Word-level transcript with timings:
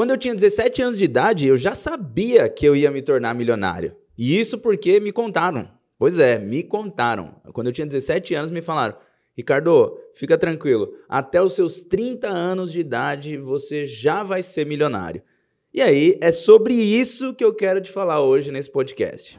Quando 0.00 0.12
eu 0.12 0.16
tinha 0.16 0.34
17 0.34 0.80
anos 0.80 0.98
de 0.98 1.04
idade, 1.04 1.46
eu 1.46 1.58
já 1.58 1.74
sabia 1.74 2.48
que 2.48 2.64
eu 2.64 2.74
ia 2.74 2.90
me 2.90 3.02
tornar 3.02 3.34
milionário. 3.34 3.94
E 4.16 4.40
isso 4.40 4.56
porque 4.56 4.98
me 4.98 5.12
contaram. 5.12 5.68
Pois 5.98 6.18
é, 6.18 6.38
me 6.38 6.62
contaram. 6.62 7.34
Quando 7.52 7.66
eu 7.66 7.72
tinha 7.74 7.86
17 7.86 8.34
anos, 8.34 8.50
me 8.50 8.62
falaram: 8.62 8.96
Ricardo, 9.36 9.98
fica 10.14 10.38
tranquilo, 10.38 10.94
até 11.06 11.42
os 11.42 11.52
seus 11.52 11.82
30 11.82 12.26
anos 12.28 12.72
de 12.72 12.80
idade 12.80 13.36
você 13.36 13.84
já 13.84 14.22
vai 14.22 14.42
ser 14.42 14.64
milionário. 14.64 15.22
E 15.70 15.82
aí, 15.82 16.16
é 16.22 16.32
sobre 16.32 16.72
isso 16.72 17.34
que 17.34 17.44
eu 17.44 17.52
quero 17.52 17.78
te 17.78 17.92
falar 17.92 18.22
hoje 18.22 18.50
nesse 18.50 18.72
podcast. 18.72 19.38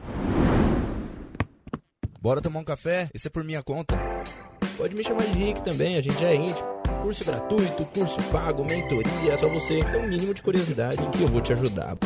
Bora 2.20 2.40
tomar 2.40 2.60
um 2.60 2.64
café? 2.64 3.10
Esse 3.12 3.26
é 3.26 3.30
por 3.30 3.42
minha 3.42 3.64
conta. 3.64 3.98
Pode 4.76 4.94
me 4.94 5.02
chamar 5.02 5.24
de 5.24 5.36
Rick 5.36 5.64
também, 5.64 5.96
a 5.96 6.00
gente 6.00 6.20
já 6.20 6.28
é 6.28 6.36
íntimo. 6.36 6.81
Curso 7.02 7.24
gratuito, 7.24 7.84
curso 7.86 8.22
pago, 8.30 8.64
mentoria, 8.64 9.36
só 9.36 9.48
você 9.48 9.80
ter 9.80 9.98
um 9.98 10.06
mínimo 10.06 10.32
de 10.32 10.40
curiosidade 10.40 10.98
que 11.10 11.22
eu 11.22 11.26
vou 11.26 11.40
te 11.40 11.52
ajudar. 11.52 11.98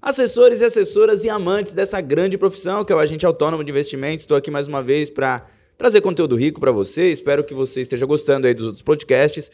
Assessores 0.00 0.60
e 0.60 0.64
assessoras 0.64 1.24
e 1.24 1.28
amantes 1.28 1.74
dessa 1.74 2.00
grande 2.00 2.38
profissão 2.38 2.84
que 2.84 2.92
é 2.92 2.96
o 2.96 3.00
agente 3.00 3.26
autônomo 3.26 3.64
de 3.64 3.70
investimentos, 3.72 4.22
estou 4.22 4.36
aqui 4.36 4.52
mais 4.52 4.68
uma 4.68 4.84
vez 4.84 5.10
para 5.10 5.44
trazer 5.76 6.00
conteúdo 6.00 6.36
rico 6.36 6.60
para 6.60 6.72
você. 6.72 7.10
Espero 7.10 7.42
que 7.42 7.54
você 7.54 7.80
esteja 7.80 8.06
gostando 8.06 8.46
aí 8.46 8.54
dos 8.54 8.66
outros 8.66 8.82
podcasts. 8.82 9.50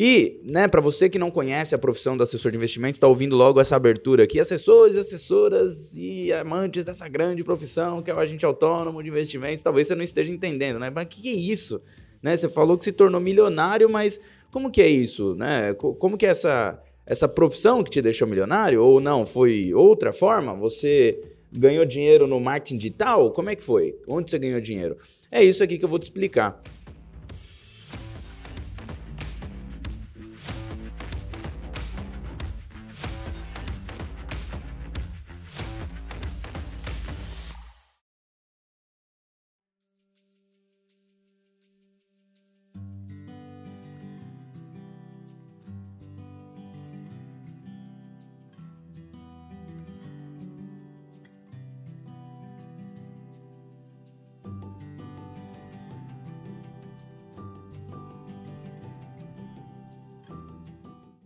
E, 0.00 0.40
né, 0.44 0.68
para 0.68 0.80
você 0.80 1.08
que 1.08 1.18
não 1.18 1.28
conhece 1.28 1.74
a 1.74 1.78
profissão 1.78 2.16
do 2.16 2.22
assessor 2.22 2.52
de 2.52 2.56
investimentos, 2.56 2.98
está 2.98 3.08
ouvindo 3.08 3.34
logo 3.34 3.60
essa 3.60 3.74
abertura 3.74 4.22
aqui, 4.22 4.38
assessores, 4.38 4.96
assessoras 4.96 5.96
e 5.96 6.32
amantes 6.32 6.84
dessa 6.84 7.08
grande 7.08 7.42
profissão 7.42 8.00
que 8.00 8.08
é 8.08 8.14
o 8.14 8.20
agente 8.20 8.46
autônomo 8.46 9.02
de 9.02 9.08
investimentos, 9.08 9.60
talvez 9.60 9.88
você 9.88 9.96
não 9.96 10.04
esteja 10.04 10.32
entendendo, 10.32 10.78
né? 10.78 10.88
Mas 10.88 11.04
o 11.04 11.08
que, 11.08 11.28
é 11.28 11.32
isso? 11.32 11.82
Né? 12.22 12.36
Você 12.36 12.48
falou 12.48 12.78
que 12.78 12.84
se 12.84 12.92
tornou 12.92 13.20
milionário, 13.20 13.90
mas 13.90 14.20
como 14.52 14.70
que 14.70 14.80
é 14.80 14.86
isso, 14.86 15.34
né? 15.34 15.74
Como 15.74 16.16
que 16.16 16.26
é 16.26 16.28
essa 16.28 16.80
essa 17.04 17.26
profissão 17.26 17.82
que 17.82 17.90
te 17.90 18.00
deixou 18.00 18.28
milionário? 18.28 18.80
Ou 18.80 19.00
não, 19.00 19.26
foi 19.26 19.74
outra 19.74 20.12
forma? 20.12 20.54
Você 20.54 21.18
ganhou 21.50 21.84
dinheiro 21.84 22.24
no 22.28 22.38
marketing 22.38 22.76
digital? 22.76 23.32
Como 23.32 23.50
é 23.50 23.56
que 23.56 23.64
foi? 23.64 23.96
Onde 24.06 24.30
você 24.30 24.38
ganhou 24.38 24.60
dinheiro? 24.60 24.96
É 25.30 25.42
isso 25.42 25.64
aqui 25.64 25.76
que 25.76 25.84
eu 25.84 25.88
vou 25.88 25.98
te 25.98 26.04
explicar. 26.04 26.62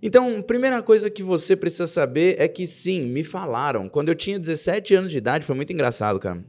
Então, 0.03 0.43
primeira 0.43 0.83
coisa 0.83 1.09
que 1.09 1.23
você 1.23 1.55
precisa 1.55 1.87
saber 1.87 2.35
é 2.37 2.49
que 2.49 2.67
sim, 2.67 3.03
me 3.03 3.23
falaram. 3.23 3.89
Quando 3.89 4.09
eu 4.09 4.17
tinha 4.17 4.37
17 4.37 4.97
anos 4.97 5.13
de 5.13 5.19
idade, 5.19 5.47
foi 5.47 5.55
muito 5.55 5.73
engraçado, 5.73 6.19
cara. 6.19 6.45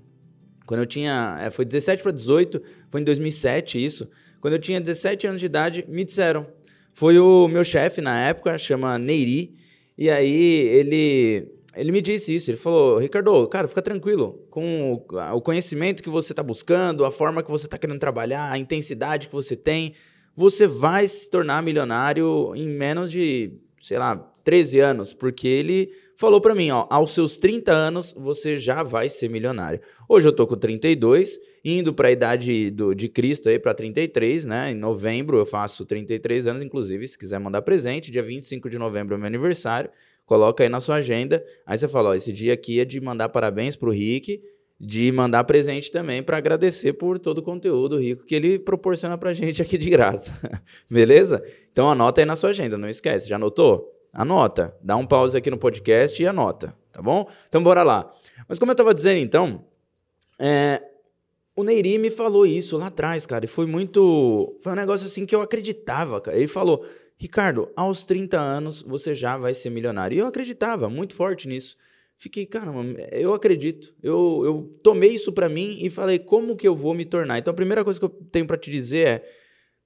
Quando 0.65 0.79
eu 0.79 0.87
tinha. 0.87 1.37
É, 1.39 1.51
foi 1.51 1.63
17 1.63 2.01
para 2.01 2.11
18, 2.11 2.61
foi 2.89 3.01
em 3.01 3.03
2007 3.03 3.83
isso. 3.83 4.09
Quando 4.41 4.53
eu 4.53 4.59
tinha 4.59 4.81
17 4.81 5.27
anos 5.27 5.39
de 5.39 5.45
idade, 5.45 5.85
me 5.87 6.03
disseram. 6.03 6.47
Foi 6.93 7.19
o 7.19 7.47
meu 7.47 7.63
chefe 7.63 8.01
na 8.01 8.27
época, 8.27 8.57
chama 8.57 8.97
Neiri, 8.97 9.55
e 9.97 10.09
aí 10.09 10.67
ele. 10.69 11.47
Ele 11.75 11.91
me 11.91 12.03
disse 12.03 12.35
isso, 12.35 12.51
ele 12.51 12.57
falou, 12.57 12.99
Ricardo, 12.99 13.47
cara, 13.47 13.67
fica 13.67 13.81
tranquilo, 13.81 14.45
com 14.51 14.93
o 15.33 15.41
conhecimento 15.41 16.03
que 16.03 16.09
você 16.09 16.31
está 16.31 16.43
buscando, 16.43 17.03
a 17.03 17.09
forma 17.09 17.41
que 17.41 17.49
você 17.49 17.65
está 17.65 17.79
querendo 17.79 17.97
trabalhar, 17.97 18.51
a 18.51 18.59
intensidade 18.59 19.27
que 19.27 19.33
você 19.33 19.55
tem, 19.55 19.95
você 20.35 20.67
vai 20.67 21.07
se 21.07 21.29
tornar 21.29 21.61
milionário 21.61 22.53
em 22.55 22.67
menos 22.67 23.11
de, 23.11 23.53
sei 23.81 23.97
lá, 23.97 24.17
13 24.43 24.79
anos, 24.79 25.13
porque 25.13 25.47
ele 25.47 25.91
falou 26.17 26.41
para 26.41 26.55
mim, 26.55 26.69
ó, 26.71 26.85
aos 26.89 27.11
seus 27.11 27.37
30 27.37 27.71
anos 27.71 28.13
você 28.17 28.57
já 28.57 28.83
vai 28.83 29.09
ser 29.09 29.29
milionário. 29.29 29.79
Hoje 30.07 30.27
eu 30.27 30.33
tô 30.33 30.45
com 30.45 30.55
32, 30.55 31.39
indo 31.63 31.93
para 31.93 32.09
a 32.09 32.11
idade 32.11 32.69
do, 32.71 32.93
de 32.93 33.07
Cristo 33.07 33.49
aí 33.49 33.57
para 33.57 33.73
33, 33.73 34.45
né? 34.45 34.71
Em 34.71 34.75
novembro 34.75 35.37
eu 35.37 35.45
faço 35.45 35.85
33 35.85 36.47
anos, 36.47 36.63
inclusive, 36.63 37.07
se 37.07 37.17
quiser 37.17 37.39
mandar 37.39 37.61
presente, 37.61 38.11
dia 38.11 38.23
25 38.23 38.69
de 38.69 38.77
novembro 38.77 39.15
é 39.15 39.17
meu 39.17 39.27
aniversário. 39.27 39.89
Coloca 40.25 40.63
aí 40.63 40.69
na 40.69 40.79
sua 40.79 40.95
agenda. 40.95 41.43
Aí 41.65 41.77
você 41.77 41.87
fala, 41.87 42.09
ó, 42.09 42.13
esse 42.15 42.31
dia 42.31 42.53
aqui 42.53 42.79
é 42.79 42.85
de 42.85 42.99
mandar 42.99 43.29
parabéns 43.29 43.75
pro 43.75 43.91
Rick 43.91 44.41
de 44.79 45.11
mandar 45.11 45.43
presente 45.45 45.91
também 45.91 46.21
para 46.21 46.37
agradecer 46.37 46.93
por 46.93 47.17
todo 47.17 47.37
o 47.37 47.43
conteúdo 47.43 47.99
rico 47.99 48.25
que 48.25 48.35
ele 48.35 48.59
proporciona 48.59 49.17
para 49.17 49.33
gente 49.33 49.61
aqui 49.61 49.77
de 49.77 49.89
graça. 49.89 50.37
Beleza? 50.89 51.43
Então 51.71 51.89
anota 51.89 52.21
aí 52.21 52.25
na 52.25 52.35
sua 52.35 52.49
agenda, 52.49 52.77
não 52.77 52.89
esquece. 52.89 53.29
Já 53.29 53.35
anotou? 53.35 53.91
Anota. 54.11 54.75
Dá 54.81 54.95
um 54.95 55.05
pause 55.05 55.37
aqui 55.37 55.49
no 55.49 55.57
podcast 55.57 56.21
e 56.21 56.27
anota, 56.27 56.75
tá 56.91 57.01
bom? 57.01 57.29
Então 57.47 57.63
bora 57.63 57.83
lá. 57.83 58.11
Mas 58.47 58.59
como 58.59 58.71
eu 58.71 58.73
estava 58.73 58.93
dizendo 58.93 59.19
então, 59.19 59.65
é, 60.37 60.81
o 61.55 61.63
Neiri 61.63 61.97
me 61.97 62.09
falou 62.09 62.45
isso 62.45 62.77
lá 62.77 62.87
atrás, 62.87 63.25
cara, 63.25 63.45
e 63.45 63.47
foi 63.47 63.65
muito. 63.65 64.57
Foi 64.61 64.71
um 64.71 64.75
negócio 64.75 65.07
assim 65.07 65.25
que 65.25 65.35
eu 65.35 65.41
acreditava, 65.41 66.19
cara. 66.19 66.37
Ele 66.37 66.47
falou: 66.47 66.85
Ricardo, 67.17 67.71
aos 67.75 68.03
30 68.05 68.39
anos 68.39 68.81
você 68.81 69.13
já 69.13 69.37
vai 69.37 69.53
ser 69.53 69.69
milionário. 69.69 70.15
E 70.15 70.19
eu 70.19 70.27
acreditava 70.27 70.89
muito 70.89 71.13
forte 71.13 71.47
nisso. 71.47 71.77
Fiquei, 72.23 72.45
caramba, 72.45 72.85
eu 73.11 73.33
acredito. 73.33 73.93
Eu, 74.01 74.43
eu 74.45 74.79
tomei 74.81 75.09
isso 75.09 75.29
para 75.33 75.49
mim 75.49 75.79
e 75.81 75.89
falei, 75.89 76.17
como 76.17 76.55
que 76.55 76.65
eu 76.65 76.73
vou 76.73 76.93
me 76.93 77.03
tornar? 77.03 77.37
Então 77.37 77.51
a 77.51 77.53
primeira 77.53 77.83
coisa 77.83 77.99
que 77.99 78.05
eu 78.05 78.09
tenho 78.09 78.47
para 78.47 78.55
te 78.55 78.71
dizer 78.71 79.05
é, 79.05 79.23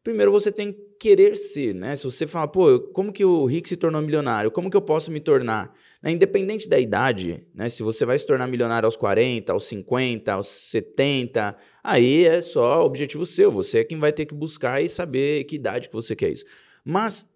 primeiro 0.04 0.32
você 0.32 0.52
tem 0.52 0.72
que 0.72 0.80
querer 1.00 1.36
ser, 1.36 1.74
né? 1.74 1.96
Se 1.96 2.04
você 2.04 2.28
fala, 2.28 2.48
pô, 2.48 2.80
como 2.94 3.12
que 3.12 3.26
o 3.26 3.44
Rick 3.46 3.68
se 3.68 3.76
tornou 3.76 4.04
milionário? 4.04 4.52
Como 4.52 4.70
que 4.70 4.78
eu 4.78 4.82
posso 4.84 5.10
me 5.10 5.20
tornar? 5.20 5.74
Né? 6.00 6.12
Independente 6.12 6.70
da 6.70 6.78
idade, 6.78 7.44
né? 7.56 7.70
Se 7.70 7.82
você 7.82 8.06
vai 8.06 8.16
se 8.20 8.28
tornar 8.28 8.46
milionário 8.46 8.86
aos 8.86 8.96
40, 8.96 9.52
aos 9.52 9.66
50, 9.66 10.34
aos 10.34 10.48
70, 10.48 11.58
aí 11.84 12.24
é 12.24 12.40
só 12.44 12.86
objetivo 12.86 13.26
seu. 13.26 13.52
Você 13.52 13.80
é 13.80 13.84
quem 13.84 13.98
vai 13.98 14.14
ter 14.14 14.28
que 14.28 14.36
buscar 14.36 14.80
e 14.80 14.88
saber 14.88 15.44
que 15.46 15.56
idade 15.56 15.88
que 15.90 15.96
você 15.96 16.16
quer 16.16 16.30
isso. 16.30 16.46
Mas 16.86 17.28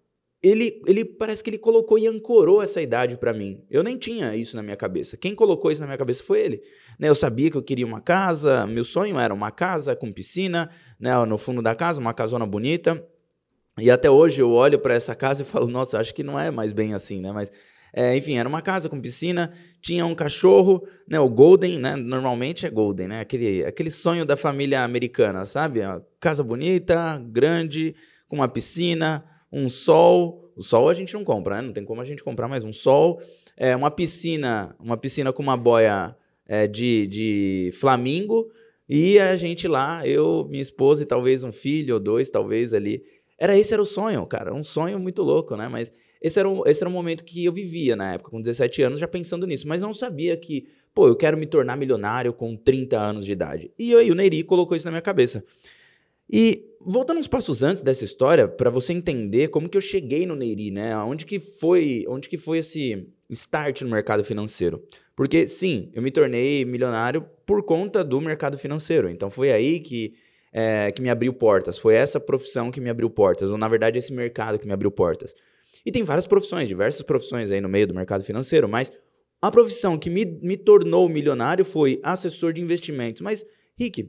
ele, 0.42 0.82
ele 0.86 1.04
parece 1.04 1.42
que 1.42 1.50
ele 1.50 1.58
colocou 1.58 1.96
e 1.96 2.06
ancorou 2.06 2.60
essa 2.60 2.82
idade 2.82 3.16
para 3.16 3.32
mim. 3.32 3.64
Eu 3.70 3.82
nem 3.82 3.96
tinha 3.96 4.34
isso 4.34 4.56
na 4.56 4.62
minha 4.62 4.76
cabeça. 4.76 5.16
Quem 5.16 5.36
colocou 5.36 5.70
isso 5.70 5.80
na 5.80 5.86
minha 5.86 5.98
cabeça 5.98 6.24
foi 6.24 6.40
ele. 6.40 6.62
Né, 6.98 7.08
eu 7.08 7.14
sabia 7.14 7.48
que 7.48 7.56
eu 7.56 7.62
queria 7.62 7.86
uma 7.86 8.00
casa, 8.00 8.66
meu 8.66 8.82
sonho 8.82 9.18
era 9.18 9.32
uma 9.32 9.52
casa 9.52 9.94
com 9.94 10.12
piscina, 10.12 10.68
né, 10.98 11.16
no 11.24 11.38
fundo 11.38 11.62
da 11.62 11.74
casa, 11.76 12.00
uma 12.00 12.12
casona 12.12 12.44
bonita. 12.44 13.06
E 13.78 13.88
até 13.90 14.10
hoje 14.10 14.42
eu 14.42 14.50
olho 14.50 14.80
para 14.80 14.94
essa 14.94 15.14
casa 15.14 15.42
e 15.42 15.44
falo, 15.44 15.68
nossa, 15.68 15.98
acho 15.98 16.12
que 16.12 16.24
não 16.24 16.38
é 16.38 16.50
mais 16.50 16.72
bem 16.72 16.92
assim, 16.92 17.20
né? 17.20 17.30
Mas, 17.30 17.50
é, 17.92 18.16
enfim, 18.16 18.36
era 18.36 18.48
uma 18.48 18.60
casa 18.60 18.88
com 18.88 19.00
piscina, 19.00 19.52
tinha 19.80 20.04
um 20.04 20.14
cachorro, 20.14 20.86
né? 21.08 21.18
O 21.20 21.28
Golden, 21.28 21.78
né? 21.78 21.96
Normalmente 21.96 22.66
é 22.66 22.70
Golden, 22.70 23.08
né? 23.08 23.20
Aquele, 23.20 23.64
aquele 23.64 23.90
sonho 23.90 24.26
da 24.26 24.36
família 24.36 24.82
americana, 24.82 25.46
sabe? 25.46 25.80
Uma 25.80 26.04
casa 26.20 26.42
bonita, 26.42 27.18
grande, 27.30 27.94
com 28.28 28.36
uma 28.36 28.48
piscina, 28.48 29.24
um 29.52 29.68
sol. 29.68 30.50
O 30.56 30.62
sol 30.62 30.88
a 30.88 30.94
gente 30.94 31.12
não 31.14 31.24
compra, 31.24 31.56
né? 31.56 31.62
Não 31.62 31.72
tem 31.72 31.84
como 31.84 32.00
a 32.00 32.04
gente 32.04 32.24
comprar 32.24 32.48
mais 32.48 32.64
um 32.64 32.72
sol. 32.72 33.20
É, 33.56 33.76
uma 33.76 33.90
piscina, 33.90 34.74
uma 34.80 34.96
piscina 34.96 35.32
com 35.32 35.42
uma 35.42 35.56
boia 35.56 36.16
é, 36.46 36.66
de, 36.66 37.06
de 37.06 37.70
flamingo. 37.74 38.50
E 38.88 39.18
a 39.18 39.36
gente 39.36 39.68
lá, 39.68 40.06
eu, 40.06 40.46
minha 40.50 40.62
esposa 40.62 41.02
e 41.02 41.06
talvez 41.06 41.44
um 41.44 41.52
filho 41.52 41.94
ou 41.94 42.00
dois, 42.00 42.30
talvez 42.30 42.74
ali. 42.74 43.02
Era 43.38 43.56
esse 43.56 43.72
era 43.72 43.82
o 43.82 43.86
sonho, 43.86 44.24
cara. 44.26 44.54
Um 44.54 44.62
sonho 44.62 44.98
muito 44.98 45.22
louco, 45.22 45.56
né? 45.56 45.68
Mas 45.68 45.92
esse 46.20 46.38
era, 46.38 46.48
o, 46.48 46.66
esse 46.66 46.82
era 46.82 46.88
o 46.88 46.92
momento 46.92 47.24
que 47.24 47.44
eu 47.44 47.52
vivia 47.52 47.96
na 47.96 48.14
época, 48.14 48.30
com 48.30 48.40
17 48.40 48.82
anos, 48.82 48.98
já 48.98 49.08
pensando 49.08 49.46
nisso. 49.46 49.66
Mas 49.66 49.82
não 49.82 49.92
sabia 49.92 50.36
que, 50.36 50.68
pô, 50.94 51.08
eu 51.08 51.16
quero 51.16 51.36
me 51.36 51.46
tornar 51.46 51.76
milionário 51.76 52.32
com 52.32 52.56
30 52.56 52.98
anos 52.98 53.24
de 53.24 53.32
idade. 53.32 53.72
E 53.78 53.94
aí 53.94 54.10
o 54.10 54.14
Neiri 54.14 54.44
colocou 54.44 54.76
isso 54.76 54.86
na 54.86 54.92
minha 54.92 55.02
cabeça. 55.02 55.44
E 56.30 56.64
voltando 56.80 57.18
uns 57.18 57.28
passos 57.28 57.62
antes 57.62 57.82
dessa 57.82 58.04
história, 58.04 58.48
para 58.48 58.70
você 58.70 58.92
entender 58.92 59.48
como 59.48 59.68
que 59.68 59.76
eu 59.76 59.80
cheguei 59.80 60.26
no 60.26 60.34
Neiri, 60.34 60.70
né? 60.70 60.96
Onde 60.98 61.24
que 61.26 61.38
foi, 61.38 62.04
onde 62.08 62.28
que 62.28 62.38
foi 62.38 62.58
esse 62.58 63.06
start 63.30 63.82
no 63.82 63.90
mercado 63.90 64.24
financeiro? 64.24 64.82
Porque 65.14 65.46
sim, 65.46 65.90
eu 65.94 66.02
me 66.02 66.10
tornei 66.10 66.64
milionário 66.64 67.26
por 67.46 67.62
conta 67.62 68.02
do 68.02 68.20
mercado 68.20 68.56
financeiro. 68.56 69.08
Então 69.10 69.30
foi 69.30 69.52
aí 69.52 69.80
que 69.80 70.14
é, 70.52 70.92
que 70.92 71.00
me 71.00 71.08
abriu 71.08 71.32
portas. 71.32 71.78
Foi 71.78 71.94
essa 71.94 72.20
profissão 72.20 72.70
que 72.70 72.80
me 72.80 72.90
abriu 72.90 73.08
portas, 73.08 73.50
ou 73.50 73.56
na 73.56 73.68
verdade 73.68 73.98
esse 73.98 74.12
mercado 74.12 74.58
que 74.58 74.66
me 74.66 74.72
abriu 74.72 74.90
portas. 74.90 75.34
E 75.84 75.90
tem 75.90 76.02
várias 76.02 76.26
profissões, 76.26 76.68
diversas 76.68 77.02
profissões 77.02 77.50
aí 77.50 77.60
no 77.60 77.68
meio 77.68 77.86
do 77.86 77.94
mercado 77.94 78.22
financeiro, 78.22 78.68
mas 78.68 78.92
A 79.42 79.50
profissão 79.50 79.98
que 79.98 80.08
me, 80.08 80.24
me 80.24 80.56
tornou 80.56 81.08
milionário 81.08 81.64
foi 81.64 81.98
assessor 82.04 82.52
de 82.52 82.62
investimentos. 82.62 83.20
Mas, 83.20 83.44
Rick, 83.76 84.08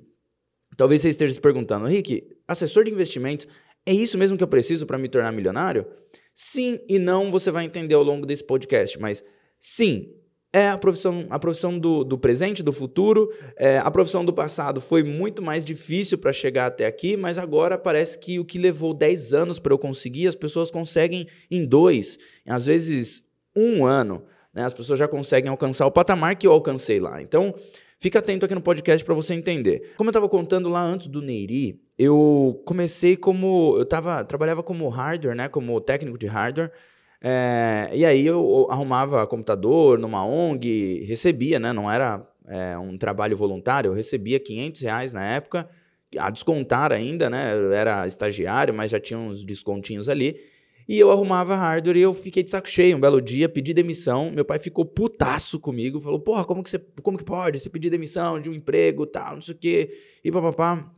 talvez 0.75 1.02
você 1.02 1.10
esteja 1.10 1.34
se 1.34 1.42
perguntando, 1.42 1.86
Rick, 1.86 2.28
assessor 2.48 2.84
de 2.84 2.92
investimentos, 2.92 3.48
é 3.86 3.94
isso 3.94 4.18
mesmo 4.18 4.38
que 4.38 4.44
eu 4.44 4.48
preciso 4.48 4.86
para 4.86 4.98
me 4.98 5.10
tornar 5.10 5.31
milionário? 5.31 5.86
Sim 6.34 6.80
e 6.88 6.98
não, 6.98 7.30
você 7.31 7.52
vai 7.52 7.66
entender 7.66 7.96
ao 7.96 8.04
longo 8.04 8.25
desse 8.25 8.44
podcast, 8.44 9.00
mas 9.00 9.24
sim, 9.60 10.14
é 10.54 10.70
a 10.70 10.78
profissão, 10.78 11.25
a 11.31 11.40
profissão 11.40 11.80
do, 11.80 12.04
do 12.04 12.16
presente, 12.16 12.62
do 12.62 12.72
futuro. 12.72 13.34
É, 13.58 13.80
a 13.80 13.90
profissão 13.90 14.24
do 14.24 14.31
passado 14.31 14.80
foi 14.80 15.02
muito 15.04 15.42
mais 15.42 15.66
difícil 15.66 16.16
para 16.18 16.31
chegar 16.31 16.68
até 16.68 16.86
aqui, 16.86 17.18
mas 17.18 17.40
agora 17.40 17.75
parece 17.75 18.20
que 18.20 18.40
o 18.40 18.46
que 18.46 18.60
levou 18.60 18.94
10 18.94 19.34
anos 19.34 19.58
para 19.58 19.74
eu 19.74 19.80
conseguir, 19.80 20.28
as 20.28 20.36
pessoas 20.36 20.70
conseguem 20.70 21.28
em 21.50 21.66
dois, 21.66 22.20
às 22.46 22.68
vezes 22.68 23.24
um 23.56 23.84
ano. 23.84 24.24
Né? 24.54 24.64
As 24.64 24.74
pessoas 24.74 25.00
já 25.00 25.08
conseguem 25.08 25.50
alcançar 25.50 25.88
o 25.88 25.92
patamar 25.92 26.36
que 26.36 26.46
eu 26.46 26.52
alcancei 26.52 27.00
lá. 27.00 27.20
Então, 27.20 27.56
fica 28.04 28.20
atento 28.20 28.46
aqui 28.46 28.54
no 28.54 28.62
podcast 28.62 29.04
para 29.04 29.16
você 29.16 29.34
entender. 29.34 29.94
Como 29.96 30.10
eu 30.10 30.12
estava 30.12 30.28
contando 30.28 30.68
lá 30.68 30.82
antes 30.82 31.08
do 31.08 31.22
Neiri, 31.22 31.82
eu 31.98 32.62
comecei 32.66 33.16
como. 33.16 33.78
Eu 33.78 33.86
tava, 33.86 34.26
trabalhava 34.26 34.62
como 34.62 34.90
hardware, 34.90 35.34
né? 35.34 35.48
Como 35.48 35.80
técnico 35.80 36.18
de 36.18 36.28
hardware. 36.28 36.70
É, 37.22 37.90
e 37.94 38.06
aí 38.06 38.26
eu 38.26 38.68
arrumava 38.70 39.26
computador 39.26 39.98
numa 39.98 40.26
ONG, 40.26 41.06
recebia, 41.08 41.58
né? 41.58 41.72
Não 41.72 41.90
era 41.90 42.28
é, 42.46 42.78
um 42.78 42.98
trabalho 42.98 43.38
voluntário, 43.38 43.90
eu 43.90 43.94
recebia 43.94 44.38
500 44.38 44.82
reais 44.82 45.14
na 45.14 45.24
época, 45.24 45.70
a 46.20 46.30
descontar 46.30 46.92
ainda, 46.92 47.30
né? 47.30 47.54
Eu 47.56 47.72
era 47.72 48.06
estagiário, 48.06 48.74
mas 48.74 48.92
já 48.92 49.00
tinha 49.00 49.18
uns 49.18 49.46
descontinhos 49.46 50.10
ali. 50.10 50.42
E 50.88 51.00
eu 51.00 51.12
arrumava 51.12 51.56
hardware 51.56 51.98
e 51.98 52.02
eu 52.02 52.14
fiquei 52.14 52.44
de 52.44 52.50
saco 52.50 52.70
cheio. 52.70 52.98
Um 52.98 53.00
belo 53.00 53.22
dia, 53.22 53.48
pedi 53.48 53.74
demissão. 53.74 54.32
Meu 54.32 54.44
pai 54.44 54.60
ficou 54.60 54.86
putaço 54.86 55.60
comigo. 55.60 56.00
Falou, 56.00 56.20
porra, 56.20 56.44
como 56.44 56.64
que, 56.64 56.70
você, 56.70 56.80
como 57.02 57.18
que 57.18 57.24
pode 57.24 57.60
você 57.60 57.70
pedir 57.70 57.90
demissão 57.90 58.40
de 58.40 58.50
um 58.50 58.54
emprego, 58.54 59.06
tal, 59.06 59.36
não 59.36 59.42
sei 59.42 59.56
o 59.56 59.58
quê. 59.58 59.98
E 60.24 60.32
papapá. 60.32 60.92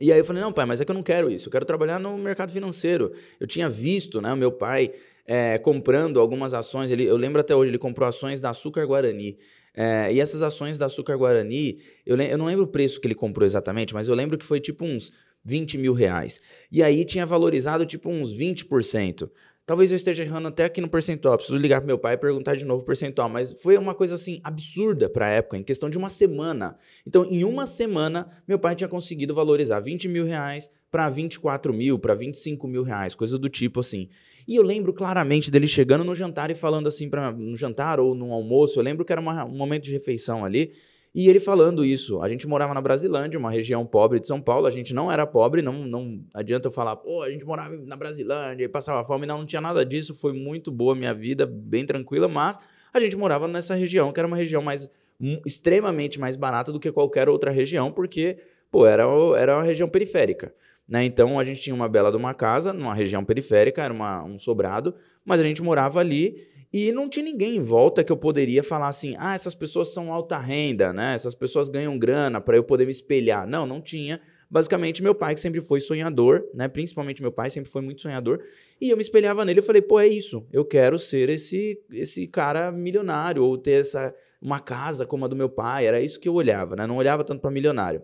E 0.00 0.12
aí 0.12 0.18
eu 0.18 0.24
falei, 0.24 0.42
não, 0.42 0.52
pai, 0.52 0.66
mas 0.66 0.80
é 0.80 0.84
que 0.84 0.90
eu 0.90 0.94
não 0.94 1.02
quero 1.02 1.30
isso. 1.30 1.48
Eu 1.48 1.52
quero 1.52 1.64
trabalhar 1.64 1.98
no 1.98 2.16
mercado 2.18 2.52
financeiro. 2.52 3.12
Eu 3.40 3.46
tinha 3.46 3.68
visto, 3.68 4.20
né, 4.20 4.34
meu 4.34 4.52
pai 4.52 4.92
é, 5.26 5.58
comprando 5.58 6.18
algumas 6.18 6.54
ações. 6.54 6.90
Ele, 6.90 7.04
eu 7.04 7.16
lembro 7.16 7.40
até 7.40 7.54
hoje, 7.54 7.70
ele 7.70 7.78
comprou 7.78 8.08
ações 8.08 8.40
da 8.40 8.50
Açúcar 8.50 8.86
Guarani. 8.86 9.38
É, 9.74 10.12
e 10.12 10.18
essas 10.18 10.42
ações 10.42 10.78
da 10.78 10.86
Açúcar 10.86 11.16
Guarani, 11.16 11.78
eu, 12.04 12.16
eu 12.16 12.38
não 12.38 12.46
lembro 12.46 12.64
o 12.64 12.68
preço 12.68 13.00
que 13.00 13.06
ele 13.06 13.14
comprou 13.14 13.46
exatamente, 13.46 13.94
mas 13.94 14.08
eu 14.08 14.14
lembro 14.14 14.38
que 14.38 14.44
foi 14.44 14.58
tipo 14.58 14.84
uns 14.84 15.12
20 15.44 15.78
mil 15.78 15.92
reais. 15.92 16.40
E 16.70 16.82
aí 16.82 17.04
tinha 17.04 17.26
valorizado 17.26 17.86
tipo 17.86 18.10
uns 18.10 18.36
20%. 18.36 19.30
Talvez 19.68 19.90
eu 19.90 19.96
esteja 19.96 20.22
errando 20.22 20.48
até 20.48 20.64
aqui 20.64 20.80
no 20.80 20.88
percentual. 20.88 21.36
Preciso 21.36 21.58
ligar 21.58 21.80
para 21.80 21.86
meu 21.86 21.98
pai 21.98 22.14
e 22.14 22.16
perguntar 22.16 22.56
de 22.56 22.64
novo 22.64 22.82
o 22.82 22.86
percentual. 22.86 23.28
Mas 23.28 23.52
foi 23.52 23.76
uma 23.76 23.94
coisa 23.94 24.14
assim 24.14 24.40
absurda 24.42 25.10
para 25.10 25.26
a 25.26 25.28
época, 25.28 25.58
em 25.58 25.62
questão 25.62 25.90
de 25.90 25.98
uma 25.98 26.08
semana. 26.08 26.78
Então, 27.06 27.26
em 27.26 27.44
uma 27.44 27.66
semana, 27.66 28.30
meu 28.48 28.58
pai 28.58 28.74
tinha 28.74 28.88
conseguido 28.88 29.34
valorizar 29.34 29.78
20 29.80 30.08
mil 30.08 30.24
reais 30.24 30.70
para 30.90 31.10
24 31.10 31.72
mil, 31.74 31.98
para 31.98 32.14
25 32.14 32.66
mil 32.66 32.82
reais, 32.82 33.14
coisa 33.14 33.38
do 33.38 33.50
tipo 33.50 33.80
assim. 33.80 34.08
E 34.46 34.56
eu 34.56 34.62
lembro 34.62 34.94
claramente 34.94 35.50
dele 35.50 35.68
chegando 35.68 36.02
no 36.02 36.14
jantar 36.14 36.50
e 36.50 36.54
falando 36.54 36.86
assim, 36.86 37.10
pra, 37.10 37.30
no 37.30 37.54
jantar 37.54 38.00
ou 38.00 38.14
no 38.14 38.32
almoço, 38.32 38.78
eu 38.78 38.82
lembro 38.82 39.04
que 39.04 39.12
era 39.12 39.20
uma, 39.20 39.44
um 39.44 39.54
momento 39.54 39.84
de 39.84 39.92
refeição 39.92 40.46
ali, 40.46 40.72
e 41.14 41.28
ele 41.28 41.40
falando 41.40 41.84
isso. 41.84 42.20
A 42.22 42.28
gente 42.28 42.46
morava 42.46 42.74
na 42.74 42.80
Brasilândia, 42.80 43.38
uma 43.38 43.50
região 43.50 43.84
pobre 43.86 44.20
de 44.20 44.26
São 44.26 44.40
Paulo, 44.40 44.66
a 44.66 44.70
gente 44.70 44.94
não 44.94 45.10
era 45.10 45.26
pobre, 45.26 45.62
não, 45.62 45.84
não 45.84 46.20
adianta 46.34 46.68
eu 46.68 46.72
falar, 46.72 46.96
pô, 46.96 47.22
a 47.22 47.30
gente 47.30 47.44
morava 47.44 47.76
na 47.76 47.96
Brasilândia 47.96 48.64
e 48.64 48.68
passava 48.68 49.04
fome, 49.04 49.26
não, 49.26 49.38
não 49.38 49.46
tinha 49.46 49.60
nada 49.60 49.84
disso, 49.84 50.14
foi 50.14 50.32
muito 50.32 50.70
boa 50.70 50.92
a 50.92 50.96
minha 50.96 51.14
vida, 51.14 51.46
bem 51.46 51.84
tranquila, 51.84 52.28
mas 52.28 52.58
a 52.92 53.00
gente 53.00 53.16
morava 53.16 53.48
nessa 53.48 53.74
região, 53.74 54.12
que 54.12 54.20
era 54.20 54.26
uma 54.26 54.36
região 54.36 54.62
mais 54.62 54.90
extremamente 55.44 56.18
mais 56.18 56.36
barata 56.36 56.72
do 56.72 56.78
que 56.78 56.92
qualquer 56.92 57.28
outra 57.28 57.50
região, 57.50 57.90
porque, 57.90 58.38
pô, 58.70 58.86
era, 58.86 59.04
era 59.36 59.56
uma 59.56 59.64
região 59.64 59.88
periférica. 59.88 60.54
Né? 60.88 61.04
Então 61.04 61.38
a 61.38 61.44
gente 61.44 61.60
tinha 61.60 61.74
uma 61.74 61.88
bela 61.88 62.10
de 62.10 62.16
uma 62.16 62.32
casa, 62.32 62.72
numa 62.72 62.94
região 62.94 63.24
periférica, 63.24 63.82
era 63.82 63.92
uma, 63.92 64.24
um 64.24 64.38
sobrado, 64.38 64.94
mas 65.24 65.40
a 65.40 65.42
gente 65.42 65.62
morava 65.62 66.00
ali 66.00 66.48
e 66.72 66.92
não 66.92 67.08
tinha 67.08 67.24
ninguém 67.24 67.56
em 67.56 67.62
volta 67.62 68.04
que 68.04 68.12
eu 68.12 68.16
poderia 68.16 68.62
falar 68.62 68.88
assim: 68.88 69.14
ah, 69.18 69.34
essas 69.34 69.54
pessoas 69.54 69.92
são 69.92 70.12
alta 70.12 70.38
renda, 70.38 70.92
né? 70.92 71.14
Essas 71.14 71.34
pessoas 71.34 71.68
ganham 71.68 71.98
grana 71.98 72.40
para 72.40 72.56
eu 72.56 72.64
poder 72.64 72.84
me 72.84 72.90
espelhar. 72.90 73.46
Não, 73.46 73.66
não 73.66 73.80
tinha. 73.80 74.20
Basicamente, 74.50 75.02
meu 75.02 75.14
pai, 75.14 75.34
que 75.34 75.40
sempre 75.40 75.60
foi 75.60 75.80
sonhador, 75.80 76.46
né? 76.54 76.68
Principalmente 76.68 77.20
meu 77.20 77.32
pai, 77.32 77.50
sempre 77.50 77.70
foi 77.70 77.82
muito 77.82 78.00
sonhador. 78.00 78.42
E 78.80 78.90
eu 78.90 78.96
me 78.96 79.02
espelhava 79.02 79.44
nele. 79.44 79.60
Eu 79.60 79.64
falei, 79.64 79.82
pô, 79.82 80.00
é 80.00 80.06
isso. 80.06 80.46
Eu 80.52 80.64
quero 80.64 80.98
ser 80.98 81.28
esse, 81.28 81.78
esse 81.90 82.26
cara 82.26 82.72
milionário, 82.72 83.44
ou 83.44 83.58
ter 83.58 83.80
essa, 83.80 84.14
uma 84.40 84.60
casa 84.60 85.06
como 85.06 85.24
a 85.24 85.28
do 85.28 85.36
meu 85.36 85.48
pai. 85.48 85.86
Era 85.86 86.00
isso 86.00 86.20
que 86.20 86.28
eu 86.28 86.34
olhava, 86.34 86.76
né? 86.76 86.86
Não 86.86 86.96
olhava 86.96 87.24
tanto 87.24 87.40
para 87.40 87.50
milionário, 87.50 88.02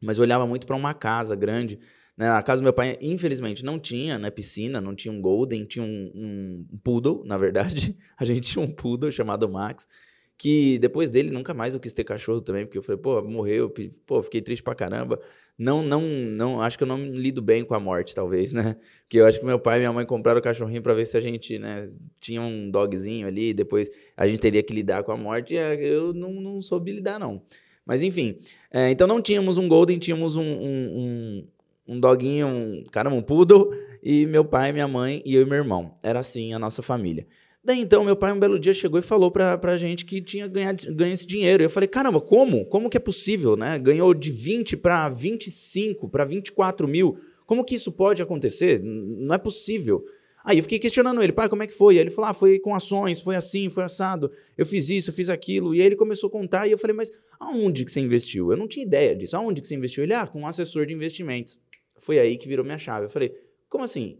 mas 0.00 0.18
olhava 0.18 0.46
muito 0.46 0.66
para 0.66 0.76
uma 0.76 0.92
casa 0.92 1.34
grande 1.34 1.78
né? 2.16 2.30
A 2.30 2.42
casa 2.42 2.60
do 2.60 2.64
meu 2.64 2.72
pai, 2.72 2.98
infelizmente, 3.00 3.64
não 3.64 3.78
tinha 3.78 4.18
né, 4.18 4.30
piscina, 4.30 4.80
não 4.80 4.94
tinha 4.94 5.12
um 5.12 5.20
Golden, 5.20 5.64
tinha 5.64 5.84
um, 5.84 6.12
um 6.14 6.78
Poodle, 6.82 7.24
na 7.24 7.36
verdade. 7.36 7.96
A 8.18 8.24
gente 8.24 8.52
tinha 8.52 8.64
um 8.64 8.70
Poodle 8.70 9.10
chamado 9.10 9.48
Max, 9.48 9.88
que 10.36 10.78
depois 10.78 11.08
dele 11.08 11.30
nunca 11.30 11.54
mais 11.54 11.74
eu 11.74 11.80
quis 11.80 11.92
ter 11.92 12.04
cachorro 12.04 12.40
também, 12.40 12.66
porque 12.66 12.78
eu 12.78 12.82
falei, 12.82 13.00
pô, 13.00 13.22
morreu, 13.22 13.72
pô, 14.06 14.22
fiquei 14.22 14.42
triste 14.42 14.62
pra 14.62 14.74
caramba. 14.74 15.20
Não, 15.56 15.82
não, 15.82 16.02
não, 16.02 16.62
acho 16.62 16.76
que 16.76 16.84
eu 16.84 16.88
não 16.88 16.98
lido 16.98 17.40
bem 17.42 17.64
com 17.64 17.74
a 17.74 17.80
morte, 17.80 18.14
talvez, 18.14 18.52
né? 18.52 18.76
Porque 19.04 19.18
eu 19.18 19.26
acho 19.26 19.38
que 19.38 19.44
meu 19.44 19.58
pai 19.58 19.76
e 19.76 19.80
minha 19.80 19.92
mãe 19.92 20.04
compraram 20.06 20.40
o 20.40 20.42
cachorrinho 20.42 20.82
para 20.82 20.94
ver 20.94 21.04
se 21.04 21.16
a 21.16 21.20
gente, 21.20 21.58
né, 21.58 21.90
tinha 22.18 22.40
um 22.40 22.70
dogzinho 22.70 23.26
ali, 23.26 23.52
depois 23.52 23.90
a 24.16 24.26
gente 24.26 24.40
teria 24.40 24.62
que 24.62 24.72
lidar 24.72 25.04
com 25.04 25.12
a 25.12 25.16
morte, 25.16 25.54
e 25.54 25.58
eu 25.58 26.12
não, 26.14 26.32
não 26.32 26.60
soube 26.60 26.90
lidar, 26.90 27.20
não. 27.20 27.42
Mas 27.84 28.02
enfim, 28.02 28.38
é, 28.72 28.90
então 28.90 29.06
não 29.06 29.20
tínhamos 29.20 29.58
um 29.58 29.68
Golden, 29.68 29.98
tínhamos 29.98 30.36
um, 30.36 30.42
um, 30.42 31.46
um 31.86 31.98
doguinho, 31.98 32.46
um, 32.46 32.84
caramba, 32.90 33.16
um 33.16 33.22
poodle, 33.22 33.70
e 34.02 34.26
meu 34.26 34.44
pai, 34.44 34.72
minha 34.72 34.88
mãe 34.88 35.22
e 35.24 35.34
eu 35.34 35.42
e 35.42 35.44
meu 35.44 35.58
irmão. 35.58 35.94
Era 36.02 36.20
assim 36.20 36.52
a 36.54 36.58
nossa 36.58 36.82
família. 36.82 37.26
Daí 37.64 37.78
então, 37.78 38.02
meu 38.02 38.16
pai 38.16 38.32
um 38.32 38.40
belo 38.40 38.58
dia 38.58 38.74
chegou 38.74 38.98
e 38.98 39.02
falou 39.02 39.30
pra, 39.30 39.56
pra 39.56 39.76
gente 39.76 40.04
que 40.04 40.20
tinha 40.20 40.48
ganhado, 40.48 40.82
ganho 40.94 41.14
esse 41.14 41.26
dinheiro. 41.26 41.62
Eu 41.62 41.70
falei, 41.70 41.88
caramba, 41.88 42.20
como? 42.20 42.64
Como 42.66 42.90
que 42.90 42.96
é 42.96 43.00
possível, 43.00 43.56
né? 43.56 43.78
Ganhou 43.78 44.12
de 44.12 44.32
20 44.32 44.76
para 44.76 45.08
25, 45.08 46.08
para 46.08 46.24
24 46.24 46.88
mil. 46.88 47.18
Como 47.46 47.64
que 47.64 47.76
isso 47.76 47.92
pode 47.92 48.20
acontecer? 48.20 48.82
Não 48.82 49.34
é 49.34 49.38
possível. 49.38 50.04
Aí 50.44 50.58
eu 50.58 50.62
fiquei 50.64 50.78
questionando 50.80 51.22
ele, 51.22 51.32
pai, 51.32 51.48
como 51.48 51.62
é 51.62 51.66
que 51.68 51.72
foi? 51.72 51.94
Aí 51.94 52.00
ele 52.00 52.10
falou, 52.10 52.30
ah, 52.30 52.34
foi 52.34 52.58
com 52.58 52.74
ações, 52.74 53.20
foi 53.20 53.36
assim, 53.36 53.70
foi 53.70 53.84
assado, 53.84 54.30
eu 54.58 54.66
fiz 54.66 54.88
isso, 54.90 55.10
eu 55.10 55.14
fiz 55.14 55.28
aquilo. 55.28 55.72
E 55.72 55.80
aí 55.80 55.86
ele 55.86 55.94
começou 55.94 56.26
a 56.28 56.30
contar 56.32 56.66
e 56.66 56.72
eu 56.72 56.78
falei, 56.78 56.96
mas 56.96 57.12
aonde 57.38 57.84
que 57.84 57.92
você 57.92 58.00
investiu? 58.00 58.50
Eu 58.50 58.56
não 58.56 58.66
tinha 58.66 58.84
ideia 58.84 59.14
disso. 59.14 59.36
Aonde 59.36 59.60
que 59.60 59.68
você 59.68 59.76
investiu? 59.76 60.02
Ele, 60.02 60.14
ah, 60.14 60.26
com 60.26 60.40
um 60.40 60.46
assessor 60.46 60.84
de 60.84 60.92
investimentos. 60.92 61.60
Foi 62.02 62.18
aí 62.18 62.36
que 62.36 62.48
virou 62.48 62.64
minha 62.64 62.78
chave. 62.78 63.06
Eu 63.06 63.08
falei, 63.08 63.32
como 63.68 63.84
assim? 63.84 64.18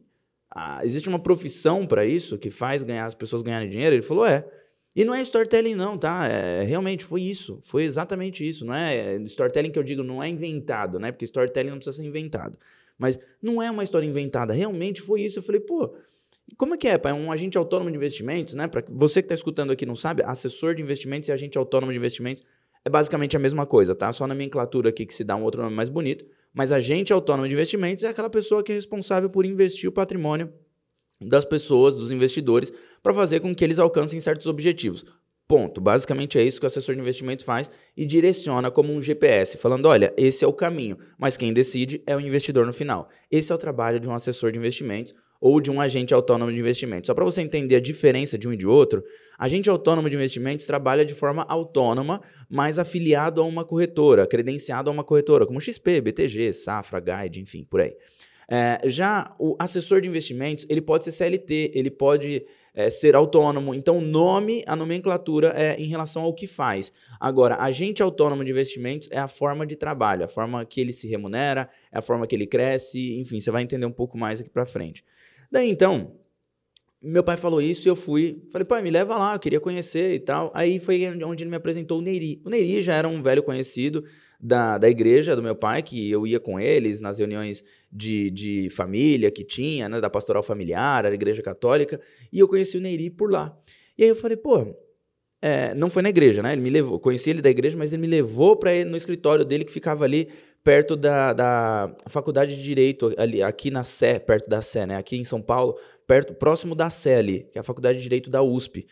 Ah, 0.49 0.81
existe 0.85 1.09
uma 1.09 1.19
profissão 1.19 1.85
para 1.87 2.07
isso 2.07 2.39
que 2.39 2.49
faz 2.51 2.85
ganhar 2.85 3.07
as 3.07 3.15
pessoas 3.15 3.43
ganharem 3.43 3.69
dinheiro? 3.69 3.97
Ele 3.97 4.03
falou, 4.03 4.25
é. 4.25 4.47
E 4.95 5.05
não 5.05 5.15
é 5.15 5.23
storytelling 5.23 5.75
não, 5.75 5.99
tá? 5.99 6.29
É, 6.29 6.63
realmente 6.63 7.03
foi 7.03 7.23
isso, 7.23 7.59
foi 7.63 7.85
exatamente 7.85 8.47
isso. 8.47 8.65
Não 8.65 8.75
é 8.75 9.17
storytelling 9.23 9.71
que 9.71 9.79
eu 9.79 9.83
digo, 9.83 10.03
não 10.03 10.23
é 10.23 10.29
inventado, 10.29 11.01
né? 11.01 11.11
Porque 11.11 11.25
storytelling 11.25 11.71
não 11.71 11.79
precisa 11.79 11.97
ser 11.97 12.07
inventado. 12.07 12.59
Mas 12.97 13.19
não 13.41 13.61
é 13.61 13.71
uma 13.71 13.83
história 13.83 14.07
inventada, 14.07 14.53
realmente 14.53 15.01
foi 15.01 15.23
isso. 15.23 15.39
Eu 15.39 15.43
falei, 15.43 15.61
pô, 15.61 15.95
como 16.57 16.75
é 16.75 16.77
que 16.77 16.87
é, 16.87 16.99
pai? 16.99 17.13
Um 17.13 17.33
agente 17.33 17.59
autônomo 17.59 17.91
de 17.91 17.97
investimentos, 17.97 18.55
né? 18.55 18.69
Para 18.69 18.85
você 18.89 19.23
que 19.23 19.27
está 19.27 19.35
escutando 19.35 19.73
aqui 19.73 19.87
não 19.87 19.97
sabe, 19.97 20.23
assessor 20.25 20.75
de 20.75 20.83
investimentos 20.83 21.29
e 21.29 21.33
agente 21.33 21.59
autônomo 21.59 21.91
de 21.91 21.99
investimentos 21.99 22.45
é 22.85 22.91
basicamente 22.91 23.37
a 23.37 23.41
mesma 23.41 23.67
coisa, 23.67 23.95
tá? 23.95 24.13
Só 24.13 24.27
nomenclatura 24.27 24.89
aqui 24.89 25.07
que 25.07 25.15
se 25.15 25.25
dá 25.25 25.37
um 25.37 25.45
outro 25.45 25.63
nome 25.63 25.75
mais 25.75 25.89
bonito. 25.89 26.25
Mas 26.53 26.73
agente 26.73 27.13
autônomo 27.13 27.49
de 27.49 27.55
investimentos 27.55 28.05
é 28.05 28.09
aquela 28.09 28.29
pessoa 28.29 28.63
que 28.63 28.73
é 28.73 28.75
responsável 28.75 29.31
por 29.31 29.47
investir 29.47 29.89
o 29.89 29.93
patrimônio 29.93 30.53
das 31.21 31.45
pessoas, 31.45 31.95
dos 31.95 32.11
investidores, 32.11 32.73
para 33.03 33.15
fazer 33.15 33.41
com 33.41 33.55
que 33.55 33.65
eles 33.65 33.79
alcancem 33.79 34.21
certos 34.21 34.47
objetivos. 34.47 35.05
Ponto. 35.47 35.81
Basicamente 35.81 36.39
é 36.39 36.43
isso 36.43 36.59
que 36.59 36.67
o 36.67 36.69
assessor 36.69 36.95
de 36.95 37.01
investimentos 37.01 37.45
faz 37.45 37.71
e 37.97 38.07
direciona 38.07 38.71
como 38.71 38.93
um 38.93 39.01
GPS, 39.01 39.57
falando: 39.57 39.87
olha, 39.87 40.13
esse 40.17 40.45
é 40.45 40.49
o 40.49 40.53
caminho, 40.53 40.99
mas 41.19 41.37
quem 41.37 41.53
decide 41.53 42.03
é 42.07 42.17
o 42.17 42.21
investidor 42.21 42.67
no 42.67 42.73
final. 42.73 43.09
Esse 43.31 43.53
é 43.53 43.55
o 43.55 43.59
trabalho 43.59 44.01
de 44.01 44.09
um 44.09 44.15
assessor 44.15 44.51
de 44.51 44.59
investimentos 44.59 45.15
ou 45.43 45.61
de 45.61 45.73
um 45.73 45.81
agente 45.81 46.15
autônomo 46.15 46.53
de 46.53 46.59
investimentos. 46.61 47.09
Só 47.09 47.15
para 47.15 47.25
você 47.25 47.43
entender 47.43 47.75
a 47.75 47.81
diferença 47.81 48.39
de 48.39 48.49
um 48.49 48.53
e 48.53 48.57
de 48.57 48.65
outro, 48.65 49.03
agente 49.37 49.69
autônomo 49.69 50.09
de 50.09 50.15
investimentos 50.15 50.65
trabalha 50.65 51.05
de 51.05 51.15
forma 51.15 51.45
autônoma, 51.49 52.23
mas 52.49 52.79
afiliado 52.79 53.41
a 53.43 53.45
uma 53.45 53.65
corretora, 53.65 54.25
credenciado 54.25 54.89
a 54.89 54.93
uma 54.93 55.03
corretora, 55.03 55.45
como 55.45 55.61
XP, 55.61 56.01
BTG, 56.01 56.53
Safra, 56.53 57.01
Guide, 57.01 57.41
enfim, 57.41 57.67
por 57.69 57.81
aí. 57.81 57.93
É, 58.49 58.81
já 58.85 59.35
o 59.37 59.57
assessor 59.59 60.01
de 60.01 60.09
investimentos, 60.09 60.65
ele 60.69 60.81
pode 60.81 61.03
ser 61.03 61.11
CLT, 61.11 61.73
ele 61.75 61.91
pode 61.91 62.47
é, 62.73 62.89
ser 62.89 63.17
autônomo. 63.17 63.75
Então, 63.75 63.99
o 63.99 64.01
nome, 64.01 64.63
a 64.65 64.77
nomenclatura 64.77 65.53
é 65.57 65.75
em 65.75 65.89
relação 65.89 66.23
ao 66.23 66.33
que 66.33 66.47
faz. 66.47 66.93
Agora, 67.19 67.57
agente 67.57 68.01
autônomo 68.01 68.45
de 68.45 68.53
investimentos 68.53 69.09
é 69.11 69.19
a 69.19 69.27
forma 69.27 69.67
de 69.67 69.75
trabalho, 69.75 70.25
a 70.25 70.29
forma 70.29 70.65
que 70.65 70.81
ele 70.81 70.93
se 70.93 71.09
remunera, 71.09 71.69
é 71.91 71.99
a 71.99 72.03
forma 72.03 72.29
que 72.29 72.37
ele 72.37 72.47
cresce, 72.47 73.19
enfim, 73.19 73.41
você 73.41 73.51
vai 73.51 73.65
entender 73.65 73.87
um 73.87 73.93
pouco 73.93 74.17
mais 74.17 74.41
aqui 74.41 74.51
para 74.51 74.65
frente. 74.65 75.03
Daí 75.53 75.69
então, 75.69 76.17
meu 77.03 77.23
pai 77.23 77.37
falou 77.37 77.61
isso 77.61 77.87
e 77.87 77.91
eu 77.91 77.95
fui. 77.95 78.43
Falei, 78.51 78.65
pai, 78.65 78.81
me 78.81 78.91
leva 78.91 79.19
lá, 79.19 79.35
eu 79.35 79.39
queria 79.39 79.61
conhecer 79.61 80.15
e 80.15 80.19
tal. 80.19 80.51
Aí 80.55 80.81
foi 80.81 81.07
onde 81.23 81.45
ele 81.45 81.51
me 81.51 81.57
apresentou 81.57 81.99
o 81.99 82.03
Neiri. 82.03 82.41
O 82.43 82.49
Neiri 82.49 82.81
já 82.81 82.95
era 82.95 83.07
um 83.07 83.23
velho 83.23 83.43
conhecido 83.43 84.03
da, 84.41 84.79
da 84.79 84.89
igreja 84.89 85.37
do 85.37 85.43
meu 85.43 85.55
pai, 85.55 85.83
que 85.83 86.11
eu 86.11 86.27
ia 86.27 86.41
com 86.41 86.59
eles 86.59 87.03
nas 87.03 87.19
reuniões 87.19 87.63
de, 87.93 88.31
de 88.31 88.71
família 88.71 89.31
que 89.31 89.45
tinha, 89.45 89.91
né, 89.91 90.01
da 90.01 90.09
pastoral 90.09 90.43
familiar, 90.43 91.05
era 91.05 91.15
igreja 91.15 91.43
católica, 91.43 92.01
e 92.33 92.39
eu 92.39 92.49
conheci 92.49 92.79
o 92.79 92.81
Neiri 92.81 93.11
por 93.11 93.31
lá. 93.31 93.55
E 93.99 94.05
aí 94.05 94.09
eu 94.09 94.17
falei, 94.17 94.39
pô, 94.39 94.75
é, 95.43 95.75
não 95.75 95.91
foi 95.91 96.03
na 96.03 96.09
igreja, 96.09 96.43
né? 96.43 96.53
Ele 96.53 96.63
me 96.63 96.71
levou, 96.71 96.99
conheci 96.99 97.29
ele 97.29 97.43
da 97.43 97.51
igreja, 97.51 97.77
mas 97.77 97.93
ele 97.93 98.01
me 98.01 98.09
levou 98.09 98.57
para 98.57 98.85
no 98.87 98.97
escritório 98.97 99.45
dele 99.45 99.65
que 99.65 99.73
ficava 99.73 100.05
ali 100.05 100.29
perto 100.65 100.97
da, 100.97 101.33
da 101.33 101.95
faculdade 102.07 102.57
de 102.57 102.63
direito 102.63 103.13
ali, 103.17 103.43
aqui 103.43 103.71
na 103.71 103.83
Sé, 103.83 104.19
perto 104.19 104.49
da 104.49 104.63
Sé, 104.63 104.87
né? 104.87 104.97
Aqui 104.97 105.17
em 105.17 105.25
São 105.25 105.43
Paulo, 105.43 105.77
perto, 106.07 106.35
próximo 106.35 106.75
da 106.75 106.91
Sé 106.91 107.17
ali, 107.17 107.49
que 107.51 107.59
é 107.59 107.61
a 107.61 107.65
faculdade 107.65 107.99
de 107.99 108.03
direito 108.03 108.31
da 108.31 108.43
USP. 108.43 108.87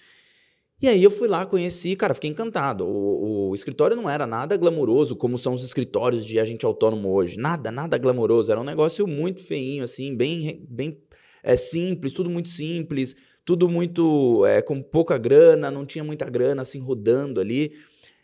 E 0.83 0.89
aí 0.89 1.05
eu 1.05 1.11
fui 1.11 1.29
lá, 1.29 1.45
conheci, 1.45 1.95
cara, 1.95 2.15
fiquei 2.15 2.31
encantado. 2.31 2.87
O, 2.87 3.50
o, 3.50 3.55
escritório 3.55 3.95
não 3.95 4.09
era 4.09 4.27
nada 4.27 4.57
glamuroso 4.57 5.15
como 5.15 5.37
são 5.37 5.53
os 5.53 5.62
escritórios 5.62 6.25
de 6.25 6.41
agente 6.41 6.65
autônomo 6.65 7.12
hoje. 7.12 7.39
Nada, 7.39 7.71
nada 7.71 7.99
glamuroso. 7.99 8.50
Era 8.50 8.61
um 8.61 8.65
negócio 8.65 9.07
muito 9.07 9.43
feinho, 9.43 9.85
assim, 9.85 10.17
bem, 10.17 10.65
bem 10.67 10.99
é, 11.43 11.55
simples, 11.55 12.15
tudo 12.15 12.31
muito 12.31 12.49
simples, 12.49 13.15
tudo 13.45 13.69
muito 13.69 14.47
é, 14.47 14.62
com 14.62 14.83
pouca 14.83 15.19
grana, 15.19 15.71
não 15.71 15.85
tinha 15.85 16.03
muita 16.03 16.31
grana 16.31 16.62
assim 16.62 16.81
rodando 16.81 17.41
ali. 17.41 17.73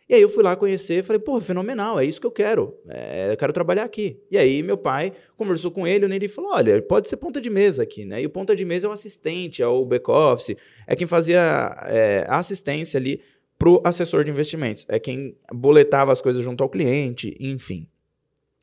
E 0.08 0.14
aí 0.14 0.22
eu 0.22 0.28
fui 0.28 0.42
lá 0.42 0.54
conhecer, 0.54 1.02
falei, 1.02 1.18
pô, 1.18 1.40
fenomenal, 1.40 1.98
é 1.98 2.04
isso 2.04 2.20
que 2.20 2.26
eu 2.26 2.30
quero, 2.30 2.78
é, 2.88 3.32
eu 3.32 3.36
quero 3.36 3.52
trabalhar 3.52 3.82
aqui. 3.82 4.20
E 4.30 4.38
aí 4.38 4.62
meu 4.62 4.78
pai 4.78 5.12
conversou 5.36 5.70
com 5.70 5.84
ele, 5.84 6.06
e 6.06 6.14
ele 6.14 6.28
falou, 6.28 6.52
olha, 6.52 6.80
pode 6.80 7.08
ser 7.08 7.16
ponta 7.16 7.40
de 7.40 7.50
mesa 7.50 7.82
aqui, 7.82 8.04
né? 8.04 8.22
E 8.22 8.26
o 8.26 8.30
ponta 8.30 8.54
de 8.54 8.64
mesa 8.64 8.86
é 8.86 8.90
o 8.90 8.92
assistente, 8.92 9.62
é 9.62 9.66
o 9.66 9.84
back-office, 9.84 10.56
é 10.86 10.94
quem 10.94 11.08
fazia 11.08 11.76
é, 11.88 12.24
a 12.28 12.38
assistência 12.38 12.98
ali 12.98 13.20
pro 13.58 13.80
assessor 13.84 14.22
de 14.22 14.30
investimentos, 14.30 14.86
é 14.88 15.00
quem 15.00 15.36
boletava 15.52 16.12
as 16.12 16.20
coisas 16.20 16.44
junto 16.44 16.62
ao 16.62 16.68
cliente, 16.68 17.36
enfim. 17.40 17.88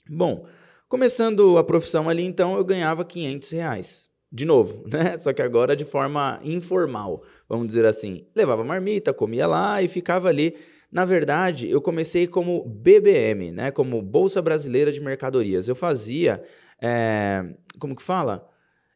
Bom, 0.09 0.45
começando 0.87 1.57
a 1.57 1.63
profissão 1.63 2.09
ali, 2.09 2.23
então, 2.23 2.55
eu 2.55 2.63
ganhava 2.63 3.03
500 3.03 3.49
reais. 3.51 4.13
De 4.31 4.45
novo, 4.45 4.83
né? 4.89 5.17
Só 5.17 5.31
que 5.31 5.41
agora 5.41 5.75
de 5.75 5.85
forma 5.85 6.39
informal, 6.43 7.21
vamos 7.47 7.67
dizer 7.67 7.85
assim. 7.85 8.25
Levava 8.35 8.63
marmita, 8.63 9.13
comia 9.13 9.45
lá 9.45 9.81
e 9.83 9.87
ficava 9.87 10.29
ali 10.29 10.55
na 10.93 11.05
verdade, 11.05 11.67
eu 11.67 11.81
comecei 11.81 12.27
como 12.27 12.63
BBM, 12.63 13.51
né? 13.51 13.71
Como 13.71 13.99
Bolsa 13.99 14.39
Brasileira 14.43 14.91
de 14.91 15.01
Mercadorias. 15.01 15.67
Eu 15.67 15.75
fazia, 15.75 16.43
é, 16.79 17.43
como 17.79 17.95
que 17.95 18.03
fala? 18.03 18.47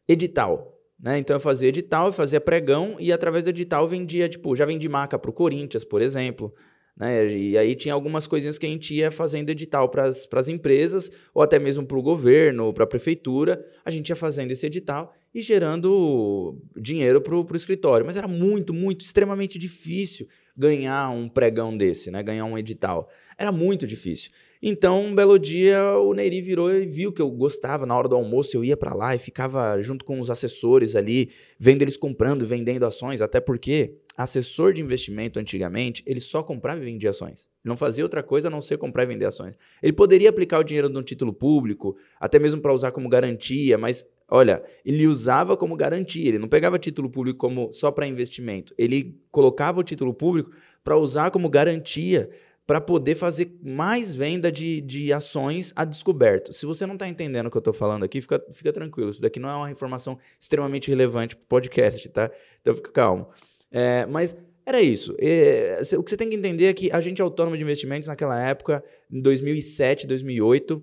Edital. 0.06 0.78
Né? 0.96 1.18
Então 1.18 1.34
eu 1.34 1.40
fazia 1.40 1.68
edital, 1.68 2.06
eu 2.06 2.12
fazia 2.12 2.40
pregão 2.40 2.96
e 3.00 3.12
através 3.12 3.42
do 3.42 3.50
edital 3.50 3.86
vendia, 3.88 4.28
tipo, 4.28 4.54
já 4.54 4.64
vendi 4.64 4.88
maca 4.88 5.18
para 5.18 5.28
o 5.28 5.34
Corinthians, 5.34 5.84
por 5.84 6.00
exemplo. 6.00 6.54
Né? 6.96 7.32
E 7.32 7.58
aí 7.58 7.74
tinha 7.74 7.94
algumas 7.94 8.28
coisinhas 8.28 8.58
que 8.58 8.66
a 8.66 8.68
gente 8.68 8.94
ia 8.94 9.10
fazendo 9.10 9.50
edital 9.50 9.88
para 9.88 10.04
as 10.04 10.48
empresas, 10.48 11.10
ou 11.34 11.42
até 11.42 11.58
mesmo 11.58 11.84
para 11.84 11.98
o 11.98 12.02
governo, 12.02 12.72
para 12.72 12.84
a 12.84 12.88
prefeitura. 12.88 13.64
A 13.84 13.90
gente 13.90 14.10
ia 14.10 14.16
fazendo 14.16 14.52
esse 14.52 14.64
edital 14.64 15.12
e 15.34 15.40
gerando 15.40 16.56
dinheiro 16.76 17.20
para 17.20 17.34
o 17.34 17.56
escritório. 17.56 18.06
Mas 18.06 18.16
era 18.16 18.28
muito, 18.28 18.72
muito, 18.72 19.04
extremamente 19.04 19.58
difícil 19.58 20.28
ganhar 20.58 21.08
um 21.10 21.28
pregão 21.28 21.76
desse, 21.76 22.10
né? 22.10 22.20
Ganhar 22.22 22.44
um 22.44 22.58
edital. 22.58 23.08
Era 23.38 23.52
muito 23.52 23.86
difícil. 23.86 24.32
Então, 24.60 25.04
um 25.04 25.14
belo 25.14 25.38
dia, 25.38 25.80
o 25.98 26.12
Neiri 26.12 26.40
virou 26.40 26.74
e 26.74 26.84
viu 26.84 27.12
que 27.12 27.22
eu 27.22 27.30
gostava. 27.30 27.86
Na 27.86 27.96
hora 27.96 28.08
do 28.08 28.16
almoço, 28.16 28.56
eu 28.56 28.64
ia 28.64 28.76
para 28.76 28.92
lá 28.92 29.14
e 29.14 29.18
ficava 29.18 29.80
junto 29.80 30.04
com 30.04 30.18
os 30.18 30.30
assessores 30.30 30.96
ali, 30.96 31.30
vendo 31.60 31.82
eles 31.82 31.96
comprando 31.96 32.44
vendendo 32.44 32.84
ações. 32.84 33.22
Até 33.22 33.38
porque 33.38 33.94
assessor 34.16 34.72
de 34.72 34.82
investimento, 34.82 35.38
antigamente, 35.38 36.02
ele 36.04 36.18
só 36.18 36.42
comprava 36.42 36.80
e 36.80 36.84
vendia 36.84 37.10
ações. 37.10 37.48
Ele 37.64 37.70
não 37.70 37.76
fazia 37.76 38.04
outra 38.04 38.20
coisa 38.20 38.48
a 38.48 38.50
não 38.50 38.60
ser 38.60 38.76
comprar 38.76 39.04
e 39.04 39.06
vender 39.06 39.26
ações. 39.26 39.54
Ele 39.80 39.92
poderia 39.92 40.28
aplicar 40.28 40.58
o 40.58 40.64
dinheiro 40.64 40.88
no 40.88 41.04
título 41.04 41.32
público, 41.32 41.96
até 42.18 42.36
mesmo 42.40 42.60
para 42.60 42.74
usar 42.74 42.90
como 42.90 43.08
garantia, 43.08 43.78
mas 43.78 44.04
Olha, 44.30 44.62
ele 44.84 45.06
usava 45.06 45.56
como 45.56 45.74
garantia, 45.74 46.28
ele 46.28 46.38
não 46.38 46.48
pegava 46.48 46.78
título 46.78 47.08
público 47.08 47.38
como 47.38 47.72
só 47.72 47.90
para 47.90 48.06
investimento. 48.06 48.74
Ele 48.76 49.18
colocava 49.30 49.80
o 49.80 49.82
título 49.82 50.12
público 50.12 50.50
para 50.84 50.96
usar 50.96 51.30
como 51.30 51.48
garantia 51.48 52.28
para 52.66 52.82
poder 52.82 53.14
fazer 53.14 53.56
mais 53.62 54.14
venda 54.14 54.52
de, 54.52 54.82
de 54.82 55.10
ações 55.10 55.72
a 55.74 55.86
descoberto. 55.86 56.52
Se 56.52 56.66
você 56.66 56.84
não 56.84 56.92
está 56.94 57.08
entendendo 57.08 57.46
o 57.46 57.50
que 57.50 57.56
eu 57.56 57.60
estou 57.60 57.72
falando 57.72 58.04
aqui, 58.04 58.20
fica, 58.20 58.44
fica 58.52 58.70
tranquilo. 58.70 59.08
Isso 59.08 59.22
daqui 59.22 59.40
não 59.40 59.48
é 59.48 59.54
uma 59.54 59.70
informação 59.70 60.18
extremamente 60.38 60.90
relevante 60.90 61.34
para 61.34 61.44
o 61.44 61.46
podcast, 61.46 62.06
tá? 62.10 62.30
Então 62.60 62.74
fica 62.74 62.92
calmo. 62.92 63.26
É, 63.72 64.04
mas 64.04 64.36
era 64.66 64.82
isso. 64.82 65.16
É, 65.18 65.80
o 65.96 66.02
que 66.02 66.10
você 66.10 66.16
tem 66.18 66.28
que 66.28 66.36
entender 66.36 66.66
é 66.66 66.74
que 66.74 66.92
a 66.92 67.00
gente 67.00 67.22
autônomo 67.22 67.56
de 67.56 67.62
investimentos 67.62 68.06
naquela 68.06 68.38
época, 68.38 68.84
em 69.10 69.22
2007, 69.22 70.06
2008, 70.06 70.82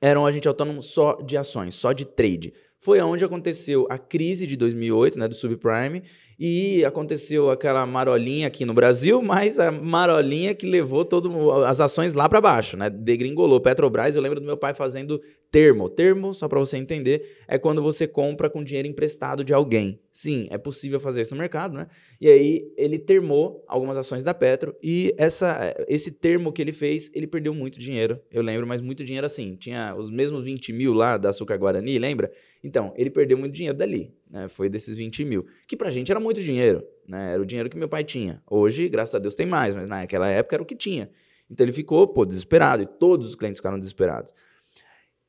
era 0.00 0.18
um 0.20 0.26
agente 0.26 0.48
autônomo 0.48 0.82
só 0.82 1.20
de 1.22 1.36
ações, 1.36 1.74
só 1.74 1.92
de 1.92 2.04
trade. 2.04 2.52
Foi 2.80 3.00
onde 3.00 3.24
aconteceu 3.24 3.86
a 3.90 3.98
crise 3.98 4.46
de 4.46 4.56
2008, 4.56 5.18
né, 5.18 5.26
do 5.26 5.34
subprime, 5.34 6.04
e 6.38 6.84
aconteceu 6.84 7.50
aquela 7.50 7.84
marolinha 7.84 8.46
aqui 8.46 8.64
no 8.64 8.72
Brasil, 8.72 9.20
mas 9.22 9.58
a 9.58 9.72
marolinha 9.72 10.54
que 10.54 10.66
levou 10.66 11.04
todo, 11.04 11.50
as 11.64 11.80
ações 11.80 12.14
lá 12.14 12.28
para 12.28 12.40
baixo, 12.40 12.76
né? 12.76 12.88
Degringolou. 12.88 13.60
Petrobras, 13.60 14.14
eu 14.14 14.22
lembro 14.22 14.38
do 14.38 14.46
meu 14.46 14.56
pai 14.56 14.74
fazendo 14.74 15.20
termo. 15.50 15.88
Termo, 15.88 16.34
só 16.34 16.46
para 16.48 16.58
você 16.58 16.76
entender, 16.76 17.38
é 17.46 17.58
quando 17.58 17.82
você 17.82 18.06
compra 18.06 18.50
com 18.50 18.62
dinheiro 18.62 18.88
emprestado 18.88 19.42
de 19.42 19.54
alguém. 19.54 20.00
Sim, 20.10 20.46
é 20.50 20.58
possível 20.58 21.00
fazer 21.00 21.22
isso 21.22 21.34
no 21.34 21.40
mercado, 21.40 21.74
né? 21.74 21.86
E 22.20 22.28
aí 22.28 22.72
ele 22.76 22.98
termou 22.98 23.64
algumas 23.66 23.96
ações 23.96 24.24
da 24.24 24.34
Petro 24.34 24.74
e 24.82 25.14
essa, 25.16 25.74
esse 25.88 26.10
termo 26.10 26.52
que 26.52 26.60
ele 26.60 26.72
fez, 26.72 27.10
ele 27.14 27.26
perdeu 27.26 27.54
muito 27.54 27.78
dinheiro. 27.78 28.20
Eu 28.30 28.42
lembro, 28.42 28.66
mas 28.66 28.80
muito 28.80 29.04
dinheiro 29.04 29.26
assim. 29.26 29.56
Tinha 29.56 29.94
os 29.94 30.10
mesmos 30.10 30.44
20 30.44 30.72
mil 30.72 30.92
lá 30.92 31.16
da 31.16 31.30
Açúcar 31.30 31.56
Guarani, 31.56 31.98
lembra? 31.98 32.30
Então, 32.62 32.92
ele 32.96 33.10
perdeu 33.10 33.38
muito 33.38 33.54
dinheiro 33.54 33.76
dali, 33.76 34.12
né? 34.28 34.48
Foi 34.48 34.68
desses 34.68 34.96
20 34.96 35.24
mil. 35.24 35.46
Que 35.66 35.76
pra 35.76 35.90
gente 35.90 36.10
era 36.10 36.20
muito 36.20 36.40
dinheiro, 36.40 36.84
né? 37.06 37.34
Era 37.34 37.42
o 37.42 37.46
dinheiro 37.46 37.70
que 37.70 37.76
meu 37.76 37.88
pai 37.88 38.02
tinha. 38.04 38.42
Hoje, 38.50 38.88
graças 38.88 39.14
a 39.14 39.18
Deus, 39.18 39.34
tem 39.34 39.46
mais, 39.46 39.74
mas 39.74 39.88
naquela 39.88 40.28
época 40.28 40.56
era 40.56 40.62
o 40.62 40.66
que 40.66 40.74
tinha. 40.74 41.08
Então 41.50 41.64
ele 41.64 41.72
ficou, 41.72 42.06
pô, 42.06 42.26
desesperado, 42.26 42.82
e 42.82 42.86
todos 42.86 43.28
os 43.28 43.34
clientes 43.34 43.58
ficaram 43.58 43.78
desesperados. 43.78 44.34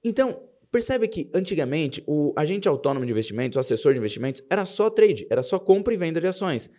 Então, 0.04 0.42
percebe 0.72 1.08
que 1.08 1.30
antigamente 1.34 2.04
o 2.08 2.34
agente 2.36 2.68
autônomo 2.68 3.06
de 3.06 3.12
investimentos, 3.12 3.58
o 3.58 3.60
assessor 3.60 3.94
de 3.94 4.00
investimentos, 4.00 4.44
era 4.50 4.66
só 4.66 4.90
trade, 4.90 5.28
era 5.30 5.44
só 5.44 5.60
compra 5.60 5.94
e 5.94 5.98
venda 5.98 6.22
de 6.22 6.28
ações. 6.28 6.70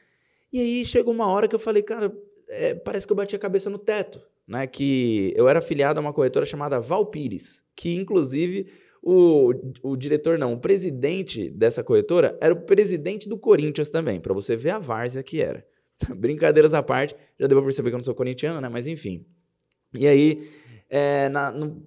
E 0.53 0.61
aí 0.61 0.85
chegou 0.85 1.13
uma 1.13 1.27
hora 1.27 1.47
que 1.47 1.55
eu 1.55 1.59
falei, 1.59 1.83
cara, 1.83 2.13
é, 2.49 2.75
parece 2.75 3.07
que 3.07 3.13
eu 3.13 3.17
bati 3.17 3.37
a 3.37 3.39
cabeça 3.39 3.71
no 3.71 3.79
teto, 3.79 4.21
né? 4.47 4.67
Que 4.67 5.33
eu 5.37 5.49
era 5.49 5.61
afiliado 5.61 6.01
a 6.01 6.03
uma 6.03 6.13
corretora 6.13 6.45
chamada 6.45 6.81
Valpires, 6.81 7.63
que 7.77 7.95
inclusive 7.95 8.67
o, 9.03 9.53
o 9.83 9.97
diretor, 9.97 10.39
não, 10.39 10.53
o 10.53 10.61
presidente 10.61 11.49
dessa 11.51 11.83
corretora 11.83 12.37
era 12.41 12.53
o 12.53 12.61
presidente 12.61 13.29
do 13.29 13.39
Corinthians 13.39 13.89
também, 13.89 14.21
para 14.21 14.35
você 14.35 14.57
ver 14.57 14.71
a 14.71 14.79
várzea 14.79 15.23
que 15.23 15.41
era. 15.41 15.65
Brincadeiras 16.17 16.75
à 16.75 16.83
parte, 16.83 17.15
já 17.39 17.47
deu 17.47 17.59
pra 17.59 17.65
perceber 17.65 17.91
que 17.91 17.95
eu 17.95 17.99
não 17.99 18.05
sou 18.05 18.15
corintiano, 18.15 18.61
né? 18.61 18.69
Mas 18.69 18.87
enfim. 18.87 19.25
E 19.95 20.07
aí, 20.07 20.49
é, 20.89 21.29
na, 21.29 21.51
no, 21.51 21.87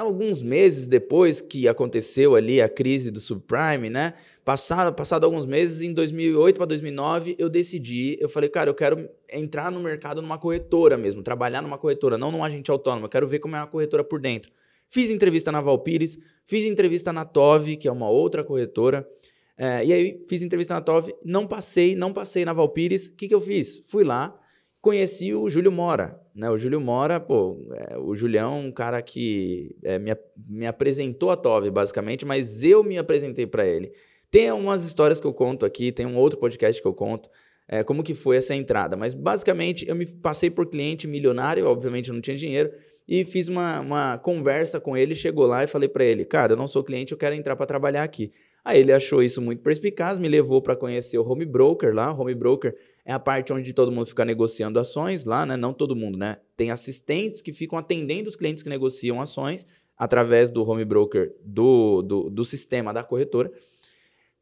alguns 0.00 0.42
meses 0.42 0.86
depois 0.86 1.40
que 1.40 1.68
aconteceu 1.68 2.34
ali 2.34 2.60
a 2.60 2.68
crise 2.68 3.10
do 3.10 3.20
subprime, 3.20 3.88
né? 3.88 4.14
Passado, 4.44 4.94
passado 4.94 5.24
alguns 5.24 5.46
meses, 5.46 5.80
em 5.80 5.92
2008 5.92 6.56
para 6.56 6.66
2009, 6.66 7.34
eu 7.38 7.48
decidi, 7.48 8.18
eu 8.20 8.28
falei, 8.28 8.50
cara, 8.50 8.68
eu 8.68 8.74
quero 8.74 9.08
entrar 9.30 9.70
no 9.70 9.80
mercado 9.80 10.20
numa 10.20 10.36
corretora 10.38 10.98
mesmo, 10.98 11.22
trabalhar 11.22 11.62
numa 11.62 11.78
corretora, 11.78 12.18
não 12.18 12.30
num 12.30 12.44
agente 12.44 12.70
autônomo, 12.70 13.06
eu 13.06 13.10
quero 13.10 13.26
ver 13.26 13.38
como 13.38 13.56
é 13.56 13.60
uma 13.60 13.66
corretora 13.66 14.04
por 14.04 14.20
dentro. 14.20 14.52
Fiz 14.90 15.10
entrevista 15.10 15.50
na 15.50 15.60
Valpires, 15.60 16.18
fiz 16.46 16.64
entrevista 16.64 17.12
na 17.12 17.24
Tove, 17.24 17.76
que 17.76 17.88
é 17.88 17.92
uma 17.92 18.08
outra 18.08 18.44
corretora. 18.44 19.08
É, 19.56 19.84
e 19.84 19.92
aí 19.92 20.24
fiz 20.28 20.42
entrevista 20.42 20.74
na 20.74 20.80
Tove, 20.80 21.14
não 21.24 21.46
passei, 21.46 21.94
não 21.96 22.12
passei 22.12 22.44
na 22.44 22.52
Valpires. 22.52 23.06
O 23.06 23.14
que, 23.14 23.28
que 23.28 23.34
eu 23.34 23.40
fiz? 23.40 23.82
Fui 23.86 24.04
lá, 24.04 24.38
conheci 24.84 25.32
o 25.32 25.48
Júlio 25.48 25.72
Mora. 25.72 26.20
Né? 26.34 26.50
O 26.50 26.58
Júlio 26.58 26.78
Mora, 26.78 27.18
pô, 27.18 27.56
é, 27.72 27.96
o 27.96 28.14
Julião, 28.14 28.60
um 28.60 28.70
cara 28.70 29.00
que 29.00 29.74
é, 29.82 29.98
me, 29.98 30.14
me 30.46 30.66
apresentou 30.66 31.30
a 31.30 31.36
Tove, 31.36 31.70
basicamente, 31.70 32.26
mas 32.26 32.62
eu 32.62 32.84
me 32.84 32.98
apresentei 32.98 33.46
para 33.46 33.66
ele. 33.66 33.92
Tem 34.30 34.52
umas 34.52 34.84
histórias 34.84 35.22
que 35.22 35.26
eu 35.26 35.32
conto 35.32 35.64
aqui, 35.64 35.90
tem 35.90 36.04
um 36.04 36.18
outro 36.18 36.38
podcast 36.38 36.82
que 36.82 36.86
eu 36.86 36.92
conto. 36.92 37.30
É, 37.66 37.82
como 37.82 38.02
que 38.02 38.14
foi 38.14 38.36
essa 38.36 38.54
entrada. 38.54 38.94
Mas 38.94 39.14
basicamente 39.14 39.88
eu 39.88 39.94
me 39.96 40.04
passei 40.04 40.50
por 40.50 40.66
cliente 40.66 41.06
milionário, 41.06 41.66
obviamente 41.66 42.10
eu 42.10 42.14
não 42.14 42.20
tinha 42.20 42.36
dinheiro, 42.36 42.70
e 43.08 43.24
fiz 43.24 43.48
uma, 43.48 43.80
uma 43.80 44.18
conversa 44.18 44.78
com 44.78 44.94
ele, 44.94 45.14
chegou 45.14 45.46
lá 45.46 45.64
e 45.64 45.66
falei 45.66 45.88
para 45.88 46.04
ele, 46.04 46.26
cara, 46.26 46.52
eu 46.52 46.56
não 46.58 46.66
sou 46.66 46.84
cliente, 46.84 47.12
eu 47.12 47.18
quero 47.18 47.34
entrar 47.34 47.56
para 47.56 47.64
trabalhar 47.64 48.02
aqui. 48.02 48.32
Aí 48.62 48.80
ele 48.80 48.92
achou 48.92 49.22
isso 49.22 49.40
muito 49.40 49.62
perspicaz, 49.62 50.18
me 50.18 50.28
levou 50.28 50.60
para 50.60 50.76
conhecer 50.76 51.18
o 51.18 51.26
home 51.26 51.44
broker 51.44 51.94
lá. 51.94 52.12
Home 52.12 52.34
broker 52.34 52.74
é 53.04 53.12
a 53.12 53.18
parte 53.18 53.52
onde 53.52 53.72
todo 53.72 53.92
mundo 53.92 54.06
fica 54.06 54.24
negociando 54.24 54.78
ações 54.78 55.24
lá, 55.24 55.44
né? 55.44 55.56
Não 55.56 55.74
todo 55.74 55.94
mundo, 55.94 56.16
né? 56.16 56.38
Tem 56.56 56.70
assistentes 56.70 57.42
que 57.42 57.52
ficam 57.52 57.78
atendendo 57.78 58.28
os 58.28 58.36
clientes 58.36 58.62
que 58.62 58.68
negociam 58.68 59.20
ações 59.20 59.66
através 59.96 60.50
do 60.50 60.66
home 60.68 60.84
broker 60.84 61.34
do, 61.44 62.02
do, 62.02 62.30
do 62.30 62.44
sistema 62.44 62.92
da 62.92 63.04
corretora. 63.04 63.52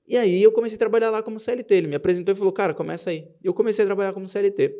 E 0.06 0.16
aí 0.16 0.42
eu 0.42 0.52
comecei 0.52 0.76
a 0.76 0.78
trabalhar 0.78 1.10
lá 1.10 1.22
como 1.22 1.40
CLT. 1.40 1.74
Ele 1.74 1.86
me 1.88 1.96
apresentou 1.96 2.32
e 2.32 2.36
falou, 2.36 2.52
cara, 2.52 2.72
começa 2.72 3.10
aí. 3.10 3.26
Eu 3.42 3.52
comecei 3.52 3.84
a 3.84 3.86
trabalhar 3.86 4.12
como 4.12 4.28
CLT. 4.28 4.74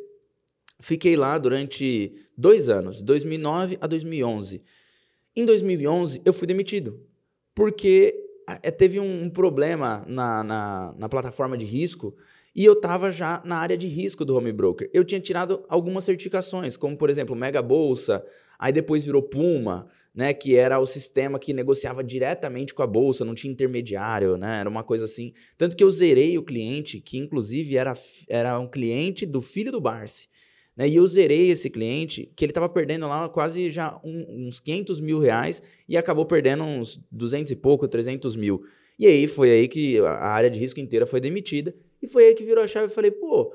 Fiquei 0.81 1.17
lá 1.17 1.39
durante 1.39 2.13
dois 2.37 2.69
anos, 2.69 3.01
2009 3.03 3.79
a 3.81 3.87
2011. 3.87 4.63
Em 5.35 5.45
2011, 5.45 6.21
eu 6.25 6.33
fui 6.33 6.47
demitido, 6.47 7.01
porque 7.55 8.15
é, 8.63 8.71
teve 8.71 8.99
um, 8.99 9.31
problema 9.31 10.05
na, 10.07 10.43
na, 10.43 10.95
na 10.99 11.09
plataforma 11.09 11.57
de 11.57 11.65
risco 11.65 12.15
e 12.55 12.65
eu 12.65 12.75
estava 12.75 13.11
já 13.11 13.41
na 13.45 13.57
área 13.57 13.77
de 13.77 13.87
risco 13.87 14.25
do 14.25 14.37
home 14.37 14.53
broker. 14.53 14.91
Eu 14.93 15.05
tinha 15.05 15.21
tirado 15.21 15.65
algumas 15.69 16.05
certificações, 16.05 16.77
como 16.77 16.97
por 16.97 17.09
exemplo, 17.09 17.35
Mega 17.35 17.63
Bolsa, 17.63 18.25
aí 18.59 18.73
depois 18.73 19.05
virou 19.05 19.23
Puma, 19.23 19.89
né, 20.15 20.35
que 20.35 20.57
era 20.57 20.79
o 20.79 20.87
sistema 20.87 21.39
que 21.39 21.55
negociava 21.55 22.05
diretamente 22.05 22.75
com 22.75 22.83
a 22.83 22.87
bolsa, 22.87 23.25
não 23.25 23.35
tinha 23.35 23.53
intermediário, 23.53 24.37
né, 24.37 24.61
era 24.61 24.69
uma 24.69 24.85
coisa 24.85 25.07
assim. 25.07 25.33
Tanto 25.57 25.77
que 25.77 25.83
eu 25.83 25.91
zerei 25.91 26.37
o 26.37 26.43
cliente, 26.43 27.01
que 27.01 27.17
inclusive 27.17 27.77
era, 27.77 27.95
era 28.29 28.59
um 28.59 28.69
cliente 28.69 29.25
do 29.25 29.41
filho 29.41 29.73
do 29.73 29.81
Barsi. 29.81 30.29
Né, 30.77 30.89
e 30.89 30.97
eu 30.97 31.07
zerei 31.07 31.51
esse 31.51 31.71
cliente, 31.71 32.31
que 32.37 32.45
ele 32.45 32.51
estava 32.51 32.69
perdendo 32.69 33.07
lá 33.07 33.29
quase 33.29 33.71
já 33.71 33.99
um, 34.05 34.47
uns 34.47 34.61
500 34.61 35.01
mil 35.01 35.19
reais 35.19 35.63
e 35.89 35.97
acabou 35.97 36.27
perdendo 36.27 36.65
uns 36.65 37.01
200 37.11 37.51
e 37.51 37.57
pouco, 37.57 37.89
300 37.89 38.37
mil. 38.37 38.63
E 38.99 39.07
aí 39.07 39.27
foi 39.27 39.51
aí 39.51 39.69
que 39.69 39.99
a 39.99 40.29
área 40.29 40.51
de 40.51 40.59
risco 40.59 40.81
inteira 40.81 41.07
foi 41.07 41.21
demitida 41.21 41.75
e 42.03 42.09
foi 42.09 42.27
aí 42.27 42.35
que 42.35 42.45
virou 42.45 42.65
a 42.65 42.67
chave 42.67 42.87
e 42.87 42.95
falei, 42.95 43.11
pô, 43.11 43.55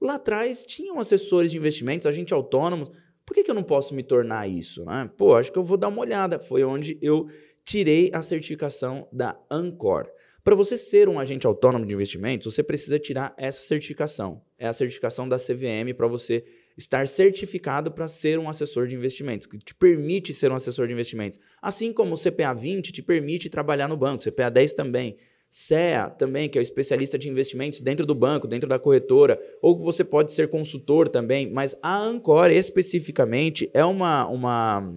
lá 0.00 0.14
atrás 0.14 0.64
tinham 0.64 0.98
assessores 0.98 1.50
de 1.50 1.58
investimentos, 1.58 2.06
agentes 2.06 2.32
autônomos, 2.32 2.90
por 3.26 3.34
que, 3.34 3.44
que 3.44 3.50
eu 3.50 3.54
não 3.54 3.62
posso 3.62 3.94
me 3.94 4.02
tornar 4.02 4.48
isso? 4.48 4.84
Né? 4.86 5.10
Pô, 5.16 5.34
acho 5.34 5.52
que 5.52 5.58
eu 5.58 5.62
vou 5.62 5.76
dar 5.76 5.88
uma 5.88 6.00
olhada. 6.00 6.38
Foi 6.38 6.64
onde 6.64 6.98
eu 7.02 7.28
tirei 7.62 8.10
a 8.14 8.22
certificação 8.22 9.06
da 9.12 9.38
Ancor. 9.50 10.08
Para 10.42 10.54
você 10.54 10.78
ser 10.78 11.10
um 11.10 11.20
agente 11.20 11.46
autônomo 11.46 11.84
de 11.84 11.92
investimentos, 11.92 12.54
você 12.54 12.62
precisa 12.62 12.98
tirar 12.98 13.34
essa 13.36 13.60
certificação. 13.60 14.40
É 14.56 14.66
a 14.66 14.72
certificação 14.72 15.28
da 15.28 15.36
CVM 15.36 15.92
para 15.94 16.06
você 16.06 16.42
estar 16.74 17.06
certificado 17.06 17.92
para 17.92 18.08
ser 18.08 18.38
um 18.38 18.48
assessor 18.48 18.86
de 18.86 18.94
investimentos, 18.94 19.46
que 19.46 19.58
te 19.58 19.74
permite 19.74 20.32
ser 20.32 20.50
um 20.50 20.54
assessor 20.54 20.86
de 20.86 20.94
investimentos. 20.94 21.38
Assim 21.60 21.92
como 21.92 22.14
o 22.14 22.18
CPA 22.18 22.54
20 22.54 22.92
te 22.92 23.02
permite 23.02 23.50
trabalhar 23.50 23.88
no 23.88 23.96
banco, 23.96 24.24
CPA 24.24 24.48
10 24.48 24.72
também. 24.72 25.18
CEA 25.50 26.10
também, 26.10 26.48
que 26.48 26.58
é 26.58 26.60
o 26.60 26.62
especialista 26.62 27.18
de 27.18 27.28
investimentos 27.28 27.80
dentro 27.80 28.04
do 28.04 28.14
banco, 28.14 28.46
dentro 28.46 28.68
da 28.68 28.78
corretora, 28.78 29.40
ou 29.62 29.78
você 29.78 30.04
pode 30.04 30.32
ser 30.32 30.48
consultor 30.48 31.08
também, 31.08 31.50
mas 31.50 31.74
a 31.82 31.96
Ancor 31.96 32.50
especificamente 32.50 33.70
é 33.72 33.84
uma, 33.84 34.26
uma 34.26 34.94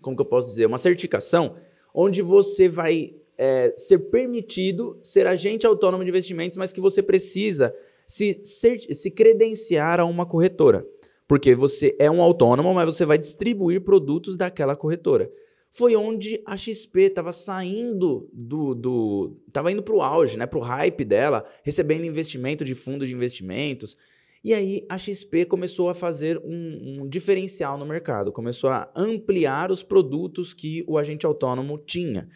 como 0.00 0.16
que 0.16 0.22
eu 0.22 0.26
posso 0.26 0.48
dizer, 0.48 0.66
uma 0.66 0.78
certificação 0.78 1.56
onde 1.94 2.22
você 2.22 2.68
vai 2.68 3.14
é, 3.36 3.72
ser 3.76 3.98
permitido 4.10 4.98
ser 5.00 5.26
agente 5.28 5.64
autônomo 5.64 6.02
de 6.02 6.10
investimentos, 6.10 6.58
mas 6.58 6.72
que 6.72 6.80
você 6.80 7.00
precisa 7.00 7.74
se, 8.06 8.42
se 8.44 9.10
credenciar 9.10 10.00
a 10.00 10.04
uma 10.04 10.26
corretora. 10.26 10.84
Porque 11.28 11.54
você 11.54 11.94
é 11.98 12.10
um 12.10 12.22
autônomo, 12.22 12.72
mas 12.74 12.86
você 12.86 13.04
vai 13.04 13.18
distribuir 13.18 13.82
produtos 13.82 14.36
daquela 14.36 14.74
corretora 14.74 15.30
foi 15.78 15.94
onde 15.94 16.42
a 16.44 16.56
XP 16.56 17.02
estava 17.02 17.32
saindo 17.32 18.28
do, 18.32 18.74
do 18.74 19.36
estava 19.46 19.70
indo 19.70 19.80
para 19.80 19.94
o 19.94 20.02
auge, 20.02 20.36
né, 20.36 20.44
para 20.44 20.58
o 20.58 20.62
hype 20.62 21.04
dela, 21.04 21.48
recebendo 21.62 22.04
investimento 22.04 22.64
de 22.64 22.74
fundos 22.74 23.06
de 23.06 23.14
investimentos. 23.14 23.96
E 24.42 24.52
aí 24.52 24.84
a 24.88 24.98
XP 24.98 25.44
começou 25.44 25.88
a 25.88 25.94
fazer 25.94 26.36
um, 26.38 27.02
um, 27.02 27.08
diferencial 27.08 27.78
no 27.78 27.86
mercado, 27.86 28.32
começou 28.32 28.70
a 28.70 28.90
ampliar 28.96 29.70
os 29.70 29.84
produtos 29.84 30.52
que 30.52 30.82
o 30.88 30.98
agente 30.98 31.24
autônomo 31.24 31.78
tinha. 31.78 32.28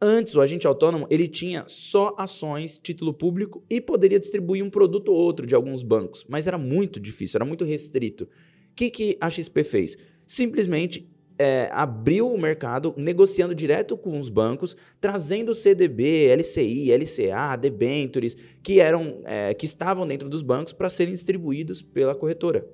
Antes, 0.00 0.34
o 0.34 0.40
agente 0.40 0.66
autônomo 0.66 1.06
ele 1.10 1.28
tinha 1.28 1.64
só 1.68 2.14
ações, 2.16 2.78
título 2.78 3.12
público 3.12 3.62
e 3.68 3.78
poderia 3.78 4.18
distribuir 4.18 4.64
um 4.64 4.70
produto 4.70 5.12
ou 5.12 5.18
outro 5.18 5.46
de 5.46 5.54
alguns 5.54 5.82
bancos, 5.82 6.24
mas 6.26 6.46
era 6.46 6.56
muito 6.56 6.98
difícil, 6.98 7.36
era 7.36 7.44
muito 7.44 7.62
restrito. 7.62 8.24
O 8.24 8.28
que, 8.74 8.88
que 8.88 9.18
a 9.20 9.28
XP 9.28 9.64
fez? 9.64 9.98
Simplesmente 10.26 11.06
é, 11.38 11.68
abriu 11.72 12.32
o 12.32 12.40
mercado 12.40 12.94
negociando 12.96 13.54
direto 13.54 13.96
com 13.96 14.18
os 14.18 14.28
bancos, 14.28 14.76
trazendo 15.00 15.54
CDB, 15.54 16.34
LCI, 16.34 16.92
LCA, 16.92 17.56
debentures, 17.56 18.36
que, 18.62 18.80
eram, 18.80 19.20
é, 19.24 19.52
que 19.54 19.66
estavam 19.66 20.06
dentro 20.06 20.28
dos 20.28 20.42
bancos 20.42 20.72
para 20.72 20.88
serem 20.88 21.12
distribuídos 21.12 21.82
pela 21.82 22.14
corretora. 22.14 22.66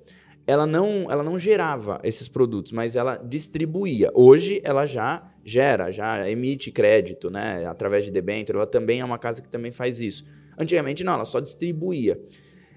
Ela 0.46 0.66
não, 0.66 1.10
ela 1.10 1.22
não 1.22 1.38
gerava 1.38 2.00
esses 2.02 2.28
produtos, 2.28 2.72
mas 2.72 2.96
ela 2.96 3.16
distribuía. 3.16 4.10
Hoje 4.12 4.60
ela 4.64 4.86
já 4.86 5.30
gera, 5.44 5.92
já 5.92 6.28
emite 6.28 6.72
crédito, 6.72 7.30
né, 7.30 7.64
através 7.66 8.04
de 8.04 8.10
debênture. 8.10 8.56
Ela 8.56 8.66
também 8.66 9.00
é 9.00 9.04
uma 9.04 9.18
casa 9.18 9.40
que 9.40 9.48
também 9.48 9.70
faz 9.70 10.00
isso. 10.00 10.24
Antigamente 10.58 11.04
não, 11.04 11.14
ela 11.14 11.24
só 11.24 11.38
distribuía. 11.38 12.20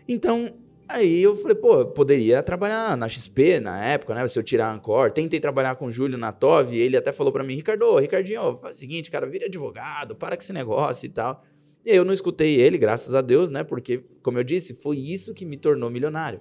Então, 0.08 0.54
Aí 0.88 1.24
eu 1.24 1.36
falei, 1.36 1.56
pô, 1.56 1.80
eu 1.80 1.88
poderia 1.88 2.44
trabalhar 2.44 2.96
na 2.96 3.08
XP 3.10 3.60
na 3.60 3.84
época, 3.84 4.14
né? 4.14 4.28
Se 4.28 4.38
eu 4.38 4.44
tirar 4.44 4.68
a 4.68 4.74
Ancor. 4.74 5.12
Tentei 5.12 5.40
trabalhar 5.40 5.76
com 5.76 5.88
o 5.88 5.92
Júlio 5.92 6.18
na 6.18 6.32
TOV, 6.32 6.78
ele 6.78 6.96
até 6.96 7.12
falou 7.12 7.34
para 7.34 7.44
mim, 7.44 7.56
Ricardo, 7.56 7.98
Ricardinho, 7.98 8.58
faz 8.62 8.78
o 8.78 8.80
seguinte, 8.80 9.10
cara, 9.10 9.26
vira 9.26 9.48
advogado, 9.48 10.16
para 10.16 10.38
com 10.38 10.44
esse 10.44 10.54
negócio 10.54 11.08
e 11.08 11.10
tal. 11.10 11.44
E 11.84 11.96
eu 11.96 12.06
não 12.06 12.14
escutei 12.14 12.60
ele, 12.60 12.78
graças 12.78 13.16
a 13.16 13.22
Deus, 13.22 13.50
né? 13.50 13.64
Porque, 13.64 14.04
como 14.22 14.38
eu 14.38 14.44
disse, 14.44 14.76
foi 14.76 14.98
isso 14.98 15.34
que 15.34 15.46
me 15.46 15.58
tornou 15.58 15.90
milionário. 15.90 16.40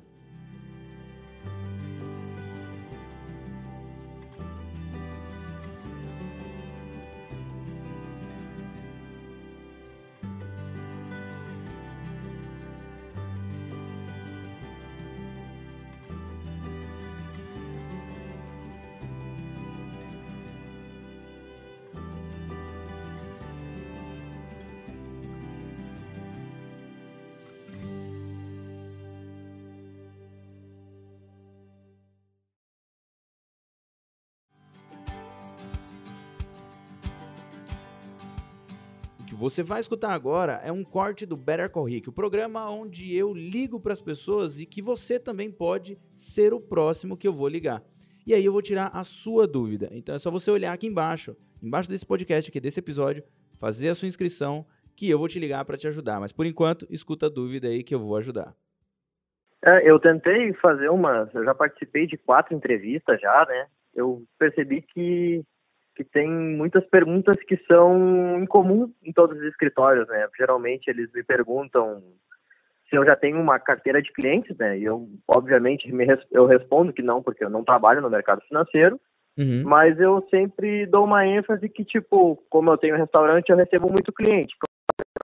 Que 39.35 39.40
você 39.40 39.62
vai 39.62 39.81
escutar 39.81 40.12
agora 40.12 40.61
é 40.64 40.70
um 40.70 40.85
corte 40.85 41.27
do 41.27 41.37
Better 41.37 41.68
Call 41.68 41.85
Rick, 41.85 42.09
o 42.09 42.12
programa 42.12 42.70
onde 42.70 43.14
eu 43.14 43.35
ligo 43.35 43.81
para 43.81 43.92
as 43.92 44.01
pessoas 44.01 44.61
e 44.61 44.66
que 44.66 44.81
você 44.81 45.18
também 45.18 45.51
pode 45.51 45.99
ser 46.14 46.55
o 46.55 46.61
próximo 46.61 47.16
que 47.16 47.27
eu 47.27 47.33
vou 47.33 47.49
ligar. 47.49 47.83
E 48.25 48.33
aí 48.33 48.44
eu 48.44 48.53
vou 48.53 48.62
tirar 48.62 48.90
a 48.94 49.03
sua 49.03 49.47
dúvida. 49.47 49.88
Então 49.90 50.14
é 50.14 50.18
só 50.18 50.31
você 50.31 50.51
olhar 50.51 50.73
aqui 50.73 50.87
embaixo, 50.87 51.37
embaixo 51.61 51.90
desse 51.90 52.07
podcast 52.07 52.49
aqui, 52.49 52.61
desse 52.61 52.79
episódio, 52.79 53.25
fazer 53.59 53.88
a 53.88 53.94
sua 53.94 54.09
inscrição, 54.09 54.64
que 54.97 55.11
eu 55.11 55.18
vou 55.18 55.27
te 55.27 55.40
ligar 55.40 55.64
para 55.64 55.77
te 55.77 55.88
ajudar. 55.88 56.20
Mas 56.20 56.31
por 56.31 56.47
enquanto, 56.47 56.87
escuta 56.88 57.27
a 57.27 57.31
dúvida 57.31 57.66
aí 57.66 57.83
que 57.83 57.94
eu 57.94 57.99
vou 57.99 58.16
ajudar. 58.16 58.55
É, 59.66 59.90
eu 59.90 59.99
tentei 59.99 60.53
fazer 60.55 60.90
uma, 60.90 61.29
eu 61.35 61.44
já 61.44 61.55
participei 61.55 62.07
de 62.07 62.16
quatro 62.16 62.55
entrevistas 62.55 63.20
já, 63.20 63.44
né? 63.49 63.66
Eu 63.94 64.23
percebi 64.38 64.83
que 64.83 65.42
que 65.94 66.04
tem 66.04 66.28
muitas 66.28 66.85
perguntas 66.87 67.37
que 67.37 67.57
são 67.68 68.38
em 68.38 68.46
comum 68.46 68.92
em 69.02 69.12
todos 69.12 69.38
os 69.38 69.44
escritórios, 69.44 70.09
né? 70.09 70.28
Geralmente 70.37 70.88
eles 70.88 71.11
me 71.12 71.22
perguntam 71.22 72.02
se 72.88 72.96
eu 72.96 73.04
já 73.04 73.16
tenho 73.16 73.40
uma 73.40 73.59
carteira 73.59 74.02
de 74.02 74.12
clientes, 74.12 74.57
né? 74.59 74.78
E 74.78 74.85
eu, 74.85 75.09
obviamente, 75.28 75.90
me, 75.92 76.07
eu 76.30 76.46
respondo 76.46 76.92
que 76.92 77.02
não, 77.02 77.22
porque 77.22 77.44
eu 77.44 77.50
não 77.50 77.64
trabalho 77.64 78.00
no 78.00 78.11
mercado 78.11 78.40
financeiro. 78.42 79.00
Uhum. 79.37 79.62
Mas 79.64 79.98
eu 79.98 80.24
sempre 80.30 80.87
dou 80.87 81.04
uma 81.04 81.26
ênfase 81.26 81.68
que, 81.68 81.85
tipo, 81.85 82.37
como 82.48 82.70
eu 82.70 82.78
tenho 82.78 82.96
restaurante, 82.96 83.50
eu 83.50 83.57
recebo 83.57 83.88
muito 83.88 84.12
cliente. 84.12 84.54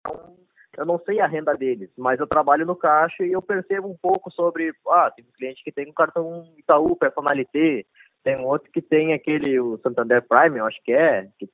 Então, 0.00 0.34
eu 0.76 0.86
não 0.86 0.98
sei 1.04 1.20
a 1.20 1.26
renda 1.26 1.54
deles, 1.54 1.90
mas 1.96 2.18
eu 2.18 2.26
trabalho 2.26 2.66
no 2.66 2.74
caixa 2.74 3.24
e 3.24 3.32
eu 3.32 3.42
percebo 3.42 3.88
um 3.88 3.96
pouco 4.00 4.30
sobre, 4.30 4.72
ah, 4.88 5.10
tem 5.14 5.24
um 5.24 5.36
cliente 5.36 5.62
que 5.62 5.70
tem 5.70 5.88
um 5.88 5.92
cartão 5.92 6.44
Itaú, 6.56 6.96
personalité, 6.96 7.86
tem 8.22 8.36
um 8.36 8.46
outro 8.46 8.70
que 8.70 8.82
tem 8.82 9.12
aquele, 9.12 9.58
o 9.60 9.78
Santander 9.78 10.22
Prime, 10.26 10.58
eu 10.58 10.66
acho 10.66 10.80
que 10.82 10.92
é, 10.92 11.28
que, 11.38 11.48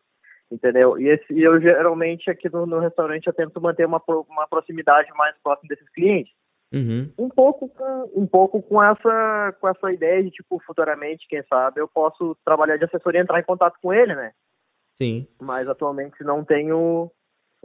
entendeu? 0.51 0.99
E, 0.99 1.09
esse, 1.09 1.33
e 1.33 1.43
eu 1.43 1.61
geralmente 1.61 2.31
aqui 2.31 2.49
no, 2.53 2.67
no, 2.67 2.79
restaurante 2.79 3.27
eu 3.27 3.33
tento 3.33 3.61
manter 3.61 3.87
uma, 3.87 4.03
uma 4.07 4.47
proximidade 4.49 5.11
mais 5.15 5.37
próxima 5.43 5.69
desses 5.69 5.89
clientes. 5.91 6.33
Uhum. 6.73 7.13
Um 7.17 7.29
pouco 7.29 7.69
com 7.69 8.11
um 8.15 8.27
pouco 8.27 8.61
com 8.61 8.83
essa 8.83 9.55
com 9.61 9.69
essa 9.69 9.93
ideia 9.93 10.23
de 10.25 10.33
tipo 10.33 10.61
futuramente 10.67 11.27
quem 11.29 11.41
sabe 11.45 11.81
eu 11.81 11.87
posso 11.87 12.37
trabalhar 12.45 12.77
de 12.77 12.85
assessoria 12.85 13.21
e 13.21 13.23
entrar 13.23 13.39
em 13.39 13.45
contato 13.45 13.79
com 13.81 13.95
ele 13.95 14.17
né 14.17 14.33
sim 14.97 15.29
mas 15.41 15.69
atualmente 15.69 16.25
não 16.25 16.45
tenho 16.45 17.09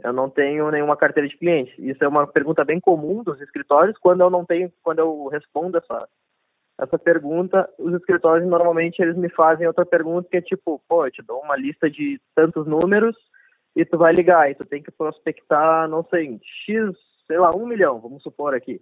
eu 0.04 0.12
não 0.12 0.30
tenho 0.30 0.70
nenhuma 0.70 0.96
carteira 0.96 1.28
de 1.28 1.36
cliente 1.36 1.74
isso 1.78 2.02
é 2.04 2.06
uma 2.06 2.28
pergunta 2.28 2.64
bem 2.64 2.78
comum 2.78 3.24
dos 3.24 3.40
escritórios 3.40 3.98
quando 3.98 4.20
eu 4.20 4.30
não 4.30 4.44
tenho 4.44 4.72
quando 4.84 5.00
eu 5.00 5.26
respondo 5.26 5.78
essa 5.78 6.08
essa 6.78 6.98
pergunta, 6.98 7.68
os 7.78 7.94
escritórios 7.94 8.48
normalmente 8.48 9.00
eles 9.00 9.16
me 9.16 9.28
fazem 9.30 9.66
outra 9.66 9.86
pergunta 9.86 10.28
que 10.28 10.36
é 10.36 10.42
tipo, 10.42 10.82
pô, 10.88 11.06
eu 11.06 11.10
te 11.10 11.22
dou 11.22 11.40
uma 11.40 11.56
lista 11.56 11.90
de 11.90 12.20
tantos 12.34 12.66
números 12.66 13.16
e 13.76 13.84
tu 13.84 13.96
vai 13.96 14.12
ligar, 14.12 14.50
e 14.50 14.54
tu 14.54 14.64
tem 14.64 14.82
que 14.82 14.90
prospectar, 14.90 15.88
não 15.88 16.04
sei, 16.10 16.38
X, 16.66 16.94
sei 17.26 17.38
lá, 17.38 17.50
um 17.54 17.66
milhão, 17.66 18.00
vamos 18.00 18.22
supor 18.22 18.54
aqui. 18.54 18.80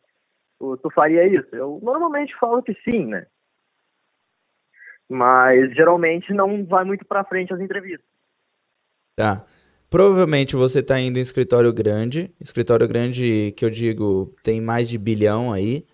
Tu, 0.59 0.77
tu 0.79 0.91
faria 0.91 1.27
isso? 1.27 1.55
Eu 1.55 1.79
normalmente 1.83 2.37
falo 2.39 2.63
que 2.63 2.75
sim, 2.85 3.07
né? 3.07 3.27
Mas 5.09 5.75
geralmente 5.75 6.33
não 6.33 6.65
vai 6.65 6.85
muito 6.85 7.05
para 7.05 7.25
frente 7.25 7.53
as 7.53 7.61
entrevistas. 7.61 8.07
Tá. 9.17 9.45
Provavelmente 9.89 10.55
você 10.55 10.79
está 10.79 11.01
indo 11.01 11.19
em 11.19 11.23
escritório 11.23 11.73
grande, 11.73 12.33
escritório 12.41 12.87
grande 12.87 13.53
que 13.57 13.65
eu 13.65 13.71
digo 13.71 14.33
tem 14.43 14.61
mais 14.61 14.89
de 14.89 14.97
bilhão 14.97 15.53
aí, 15.53 15.85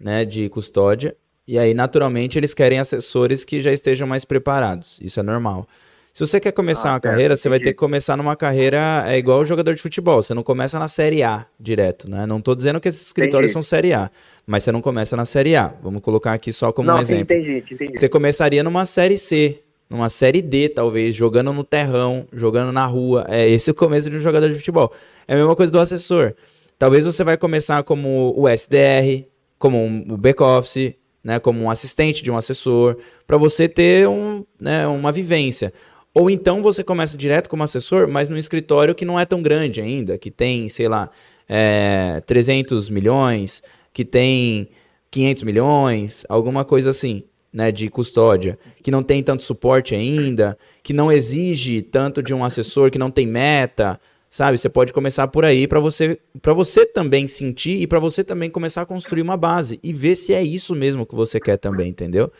né, 0.00 0.24
de 0.24 0.48
custódia. 0.48 1.16
E 1.46 1.58
aí, 1.58 1.74
naturalmente, 1.74 2.38
eles 2.38 2.52
querem 2.54 2.78
assessores 2.78 3.44
que 3.44 3.60
já 3.60 3.72
estejam 3.72 4.06
mais 4.06 4.24
preparados. 4.24 4.98
Isso 5.00 5.20
é 5.20 5.22
normal. 5.22 5.66
Se 6.12 6.26
você 6.26 6.40
quer 6.40 6.50
começar 6.52 6.88
Ah, 6.88 6.92
uma 6.94 7.00
carreira, 7.00 7.36
você 7.36 7.46
vai 7.48 7.58
ter 7.60 7.72
que 7.72 7.78
começar 7.78 8.16
numa 8.16 8.34
carreira 8.34 9.04
é 9.06 9.18
igual 9.18 9.40
o 9.40 9.44
jogador 9.44 9.74
de 9.74 9.82
futebol. 9.82 10.22
Você 10.22 10.32
não 10.32 10.42
começa 10.42 10.78
na 10.78 10.88
Série 10.88 11.22
A 11.22 11.44
direto, 11.60 12.10
né? 12.10 12.24
Não 12.26 12.40
tô 12.40 12.54
dizendo 12.54 12.80
que 12.80 12.88
esses 12.88 13.02
escritórios 13.02 13.50
Entendi. 13.50 13.52
são 13.52 13.62
Série 13.62 13.92
A, 13.92 14.10
mas 14.46 14.64
você 14.64 14.72
não 14.72 14.80
começa 14.80 15.14
na 15.14 15.26
Série 15.26 15.54
A. 15.54 15.74
Vamos 15.82 16.00
colocar 16.00 16.32
aqui 16.32 16.54
só 16.54 16.72
como 16.72 16.88
não, 16.88 16.96
um 16.96 17.00
exemplo. 17.02 17.22
entendi, 17.22 17.62
entendi. 17.70 17.98
Você 17.98 18.08
começaria 18.08 18.64
numa 18.64 18.86
série 18.86 19.18
C, 19.18 19.60
numa 19.90 20.08
série 20.08 20.40
D, 20.40 20.70
talvez, 20.70 21.14
jogando 21.14 21.52
no 21.52 21.62
terrão, 21.62 22.26
jogando 22.32 22.72
na 22.72 22.86
rua. 22.86 23.26
É 23.28 23.46
esse 23.46 23.70
o 23.70 23.74
começo 23.74 24.08
de 24.08 24.16
um 24.16 24.20
jogador 24.20 24.48
de 24.48 24.54
futebol. 24.54 24.90
É 25.28 25.34
a 25.34 25.36
mesma 25.36 25.54
coisa 25.54 25.70
do 25.70 25.78
assessor. 25.78 26.32
Talvez 26.78 27.04
você 27.04 27.22
vai 27.22 27.36
começar 27.36 27.82
como 27.82 28.32
o 28.34 28.48
SDR, 28.48 29.26
como 29.58 29.76
um, 29.84 30.06
o 30.10 30.16
back-office, 30.16 30.94
né, 31.26 31.40
como 31.40 31.60
um 31.60 31.68
assistente 31.68 32.22
de 32.22 32.30
um 32.30 32.36
assessor, 32.36 32.98
para 33.26 33.36
você 33.36 33.68
ter 33.68 34.06
um, 34.06 34.44
né, 34.60 34.86
uma 34.86 35.10
vivência. 35.10 35.72
Ou 36.14 36.30
então 36.30 36.62
você 36.62 36.84
começa 36.84 37.16
direto 37.16 37.50
como 37.50 37.64
assessor, 37.64 38.06
mas 38.06 38.28
num 38.28 38.36
escritório 38.36 38.94
que 38.94 39.04
não 39.04 39.18
é 39.18 39.24
tão 39.24 39.42
grande 39.42 39.80
ainda, 39.80 40.16
que 40.16 40.30
tem, 40.30 40.68
sei 40.68 40.86
lá, 40.86 41.10
é, 41.48 42.22
300 42.26 42.88
milhões, 42.88 43.60
que 43.92 44.04
tem 44.04 44.68
500 45.10 45.42
milhões, 45.42 46.24
alguma 46.28 46.64
coisa 46.64 46.90
assim, 46.90 47.24
né, 47.52 47.72
de 47.72 47.88
custódia, 47.88 48.56
que 48.80 48.92
não 48.92 49.02
tem 49.02 49.20
tanto 49.20 49.42
suporte 49.42 49.96
ainda, 49.96 50.56
que 50.80 50.92
não 50.92 51.10
exige 51.10 51.82
tanto 51.82 52.22
de 52.22 52.32
um 52.32 52.44
assessor, 52.44 52.88
que 52.88 53.00
não 53.00 53.10
tem 53.10 53.26
meta, 53.26 53.98
sabe? 54.28 54.58
Você 54.58 54.68
pode 54.68 54.92
começar 54.92 55.28
por 55.28 55.44
aí 55.44 55.66
para 55.66 55.80
você, 55.80 56.18
para 56.40 56.52
você 56.52 56.84
também 56.84 57.26
sentir 57.28 57.80
e 57.80 57.86
para 57.86 57.98
você 57.98 58.22
também 58.22 58.50
começar 58.50 58.82
a 58.82 58.86
construir 58.86 59.22
uma 59.22 59.36
base 59.36 59.78
e 59.82 59.92
ver 59.92 60.14
se 60.16 60.34
é 60.34 60.42
isso 60.42 60.74
mesmo 60.74 61.06
que 61.06 61.14
você 61.14 61.40
quer 61.40 61.56
também, 61.56 61.88
entendeu? 61.90 62.30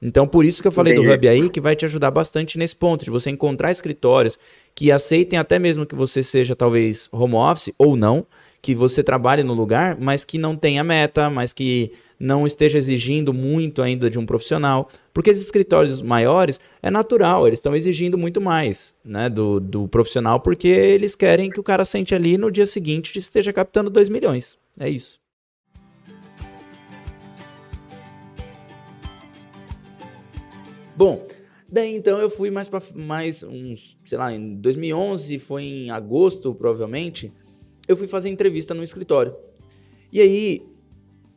Então, 0.00 0.26
por 0.28 0.44
isso 0.44 0.60
que 0.60 0.68
eu 0.68 0.72
falei 0.72 0.92
do 0.92 1.00
Entendi. 1.00 1.16
Hub 1.16 1.28
aí, 1.28 1.48
que 1.48 1.60
vai 1.60 1.74
te 1.74 1.84
ajudar 1.86 2.10
bastante 2.10 2.58
nesse 2.58 2.76
ponto, 2.76 3.04
de 3.04 3.10
você 3.10 3.30
encontrar 3.30 3.70
escritórios 3.70 4.38
que 4.74 4.92
aceitem 4.92 5.38
até 5.38 5.58
mesmo 5.58 5.86
que 5.86 5.94
você 5.94 6.22
seja 6.22 6.54
talvez 6.54 7.08
home 7.10 7.34
office 7.34 7.72
ou 7.78 7.96
não, 7.96 8.26
que 8.66 8.74
você 8.74 9.00
trabalhe 9.00 9.44
no 9.44 9.54
lugar, 9.54 9.96
mas 9.96 10.24
que 10.24 10.38
não 10.38 10.56
tenha 10.56 10.82
meta, 10.82 11.30
mas 11.30 11.52
que 11.52 11.92
não 12.18 12.44
esteja 12.44 12.76
exigindo 12.76 13.32
muito 13.32 13.80
ainda 13.80 14.10
de 14.10 14.18
um 14.18 14.26
profissional. 14.26 14.88
Porque 15.14 15.30
esses 15.30 15.44
escritórios 15.44 16.02
maiores, 16.02 16.58
é 16.82 16.90
natural, 16.90 17.46
eles 17.46 17.60
estão 17.60 17.76
exigindo 17.76 18.18
muito 18.18 18.40
mais 18.40 18.92
né, 19.04 19.30
do, 19.30 19.60
do 19.60 19.86
profissional, 19.86 20.40
porque 20.40 20.66
eles 20.66 21.14
querem 21.14 21.48
que 21.48 21.60
o 21.60 21.62
cara 21.62 21.84
sente 21.84 22.12
ali 22.12 22.36
no 22.36 22.50
dia 22.50 22.66
seguinte 22.66 23.16
esteja 23.16 23.52
captando 23.52 23.88
2 23.88 24.08
milhões. 24.08 24.58
É 24.80 24.90
isso. 24.90 25.20
Bom, 30.96 31.24
daí 31.68 31.94
então 31.94 32.18
eu 32.18 32.28
fui 32.28 32.50
mais 32.50 32.66
para 32.66 32.82
mais 32.96 33.44
uns, 33.44 33.96
sei 34.04 34.18
lá, 34.18 34.32
em 34.32 34.56
2011, 34.56 35.38
foi 35.38 35.62
em 35.62 35.90
agosto 35.92 36.52
provavelmente, 36.52 37.32
eu 37.86 37.96
fui 37.96 38.06
fazer 38.06 38.28
entrevista 38.28 38.74
no 38.74 38.82
escritório. 38.82 39.34
E 40.12 40.20
aí 40.20 40.62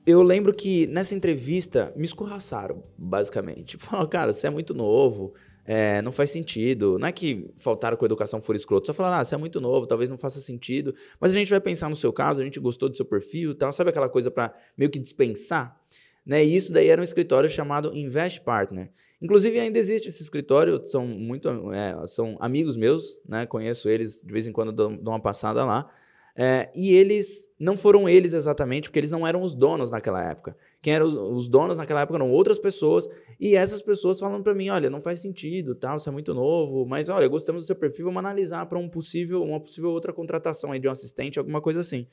eu 0.06 0.24
lembro 0.24 0.54
que 0.54 0.88
nessa 0.88 1.14
entrevista 1.14 1.94
me 1.96 2.06
escorraçaram, 2.06 2.84
basicamente. 2.98 3.78
Falaram, 3.80 4.10
cara, 4.10 4.34
você 4.34 4.48
é 4.48 4.50
muito 4.50 4.74
novo, 4.74 5.34
é, 5.66 6.02
não 6.02 6.12
faz 6.12 6.32
sentido. 6.32 6.98
Não 6.98 7.08
é 7.08 7.12
que 7.12 7.50
faltaram 7.58 7.96
com 7.96 8.06
a 8.06 8.08
educação 8.08 8.42
for 8.42 8.56
escroto, 8.56 8.88
só 8.88 8.94
falaram, 8.94 9.22
ah, 9.22 9.24
você 9.24 9.36
é 9.36 9.38
muito 9.38 9.62
novo, 9.62 9.86
talvez 9.86 10.10
não 10.10 10.18
faça 10.18 10.42
sentido. 10.42 10.96
Mas 11.20 11.32
a 11.32 11.36
gente 11.36 11.50
vai 11.50 11.60
pensar 11.60 11.90
no 11.90 11.96
seu 11.96 12.12
caso, 12.12 12.42
a 12.42 12.44
gente 12.44 12.60
gostou 12.60 12.90
do 12.90 12.96
seu 12.96 13.06
perfil 13.06 13.52
e 13.52 13.56
tal. 13.56 13.72
Sabe 13.72 13.92
aquela 13.92 14.10
coisa 14.10 14.32
para 14.32 14.54
meio 14.78 14.90
que 14.90 14.98
dispensar? 14.98 15.80
Né? 16.26 16.44
E 16.44 16.56
isso 16.56 16.72
daí 16.72 16.88
era 16.88 17.00
um 17.00 17.04
escritório 17.04 17.50
chamado 17.50 17.96
Invest 17.96 18.42
Partner. 18.42 18.92
Inclusive 19.22 19.60
ainda 19.60 19.78
existe 19.78 20.08
esse 20.08 20.24
escritório, 20.24 20.86
são 20.86 21.06
muito, 21.06 21.50
é, 21.74 22.08
são 22.08 22.38
amigos 22.40 22.78
meus, 22.78 23.20
né? 23.28 23.46
Conheço 23.46 23.90
eles 23.90 24.24
de 24.24 24.32
vez 24.32 24.48
em 24.48 24.52
quando 24.54 24.72
dou, 24.72 24.96
dou 24.96 25.14
uma 25.14 25.20
passada 25.20 25.66
lá. 25.66 25.92
É, 26.36 26.70
e 26.74 26.94
eles 26.94 27.52
não 27.60 27.76
foram 27.76 28.08
eles 28.08 28.34
exatamente, 28.34 28.90
porque 28.90 29.00
eles 29.00 29.12
não 29.12 29.28
eram 29.28 29.42
os 29.42 29.54
donos 29.54 29.92
naquela 29.92 30.24
época. 30.24 30.56
Quem 30.82 30.94
eram 30.94 31.06
os, 31.06 31.14
os 31.14 31.48
donos 31.50 31.78
naquela 31.78 32.02
época 32.02 32.18
eram 32.18 32.32
outras 32.32 32.58
pessoas, 32.58 33.10
e 33.40 33.56
essas 33.56 33.82
pessoas 33.82 34.20
falam 34.20 34.42
para 34.42 34.54
mim, 34.54 34.70
olha, 34.70 34.90
não 34.90 35.02
faz 35.02 35.20
sentido, 35.20 35.76
tal, 35.76 36.00
você 36.00 36.10
é 36.10 36.12
muito 36.12 36.34
novo, 36.34 36.86
mas 36.86 37.10
olha, 37.10 37.28
gostamos 37.28 37.64
do 37.64 37.68
seu 37.68 37.76
perfil, 37.76 38.06
vamos 38.06 38.20
analisar 38.20 38.66
para 38.68 38.78
um 38.78 38.88
possível, 38.88 39.44
uma 39.44 39.60
possível 39.60 39.92
outra 39.92 40.14
contratação 40.14 40.72
aí 40.72 40.80
de 40.80 40.88
um 40.88 40.92
assistente, 40.92 41.38
alguma 41.40 41.62
coisa 41.62 41.82
assim. 41.82 42.08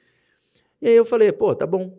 E 0.80 0.88
aí 0.88 0.96
eu 0.96 1.04
falei, 1.04 1.32
pô, 1.32 1.54
tá 1.54 1.66
bom. 1.66 1.98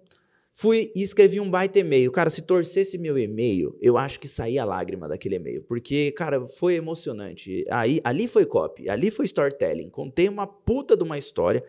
Fui 0.60 0.92
e 0.96 1.04
escrevi 1.04 1.40
um 1.40 1.50
baita 1.52 1.78
e-mail. 1.78 2.12
Cara, 2.12 2.32
se 2.32 2.42
torcesse 2.42 2.98
meu 2.98 3.16
e-mail, 3.16 3.78
eu 3.80 3.96
acho 3.96 4.20
que 4.20 4.28
saía 4.28 4.66
lágrima 4.66 5.08
daquele 5.08 5.36
e-mail. 5.36 5.62
Porque, 5.62 6.12
cara, 6.14 6.48
foi 6.48 6.74
emocionante. 6.74 7.64
Aí, 7.70 8.02
ali 8.04 8.28
foi 8.28 8.44
copy, 8.44 8.90
ali 8.90 9.12
foi 9.12 9.26
storytelling. 9.26 9.88
Contei 9.90 10.28
uma 10.28 10.48
puta 10.48 10.98
de 10.98 11.04
uma 11.04 11.16
história. 11.16 11.64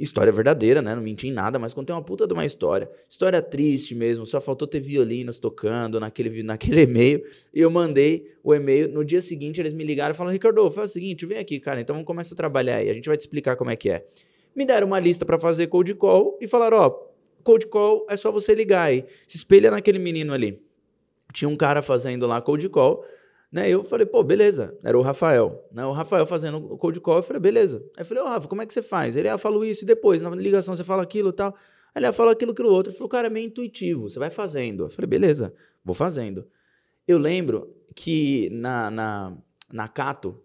História 0.00 0.32
verdadeira, 0.32 0.80
né? 0.80 0.94
Não 0.94 1.02
menti 1.02 1.28
em 1.28 1.32
nada, 1.32 1.58
mas 1.58 1.74
contei 1.74 1.94
uma 1.94 2.02
puta 2.02 2.26
de 2.26 2.32
uma 2.32 2.46
história. 2.46 2.90
História 3.06 3.42
triste 3.42 3.94
mesmo, 3.94 4.24
só 4.24 4.40
faltou 4.40 4.66
ter 4.66 4.80
violinos 4.80 5.38
tocando 5.38 6.00
naquele, 6.00 6.42
naquele 6.42 6.80
e-mail. 6.88 7.22
E 7.52 7.60
eu 7.60 7.70
mandei 7.70 8.32
o 8.42 8.54
e-mail. 8.54 8.88
No 8.88 9.04
dia 9.04 9.20
seguinte, 9.20 9.60
eles 9.60 9.74
me 9.74 9.84
ligaram 9.84 10.14
e 10.14 10.16
falaram: 10.16 10.32
Ricardo, 10.32 10.70
faz 10.70 10.90
o 10.90 10.92
seguinte, 10.94 11.26
vem 11.26 11.36
aqui, 11.36 11.60
cara. 11.60 11.82
Então 11.82 11.94
vamos 11.94 12.06
começar 12.06 12.34
a 12.34 12.36
trabalhar 12.36 12.76
aí. 12.76 12.88
A 12.88 12.94
gente 12.94 13.08
vai 13.08 13.16
te 13.16 13.20
explicar 13.20 13.56
como 13.56 13.70
é 13.70 13.76
que 13.76 13.90
é. 13.90 14.06
Me 14.56 14.64
deram 14.64 14.86
uma 14.86 14.98
lista 14.98 15.26
para 15.26 15.38
fazer 15.38 15.66
cold 15.66 15.94
call 15.96 16.38
e 16.40 16.48
falaram: 16.48 16.78
ó, 16.78 16.90
cold 17.44 17.66
call 17.66 18.06
é 18.08 18.16
só 18.16 18.32
você 18.32 18.54
ligar 18.54 18.84
aí. 18.84 19.04
Se 19.28 19.36
espelha 19.36 19.70
naquele 19.70 19.98
menino 19.98 20.32
ali. 20.32 20.62
Tinha 21.30 21.48
um 21.48 21.56
cara 21.56 21.82
fazendo 21.82 22.26
lá 22.26 22.40
cold 22.40 22.66
call, 22.70 23.04
né? 23.50 23.68
Eu 23.68 23.82
falei, 23.82 24.06
pô, 24.06 24.22
beleza. 24.22 24.78
Era 24.84 24.96
o 24.96 25.02
Rafael, 25.02 25.68
né? 25.72 25.84
O 25.84 25.92
Rafael 25.92 26.24
fazendo 26.24 26.58
o 26.58 26.78
cold 26.78 27.00
call, 27.00 27.16
eu 27.16 27.22
falei, 27.22 27.40
beleza. 27.40 27.78
Aí 27.96 28.02
eu 28.02 28.06
falei, 28.06 28.22
ô 28.22 28.26
Rafa, 28.26 28.46
como 28.46 28.62
é 28.62 28.66
que 28.66 28.72
você 28.72 28.82
faz? 28.82 29.16
Ele, 29.16 29.28
ah, 29.28 29.32
eu 29.32 29.38
falo 29.38 29.64
isso 29.64 29.84
e 29.84 29.86
depois, 29.86 30.22
na 30.22 30.30
ligação 30.30 30.74
você 30.76 30.84
fala 30.84 31.02
aquilo 31.02 31.30
e 31.30 31.32
tal. 31.32 31.54
Aí 31.94 32.00
ele, 32.00 32.06
ah, 32.06 32.12
fala 32.12 32.32
aquilo, 32.32 32.52
aquilo 32.52 32.70
outro. 32.70 32.90
Ele 32.90 32.96
falou, 32.96 33.08
cara, 33.08 33.26
é 33.26 33.30
meio 33.30 33.46
intuitivo, 33.46 34.08
você 34.08 34.18
vai 34.18 34.30
fazendo. 34.30 34.84
Eu 34.84 34.90
falei, 34.90 35.08
beleza, 35.08 35.52
vou 35.84 35.94
fazendo. 35.94 36.46
Eu 37.06 37.18
lembro 37.18 37.74
que 37.94 38.48
na, 38.50 38.90
na, 38.90 39.36
na 39.72 39.88
Cato, 39.88 40.40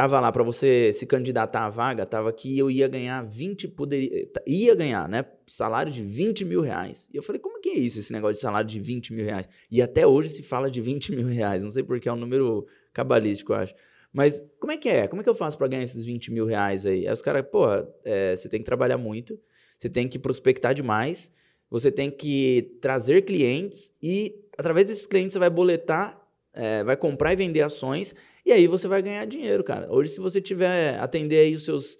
tava 0.00 0.18
lá 0.18 0.32
para 0.32 0.42
você 0.42 0.94
se 0.94 1.04
candidatar 1.04 1.66
à 1.66 1.68
vaga, 1.68 2.06
tava 2.06 2.32
que 2.32 2.58
eu 2.58 2.70
ia 2.70 2.88
ganhar 2.88 3.22
20, 3.22 3.68
poderia, 3.68 4.26
ia 4.46 4.74
ganhar, 4.74 5.06
né, 5.06 5.26
salário 5.46 5.92
de 5.92 6.02
20 6.02 6.42
mil 6.46 6.62
reais. 6.62 7.06
E 7.12 7.18
eu 7.18 7.22
falei, 7.22 7.38
como 7.38 7.60
que 7.60 7.68
é 7.68 7.74
isso, 7.74 7.98
esse 7.98 8.10
negócio 8.10 8.36
de 8.36 8.40
salário 8.40 8.66
de 8.66 8.80
20 8.80 9.12
mil 9.12 9.26
reais? 9.26 9.46
E 9.70 9.82
até 9.82 10.06
hoje 10.06 10.30
se 10.30 10.42
fala 10.42 10.70
de 10.70 10.80
20 10.80 11.14
mil 11.14 11.26
reais, 11.28 11.62
não 11.62 11.70
sei 11.70 11.82
porque 11.82 12.08
é 12.08 12.12
um 12.14 12.16
número 12.16 12.66
cabalístico, 12.94 13.52
eu 13.52 13.56
acho. 13.56 13.74
Mas 14.10 14.42
como 14.58 14.72
é 14.72 14.78
que 14.78 14.88
é? 14.88 15.06
Como 15.06 15.20
é 15.20 15.22
que 15.22 15.28
eu 15.28 15.34
faço 15.34 15.58
para 15.58 15.68
ganhar 15.68 15.82
esses 15.82 16.02
20 16.02 16.32
mil 16.32 16.46
reais 16.46 16.86
aí? 16.86 17.06
Aí 17.06 17.12
os 17.12 17.20
caras, 17.20 17.44
pô, 17.52 17.66
é, 18.02 18.34
você 18.34 18.48
tem 18.48 18.60
que 18.60 18.64
trabalhar 18.64 18.96
muito, 18.96 19.38
você 19.78 19.90
tem 19.90 20.08
que 20.08 20.18
prospectar 20.18 20.72
demais, 20.72 21.30
você 21.68 21.92
tem 21.92 22.10
que 22.10 22.78
trazer 22.80 23.20
clientes 23.26 23.94
e 24.02 24.34
através 24.56 24.86
desses 24.86 25.06
clientes 25.06 25.34
você 25.34 25.38
vai 25.38 25.50
boletar, 25.50 26.19
é, 26.52 26.82
vai 26.84 26.96
comprar 26.96 27.32
e 27.32 27.36
vender 27.36 27.62
ações 27.62 28.14
e 28.44 28.52
aí 28.52 28.66
você 28.66 28.88
vai 28.88 29.02
ganhar 29.02 29.24
dinheiro, 29.26 29.62
cara. 29.62 29.92
Hoje, 29.92 30.10
se 30.10 30.20
você 30.20 30.40
tiver 30.40 30.98
atender 30.98 31.38
aí 31.38 31.54
os 31.54 31.64
seus 31.64 31.98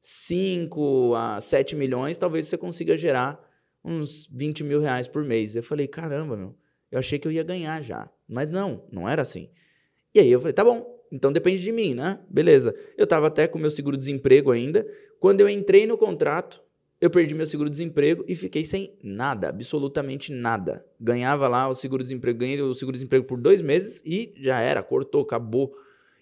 5 0.00 1.14
a 1.14 1.40
7 1.40 1.74
milhões, 1.74 2.18
talvez 2.18 2.46
você 2.46 2.56
consiga 2.56 2.96
gerar 2.96 3.40
uns 3.84 4.26
20 4.26 4.64
mil 4.64 4.80
reais 4.80 5.08
por 5.08 5.24
mês. 5.24 5.56
Eu 5.56 5.62
falei, 5.62 5.88
caramba, 5.88 6.36
meu, 6.36 6.54
eu 6.90 6.98
achei 6.98 7.18
que 7.18 7.26
eu 7.26 7.32
ia 7.32 7.42
ganhar 7.42 7.82
já. 7.82 8.10
Mas 8.28 8.50
não, 8.52 8.86
não 8.92 9.08
era 9.08 9.22
assim. 9.22 9.50
E 10.14 10.20
aí 10.20 10.30
eu 10.30 10.40
falei, 10.40 10.52
tá 10.52 10.64
bom, 10.64 10.86
então 11.10 11.32
depende 11.32 11.62
de 11.62 11.72
mim, 11.72 11.94
né? 11.94 12.20
Beleza. 12.28 12.74
Eu 12.96 13.06
tava 13.06 13.26
até 13.26 13.48
com 13.48 13.58
meu 13.58 13.70
seguro-desemprego 13.70 14.50
ainda. 14.50 14.86
Quando 15.18 15.40
eu 15.40 15.48
entrei 15.48 15.86
no 15.86 15.96
contrato, 15.96 16.62
eu 17.00 17.08
perdi 17.10 17.34
meu 17.34 17.46
seguro-desemprego 17.46 18.24
e 18.26 18.34
fiquei 18.34 18.64
sem 18.64 18.92
nada, 19.02 19.50
absolutamente 19.50 20.32
nada. 20.32 20.84
Ganhava 21.00 21.46
lá 21.46 21.68
o 21.68 21.74
seguro-desemprego, 21.74 22.40
ganhei 22.40 22.60
o 22.60 22.74
seguro-desemprego 22.74 23.24
por 23.24 23.38
dois 23.38 23.60
meses 23.60 24.02
e 24.04 24.34
já 24.36 24.60
era, 24.60 24.82
cortou, 24.82 25.22
acabou. 25.22 25.72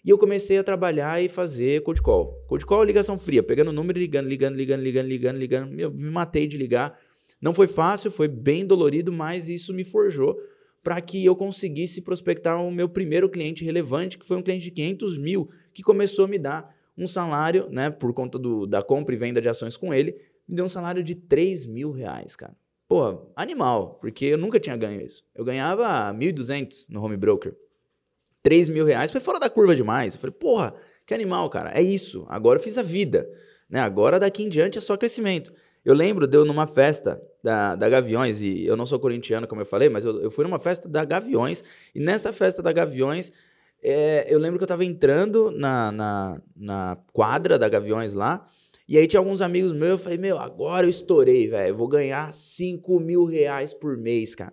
E 0.05 0.11
eu 0.11 0.19
comecei 0.19 0.59
a 0.59 0.63
trabalhar 0.63 1.23
e 1.23 1.29
fazer 1.29 1.83
cold 1.83 2.01
call. 2.03 2.45
Cold 2.47 2.65
call 2.67 2.83
é 2.83 2.87
ligação 2.87 3.19
fria, 3.19 3.43
pegando 3.43 3.71
o 3.71 3.73
número 3.73 3.99
e 3.99 4.03
ligando, 4.03 4.29
ligando, 4.29 4.55
ligando, 4.55 4.81
ligando, 4.83 5.07
ligando, 5.09 5.37
ligando. 5.39 5.71
Meu, 5.73 5.91
me 5.91 6.11
matei 6.11 6.47
de 6.47 6.59
ligar. 6.59 6.99
Não 7.41 7.55
foi 7.55 7.67
fácil, 7.67 8.11
foi 8.11 8.29
bem 8.29 8.65
dolorido, 8.65 9.11
mas 9.11 9.49
isso 9.49 9.73
me 9.73 9.83
forjou 9.83 10.39
para 10.83 11.01
que 11.01 11.25
eu 11.25 11.35
conseguisse 11.35 12.01
prospectar 12.01 12.63
o 12.63 12.71
meu 12.71 12.89
primeiro 12.89 13.29
cliente 13.29 13.65
relevante, 13.65 14.17
que 14.17 14.25
foi 14.25 14.37
um 14.37 14.43
cliente 14.43 14.65
de 14.65 14.71
500 14.71 15.19
mil, 15.19 15.51
que 15.75 15.83
começou 15.83 16.27
a 16.27 16.29
me 16.29 16.39
dar 16.39 16.73
um 16.97 17.09
salário, 17.09 17.69
né, 17.69 17.91
por 17.91 18.13
conta 18.15 18.39
do, 18.39 18.67
da 18.67 18.83
compra 18.83 19.15
e 19.15 19.19
venda 19.19 19.43
de 19.43 19.49
ações 19.49 19.77
com 19.77 19.93
ele, 19.93 20.15
me 20.49 20.55
deu 20.55 20.65
um 20.65 20.69
salário 20.69 21.03
de 21.03 21.15
3 21.15 21.67
mil 21.67 21.91
reais, 21.91 22.37
cara. 22.37 22.57
Pô, 22.89 23.33
animal, 23.35 23.99
porque 24.01 24.27
eu 24.27 24.39
nunca 24.39 24.61
tinha 24.61 24.77
ganho 24.77 25.01
isso. 25.01 25.25
Eu 25.35 25.45
ganhava 25.45 26.13
1.200 26.15 26.87
no 26.89 27.03
home 27.03 27.17
broker. 27.17 27.57
3 28.43 28.69
mil 28.69 28.85
reais 28.85 29.11
foi 29.11 29.21
fora 29.21 29.41
da 29.41 29.51
curva 29.51 29.75
demais. 29.75 30.15
Eu 30.15 30.21
falei, 30.21 30.35
porra, 30.35 30.75
que 31.05 31.13
animal, 31.13 31.51
cara. 31.51 31.73
É 31.77 31.83
isso. 31.83 32.25
Agora 32.29 32.59
eu 32.61 32.63
fiz 32.63 32.79
a 32.79 32.83
vida. 32.83 33.29
Né? 33.69 33.81
Agora 33.81 34.21
daqui 34.21 34.45
em 34.45 34.49
diante 34.49 34.79
é 34.79 34.81
só 34.81 34.97
crescimento. 34.97 35.53
Eu 35.85 35.95
lembro, 35.95 36.27
deu 36.27 36.45
numa 36.45 36.67
festa 36.67 37.21
da, 37.43 37.77
da 37.77 37.89
Gaviões, 37.89 38.41
e 38.41 38.65
eu 38.65 38.77
não 38.77 38.87
sou 38.87 38.99
corintiano, 38.99 39.47
como 39.47 39.61
eu 39.61 39.67
falei, 39.67 39.89
mas 39.89 40.05
eu, 40.05 40.21
eu 40.21 40.31
fui 40.33 40.45
numa 40.45 40.59
festa 40.59 40.89
da 40.89 41.05
Gaviões, 41.05 41.63
e 41.95 42.01
nessa 42.01 42.33
festa 42.33 42.61
da 42.61 42.73
Gaviões, 42.73 43.33
é, 43.81 44.27
eu 44.29 44.37
lembro 44.39 44.59
que 44.59 44.65
eu 44.65 44.69
tava 44.69 44.85
entrando 44.85 45.53
na, 45.53 45.93
na, 45.93 46.43
na 46.57 46.99
quadra 47.13 47.57
da 47.57 47.69
Gaviões 47.69 48.15
lá, 48.15 48.45
e 48.89 48.97
aí 48.97 49.07
tinha 49.09 49.19
alguns 49.19 49.41
amigos 49.41 49.73
meus, 49.73 49.99
eu 49.99 49.99
falei, 49.99 50.19
meu, 50.19 50.39
agora 50.39 50.87
eu 50.87 50.91
estourei, 50.91 51.49
velho, 51.49 51.77
vou 51.77 51.89
ganhar 51.89 52.33
5 52.33 53.01
mil 53.01 53.25
reais 53.25 53.75
por 53.75 53.97
mês, 53.97 54.35
cara. 54.35 54.53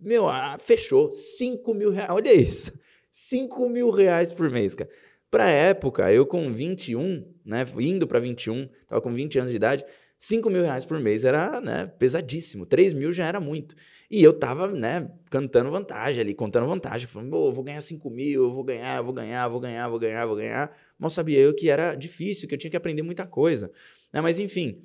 Meu, 0.00 0.28
ah, 0.28 0.56
fechou, 0.58 1.12
5 1.12 1.74
mil 1.74 1.90
reais, 1.90 2.10
olha 2.10 2.32
isso, 2.32 2.72
5 3.12 3.68
mil 3.68 3.90
reais 3.90 4.32
por 4.32 4.50
mês, 4.50 4.74
cara. 4.74 4.88
Pra 5.30 5.50
época, 5.50 6.10
eu 6.10 6.24
com 6.24 6.50
21, 6.50 7.26
né, 7.44 7.66
indo 7.78 8.06
pra 8.06 8.18
21, 8.18 8.68
tava 8.88 9.02
com 9.02 9.12
20 9.12 9.38
anos 9.38 9.50
de 9.50 9.56
idade, 9.56 9.84
5 10.18 10.48
mil 10.48 10.62
reais 10.62 10.86
por 10.86 10.98
mês 10.98 11.24
era, 11.24 11.60
né, 11.60 11.86
pesadíssimo, 11.98 12.64
3 12.64 12.94
mil 12.94 13.12
já 13.12 13.26
era 13.26 13.40
muito. 13.40 13.74
E 14.10 14.22
eu 14.22 14.32
tava, 14.32 14.68
né, 14.68 15.10
cantando 15.28 15.70
vantagem 15.70 16.22
ali, 16.22 16.34
contando 16.34 16.66
vantagem, 16.66 17.06
falando, 17.06 17.30
vou 17.52 17.62
ganhar 17.62 17.82
5 17.82 18.08
mil, 18.08 18.44
eu 18.44 18.52
vou 18.54 18.64
ganhar, 18.64 18.96
eu 18.98 19.04
vou 19.04 19.12
ganhar, 19.12 19.48
vou 19.48 19.60
ganhar, 19.60 19.88
vou 19.88 19.98
ganhar, 19.98 20.26
vou 20.26 20.36
ganhar 20.36 20.72
mal 20.98 21.10
sabia 21.10 21.38
eu 21.38 21.54
que 21.54 21.68
era 21.68 21.94
difícil, 21.94 22.48
que 22.48 22.54
eu 22.54 22.58
tinha 22.58 22.70
que 22.70 22.76
aprender 22.76 23.02
muita 23.02 23.26
coisa. 23.26 23.70
Né? 24.12 24.20
Mas, 24.20 24.38
enfim, 24.38 24.82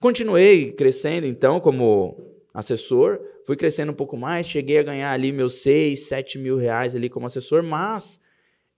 continuei 0.00 0.72
crescendo, 0.72 1.26
então, 1.26 1.60
como 1.60 2.32
assessor, 2.52 3.20
fui 3.46 3.56
crescendo 3.56 3.92
um 3.92 3.94
pouco 3.94 4.16
mais, 4.16 4.46
cheguei 4.46 4.78
a 4.78 4.82
ganhar 4.82 5.12
ali 5.12 5.32
meus 5.32 5.56
6, 5.56 6.00
7 6.00 6.38
mil 6.38 6.56
reais 6.56 6.94
ali 6.94 7.08
como 7.08 7.26
assessor, 7.26 7.62
mas 7.62 8.20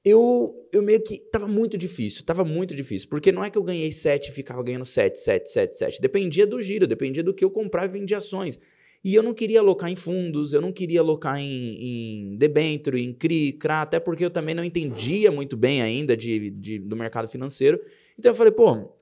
eu, 0.05 0.69
eu 0.71 0.83
meio 0.83 1.01
que 1.03 1.19
tava 1.19 1.49
muito 1.49 1.79
difícil, 1.79 2.25
tava 2.25 2.45
muito 2.45 2.75
difícil, 2.75 3.09
porque 3.09 3.33
não 3.33 3.43
é 3.43 3.49
que 3.49 3.57
eu 3.57 3.63
ganhei 3.63 3.91
7 3.91 4.29
e 4.29 4.33
ficava 4.33 4.63
ganhando 4.63 4.85
7, 4.85 5.19
7, 5.19 5.49
7, 5.49 5.77
7, 5.77 6.01
dependia 6.01 6.47
do 6.47 6.61
giro, 6.61 6.87
dependia 6.87 7.23
do 7.23 7.33
que 7.33 7.45
eu 7.45 7.51
comprava 7.51 7.87
e 7.87 8.01
vendia 8.01 8.19
ações. 8.19 8.59
E 9.05 9.15
eu 9.15 9.23
não 9.23 9.35
queria 9.35 9.61
alocar 9.61 9.91
em 9.91 9.97
fundos, 9.97 10.55
eu 10.55 10.63
não 10.63 10.73
queria 10.73 11.01
alocar 11.01 11.39
em, 11.39 12.33
em 12.33 12.37
debênture, 12.39 12.99
em 13.03 13.13
CRI, 13.13 13.53
CRA, 13.53 13.83
até 13.83 14.01
porque 14.01 14.25
eu 14.25 14.31
também 14.31 14.55
não 14.55 14.65
entendia 14.65 15.31
muito 15.31 15.59
bem 15.59 15.83
ainda 15.83 16.17
de, 16.17 16.49
de 16.49 16.79
do 16.79 16.97
mercado 16.97 17.29
financeiro. 17.29 17.79
Então 18.19 18.33
eu 18.33 18.35
falei, 18.35 18.51
pô, 18.51 18.97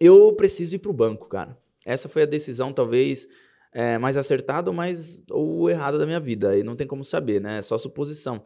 eu 0.00 0.32
preciso 0.32 0.74
ir 0.74 0.80
para 0.80 0.90
o 0.90 0.94
banco, 0.94 1.28
cara. 1.28 1.56
Essa 1.86 2.08
foi 2.08 2.22
a 2.22 2.26
decisão, 2.26 2.72
talvez, 2.72 3.28
é, 3.72 3.98
mais 3.98 4.16
acertada 4.16 4.72
mais, 4.72 5.24
ou 5.30 5.70
errada 5.70 5.96
da 5.96 6.06
minha 6.06 6.18
vida. 6.18 6.58
E 6.58 6.64
não 6.64 6.74
tem 6.74 6.86
como 6.86 7.04
saber, 7.04 7.40
né? 7.40 7.58
É 7.58 7.62
só 7.62 7.78
suposição. 7.78 8.42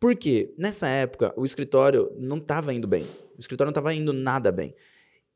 Por 0.00 0.16
quê? 0.16 0.52
Nessa 0.58 0.88
época, 0.88 1.32
o 1.36 1.44
escritório 1.44 2.10
não 2.18 2.38
estava 2.38 2.74
indo 2.74 2.88
bem. 2.88 3.04
O 3.36 3.40
escritório 3.40 3.68
não 3.68 3.72
estava 3.72 3.94
indo 3.94 4.12
nada 4.12 4.50
bem. 4.50 4.74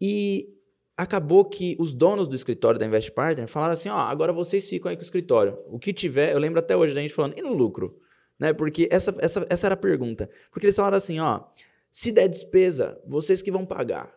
E 0.00 0.48
acabou 0.96 1.44
que 1.44 1.76
os 1.78 1.92
donos 1.92 2.28
do 2.28 2.36
escritório 2.36 2.78
da 2.78 2.86
Invest 2.86 3.10
Partner 3.12 3.46
falaram 3.48 3.74
assim: 3.74 3.88
ó, 3.88 3.98
agora 3.98 4.32
vocês 4.32 4.68
ficam 4.68 4.90
aí 4.90 4.96
com 4.96 5.02
o 5.02 5.04
escritório. 5.04 5.58
O 5.68 5.78
que 5.78 5.92
tiver, 5.92 6.32
eu 6.32 6.38
lembro 6.38 6.58
até 6.58 6.76
hoje 6.76 6.94
da 6.94 7.00
gente 7.00 7.14
falando, 7.14 7.38
e 7.38 7.42
no 7.42 7.52
lucro? 7.52 7.98
Né? 8.38 8.52
Porque 8.52 8.88
essa, 8.90 9.14
essa, 9.18 9.46
essa 9.48 9.66
era 9.66 9.74
a 9.74 9.78
pergunta. 9.78 10.28
Porque 10.50 10.66
eles 10.66 10.76
falaram 10.76 10.96
assim: 10.96 11.18
ó, 11.20 11.44
se 11.90 12.10
der 12.10 12.28
despesa, 12.28 13.00
vocês 13.06 13.42
que 13.42 13.50
vão 13.50 13.64
pagar. 13.64 14.12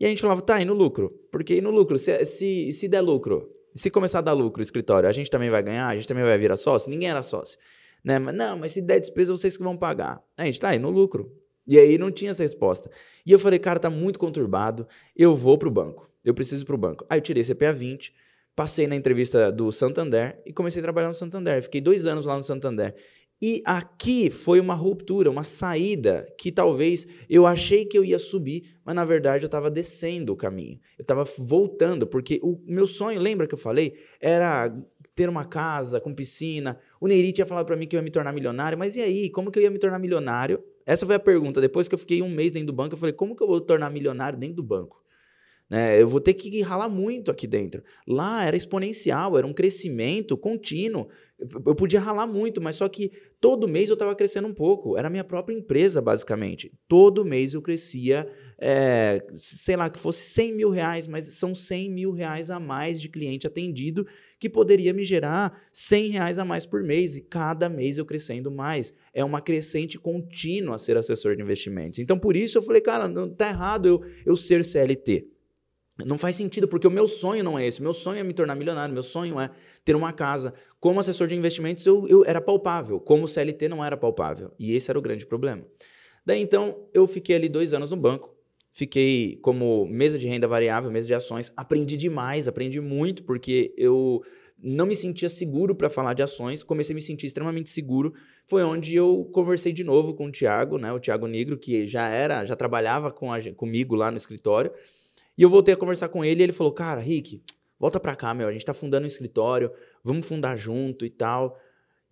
E 0.00 0.06
a 0.06 0.08
gente 0.08 0.22
falava, 0.22 0.40
tá, 0.40 0.60
e 0.60 0.64
no 0.64 0.74
lucro? 0.74 1.10
Porque 1.32 1.56
e 1.56 1.60
no 1.60 1.70
lucro, 1.70 1.98
se, 1.98 2.24
se, 2.24 2.72
se 2.72 2.86
der 2.86 3.00
lucro, 3.00 3.50
se 3.74 3.90
começar 3.90 4.18
a 4.18 4.22
dar 4.22 4.32
lucro 4.32 4.60
o 4.60 4.62
escritório, 4.62 5.08
a 5.08 5.12
gente 5.12 5.28
também 5.28 5.50
vai 5.50 5.60
ganhar, 5.60 5.88
a 5.88 5.94
gente 5.96 6.06
também 6.06 6.22
vai 6.22 6.38
virar 6.38 6.56
sócio? 6.56 6.88
Ninguém 6.88 7.10
era 7.10 7.20
sócio. 7.20 7.58
Né? 8.04 8.16
Mas, 8.18 8.34
não, 8.34 8.58
mas 8.58 8.72
se 8.72 8.80
der 8.80 9.00
despesa, 9.00 9.36
vocês 9.36 9.56
que 9.56 9.62
vão 9.62 9.76
pagar. 9.76 10.22
A 10.36 10.44
gente 10.44 10.60
tá 10.60 10.68
aí 10.68 10.78
no 10.78 10.90
lucro. 10.90 11.32
E 11.68 11.78
aí 11.78 11.98
não 11.98 12.10
tinha 12.10 12.30
essa 12.30 12.42
resposta. 12.42 12.90
E 13.26 13.30
eu 13.30 13.38
falei, 13.38 13.58
cara, 13.58 13.78
tá 13.78 13.90
muito 13.90 14.18
conturbado, 14.18 14.88
eu 15.14 15.36
vou 15.36 15.58
pro 15.58 15.70
banco. 15.70 16.10
Eu 16.24 16.32
preciso 16.32 16.64
pro 16.64 16.78
banco. 16.78 17.04
Aí 17.10 17.18
eu 17.18 17.22
tirei 17.22 17.44
CPA 17.44 17.74
20, 17.74 18.14
passei 18.56 18.86
na 18.86 18.96
entrevista 18.96 19.52
do 19.52 19.70
Santander 19.70 20.40
e 20.46 20.52
comecei 20.52 20.80
a 20.80 20.82
trabalhar 20.82 21.08
no 21.08 21.14
Santander. 21.14 21.62
Fiquei 21.62 21.82
dois 21.82 22.06
anos 22.06 22.24
lá 22.24 22.34
no 22.34 22.42
Santander. 22.42 22.94
E 23.40 23.62
aqui 23.64 24.30
foi 24.30 24.58
uma 24.58 24.74
ruptura, 24.74 25.30
uma 25.30 25.44
saída 25.44 26.26
que 26.36 26.50
talvez 26.50 27.06
eu 27.30 27.46
achei 27.46 27.84
que 27.84 27.96
eu 27.96 28.04
ia 28.04 28.18
subir, 28.18 28.74
mas 28.84 28.96
na 28.96 29.04
verdade 29.04 29.44
eu 29.44 29.48
estava 29.48 29.70
descendo 29.70 30.32
o 30.32 30.36
caminho. 30.36 30.80
Eu 30.98 31.02
estava 31.02 31.22
voltando, 31.38 32.04
porque 32.04 32.40
o 32.42 32.58
meu 32.66 32.86
sonho, 32.86 33.20
lembra 33.20 33.46
que 33.46 33.54
eu 33.54 33.58
falei? 33.58 33.94
Era 34.20 34.74
ter 35.14 35.28
uma 35.28 35.44
casa 35.44 36.00
com 36.00 36.12
piscina. 36.14 36.80
O 37.00 37.06
Neiri 37.06 37.32
tinha 37.32 37.46
falado 37.46 37.66
para 37.66 37.76
mim 37.76 37.86
que 37.86 37.94
eu 37.94 37.98
ia 37.98 38.02
me 38.02 38.10
tornar 38.10 38.32
milionário, 38.32 38.76
mas 38.76 38.96
e 38.96 39.02
aí? 39.02 39.30
Como 39.30 39.52
que 39.52 39.58
eu 39.58 39.62
ia 39.62 39.70
me 39.70 39.78
tornar 39.78 40.00
milionário 40.00 40.64
essa 40.88 41.04
foi 41.04 41.16
a 41.16 41.20
pergunta. 41.20 41.60
Depois 41.60 41.86
que 41.86 41.94
eu 41.94 41.98
fiquei 41.98 42.22
um 42.22 42.30
mês 42.30 42.50
dentro 42.50 42.68
do 42.68 42.72
banco, 42.72 42.94
eu 42.94 42.98
falei, 42.98 43.12
como 43.12 43.36
que 43.36 43.42
eu 43.42 43.46
vou 43.46 43.60
tornar 43.60 43.90
milionário 43.90 44.38
dentro 44.38 44.56
do 44.56 44.62
banco? 44.62 45.04
Né? 45.68 46.00
Eu 46.00 46.08
vou 46.08 46.18
ter 46.18 46.32
que 46.32 46.62
ralar 46.62 46.88
muito 46.88 47.30
aqui 47.30 47.46
dentro. 47.46 47.82
Lá 48.06 48.42
era 48.42 48.56
exponencial, 48.56 49.36
era 49.36 49.46
um 49.46 49.52
crescimento 49.52 50.34
contínuo. 50.34 51.08
Eu 51.38 51.74
podia 51.74 52.00
ralar 52.00 52.26
muito, 52.26 52.58
mas 52.58 52.76
só 52.76 52.88
que 52.88 53.12
todo 53.38 53.68
mês 53.68 53.90
eu 53.90 53.92
estava 53.92 54.14
crescendo 54.14 54.48
um 54.48 54.54
pouco. 54.54 54.96
Era 54.96 55.08
a 55.08 55.10
minha 55.10 55.24
própria 55.24 55.54
empresa, 55.54 56.00
basicamente. 56.00 56.72
Todo 56.88 57.22
mês 57.22 57.52
eu 57.52 57.60
crescia, 57.60 58.26
é, 58.60 59.24
sei 59.38 59.76
lá, 59.76 59.88
que 59.88 59.98
fosse 59.98 60.24
100 60.24 60.52
mil 60.52 60.70
reais, 60.70 61.06
mas 61.06 61.26
são 61.26 61.54
100 61.54 61.90
mil 61.90 62.10
reais 62.10 62.50
a 62.50 62.58
mais 62.58 63.00
de 63.00 63.08
cliente 63.08 63.46
atendido 63.46 64.04
que 64.38 64.48
poderia 64.48 64.92
me 64.92 65.04
gerar 65.04 65.62
100 65.72 66.08
reais 66.08 66.38
a 66.38 66.44
mais 66.44 66.66
por 66.66 66.82
mês 66.82 67.16
e 67.16 67.22
cada 67.22 67.68
mês 67.68 67.98
eu 67.98 68.04
crescendo 68.04 68.50
mais. 68.50 68.92
É 69.14 69.24
uma 69.24 69.40
crescente 69.40 69.98
contínua 69.98 70.76
ser 70.78 70.96
assessor 70.96 71.36
de 71.36 71.42
investimentos. 71.42 71.98
Então, 72.00 72.18
por 72.18 72.36
isso 72.36 72.58
eu 72.58 72.62
falei, 72.62 72.80
cara, 72.80 73.06
não 73.06 73.30
tá 73.30 73.48
errado 73.48 73.86
eu, 73.86 74.04
eu 74.26 74.36
ser 74.36 74.64
CLT. 74.64 75.28
Não 76.04 76.16
faz 76.16 76.36
sentido, 76.36 76.68
porque 76.68 76.86
o 76.86 76.90
meu 76.90 77.08
sonho 77.08 77.42
não 77.42 77.58
é 77.58 77.66
esse. 77.66 77.82
Meu 77.82 77.92
sonho 77.92 78.20
é 78.20 78.22
me 78.22 78.32
tornar 78.32 78.54
milionário. 78.54 78.94
Meu 78.94 79.02
sonho 79.02 79.40
é 79.40 79.50
ter 79.84 79.96
uma 79.96 80.12
casa. 80.12 80.54
Como 80.78 81.00
assessor 81.00 81.26
de 81.26 81.34
investimentos, 81.34 81.84
eu, 81.86 82.06
eu 82.06 82.24
era 82.24 82.40
palpável. 82.40 83.00
Como 83.00 83.26
CLT, 83.26 83.68
não 83.68 83.84
era 83.84 83.96
palpável. 83.96 84.52
E 84.58 84.74
esse 84.74 84.90
era 84.90 84.98
o 84.98 85.02
grande 85.02 85.26
problema. 85.26 85.64
Daí, 86.24 86.40
então, 86.40 86.88
eu 86.94 87.04
fiquei 87.06 87.34
ali 87.34 87.48
dois 87.48 87.74
anos 87.74 87.90
no 87.90 87.96
banco. 87.96 88.37
Fiquei 88.78 89.40
como 89.42 89.86
mesa 89.86 90.16
de 90.16 90.28
renda 90.28 90.46
variável, 90.46 90.88
mesa 90.88 91.08
de 91.08 91.14
ações. 91.14 91.52
Aprendi 91.56 91.96
demais, 91.96 92.46
aprendi 92.46 92.80
muito, 92.80 93.24
porque 93.24 93.74
eu 93.76 94.22
não 94.56 94.86
me 94.86 94.94
sentia 94.94 95.28
seguro 95.28 95.74
para 95.74 95.90
falar 95.90 96.14
de 96.14 96.22
ações. 96.22 96.62
Comecei 96.62 96.94
a 96.94 96.94
me 96.94 97.02
sentir 97.02 97.26
extremamente 97.26 97.70
seguro. 97.70 98.14
Foi 98.46 98.62
onde 98.62 98.94
eu 98.94 99.28
conversei 99.32 99.72
de 99.72 99.82
novo 99.82 100.14
com 100.14 100.26
o 100.26 100.30
Thiago, 100.30 100.78
né? 100.78 100.92
O 100.92 101.00
Thiago 101.00 101.26
Negro, 101.26 101.58
que 101.58 101.88
já 101.88 102.06
era, 102.06 102.46
já 102.46 102.54
trabalhava 102.54 103.10
com 103.10 103.32
a, 103.32 103.40
comigo 103.56 103.96
lá 103.96 104.12
no 104.12 104.16
escritório. 104.16 104.70
E 105.36 105.42
eu 105.42 105.50
voltei 105.50 105.74
a 105.74 105.76
conversar 105.76 106.08
com 106.08 106.24
ele 106.24 106.40
e 106.40 106.44
ele 106.44 106.52
falou: 106.52 106.72
Cara, 106.72 107.00
Rick, 107.00 107.42
volta 107.80 107.98
pra 107.98 108.14
cá, 108.14 108.32
meu. 108.32 108.46
A 108.46 108.52
gente 108.52 108.64
tá 108.64 108.72
fundando 108.72 109.02
um 109.02 109.08
escritório, 109.08 109.72
vamos 110.04 110.24
fundar 110.24 110.54
junto 110.54 111.04
e 111.04 111.10
tal. 111.10 111.58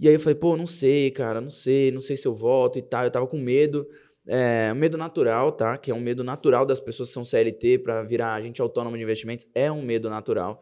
E 0.00 0.08
aí 0.08 0.14
eu 0.14 0.18
falei: 0.18 0.34
Pô, 0.34 0.56
não 0.56 0.66
sei, 0.66 1.12
cara, 1.12 1.40
não 1.40 1.48
sei, 1.48 1.92
não 1.92 2.00
sei 2.00 2.16
se 2.16 2.26
eu 2.26 2.34
volto 2.34 2.76
e 2.76 2.82
tal. 2.82 3.04
Eu 3.04 3.10
tava 3.12 3.28
com 3.28 3.38
medo. 3.38 3.86
É, 4.28 4.70
um 4.72 4.76
medo 4.76 4.96
natural, 4.96 5.52
tá? 5.52 5.78
Que 5.78 5.90
é 5.90 5.94
um 5.94 6.00
medo 6.00 6.24
natural 6.24 6.66
das 6.66 6.80
pessoas 6.80 7.10
que 7.10 7.14
são 7.14 7.24
CLT 7.24 7.78
para 7.78 8.02
virar 8.02 8.34
agente 8.34 8.60
autônomo 8.60 8.96
de 8.96 9.02
investimentos. 9.02 9.46
É 9.54 9.70
um 9.70 9.82
medo 9.82 10.10
natural. 10.10 10.60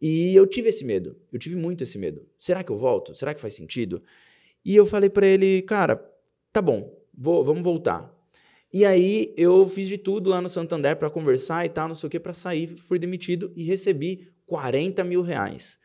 E 0.00 0.34
eu 0.34 0.46
tive 0.46 0.68
esse 0.68 0.84
medo. 0.84 1.16
Eu 1.32 1.38
tive 1.38 1.56
muito 1.56 1.82
esse 1.84 1.98
medo. 1.98 2.26
Será 2.38 2.62
que 2.62 2.72
eu 2.72 2.76
volto? 2.76 3.14
Será 3.14 3.32
que 3.32 3.40
faz 3.40 3.54
sentido? 3.54 4.02
E 4.64 4.74
eu 4.74 4.84
falei 4.84 5.08
para 5.08 5.26
ele, 5.26 5.62
cara, 5.62 5.96
tá 6.52 6.60
bom, 6.60 6.92
vou, 7.16 7.44
vamos 7.44 7.62
voltar. 7.62 8.12
E 8.72 8.84
aí 8.84 9.32
eu 9.36 9.66
fiz 9.68 9.86
de 9.86 9.96
tudo 9.96 10.30
lá 10.30 10.40
no 10.40 10.48
Santander 10.48 10.96
para 10.96 11.08
conversar 11.08 11.64
e 11.64 11.68
tal, 11.68 11.86
não 11.86 11.94
sei 11.94 12.08
o 12.08 12.10
que, 12.10 12.18
para 12.18 12.32
sair. 12.32 12.76
Fui 12.78 12.98
demitido 12.98 13.52
e 13.54 13.62
recebi 13.62 14.28
40 14.46 15.04
mil 15.04 15.22
reais. 15.22 15.78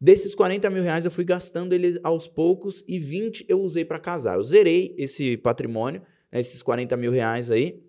Desses 0.00 0.34
40 0.34 0.68
mil 0.70 0.82
reais 0.82 1.04
eu 1.04 1.10
fui 1.10 1.24
gastando 1.24 1.72
eles 1.72 1.98
aos 2.04 2.28
poucos 2.28 2.84
e 2.86 2.98
20 2.98 3.46
eu 3.48 3.60
usei 3.60 3.84
para 3.84 3.98
casar. 3.98 4.36
Eu 4.36 4.44
zerei 4.44 4.94
esse 4.96 5.36
patrimônio 5.38 6.02
né, 6.36 6.40
esses 6.40 6.62
40 6.62 6.94
mil 6.98 7.10
reais 7.10 7.50
aí, 7.50 7.82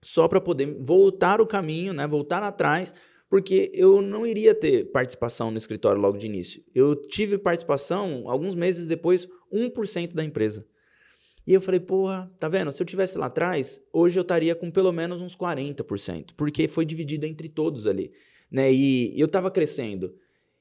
só 0.00 0.28
para 0.28 0.40
poder 0.40 0.76
voltar 0.78 1.40
o 1.40 1.46
caminho, 1.46 1.92
né, 1.92 2.06
voltar 2.06 2.42
atrás, 2.42 2.94
porque 3.28 3.70
eu 3.74 4.00
não 4.00 4.24
iria 4.24 4.54
ter 4.54 4.90
participação 4.92 5.50
no 5.50 5.58
escritório 5.58 6.00
logo 6.00 6.16
de 6.16 6.26
início. 6.26 6.62
Eu 6.74 6.94
tive 6.94 7.36
participação, 7.36 8.24
alguns 8.26 8.54
meses 8.54 8.86
depois, 8.86 9.28
1% 9.52 10.14
da 10.14 10.24
empresa. 10.24 10.64
E 11.46 11.52
eu 11.52 11.60
falei, 11.60 11.80
porra, 11.80 12.30
tá 12.38 12.48
vendo? 12.48 12.70
Se 12.70 12.80
eu 12.80 12.86
tivesse 12.86 13.18
lá 13.18 13.26
atrás, 13.26 13.82
hoje 13.92 14.18
eu 14.18 14.22
estaria 14.22 14.54
com 14.54 14.70
pelo 14.70 14.92
menos 14.92 15.20
uns 15.20 15.36
40%, 15.36 16.30
porque 16.36 16.68
foi 16.68 16.84
dividido 16.84 17.26
entre 17.26 17.48
todos 17.48 17.86
ali, 17.86 18.12
né? 18.50 18.72
E 18.72 19.18
eu 19.18 19.26
estava 19.26 19.50
crescendo. 19.50 20.14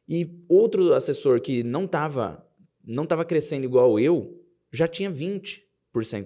E 0.07 0.27
outro 0.47 0.93
assessor 0.93 1.39
que 1.41 1.63
não 1.63 1.85
estava 1.85 2.43
não 2.83 3.05
tava 3.05 3.23
crescendo 3.23 3.65
igual 3.65 3.99
eu, 3.99 4.43
já 4.71 4.87
tinha 4.87 5.11
20 5.11 5.68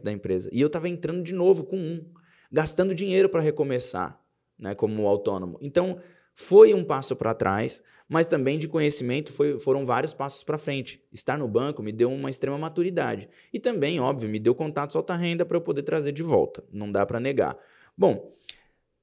da 0.03 0.11
empresa. 0.11 0.49
E 0.51 0.61
eu 0.61 0.67
estava 0.67 0.89
entrando 0.89 1.23
de 1.23 1.33
novo 1.33 1.63
com 1.63 1.77
um. 1.77 2.05
gastando 2.51 2.93
dinheiro 2.93 3.29
para 3.29 3.41
recomeçar, 3.41 4.19
né, 4.57 4.75
como 4.75 5.07
autônomo. 5.07 5.57
Então, 5.61 5.99
foi 6.35 6.73
um 6.73 6.83
passo 6.83 7.15
para 7.15 7.33
trás, 7.33 7.81
mas 8.07 8.27
também 8.27 8.57
de 8.57 8.67
conhecimento 8.67 9.31
foi, 9.31 9.59
foram 9.59 9.85
vários 9.85 10.13
passos 10.13 10.43
para 10.43 10.57
frente. 10.57 11.01
Estar 11.11 11.37
no 11.37 11.47
banco 11.47 11.81
me 11.83 11.91
deu 11.91 12.11
uma 12.11 12.29
extrema 12.29 12.57
maturidade. 12.57 13.29
E 13.51 13.59
também, 13.59 13.99
óbvio, 13.99 14.29
me 14.29 14.39
deu 14.39 14.55
contatos 14.55 14.95
alta 14.95 15.15
renda 15.15 15.45
para 15.45 15.57
eu 15.57 15.61
poder 15.61 15.83
trazer 15.83 16.11
de 16.11 16.23
volta. 16.23 16.63
Não 16.71 16.91
dá 16.91 17.05
para 17.05 17.19
negar. 17.19 17.57
Bom, 17.97 18.35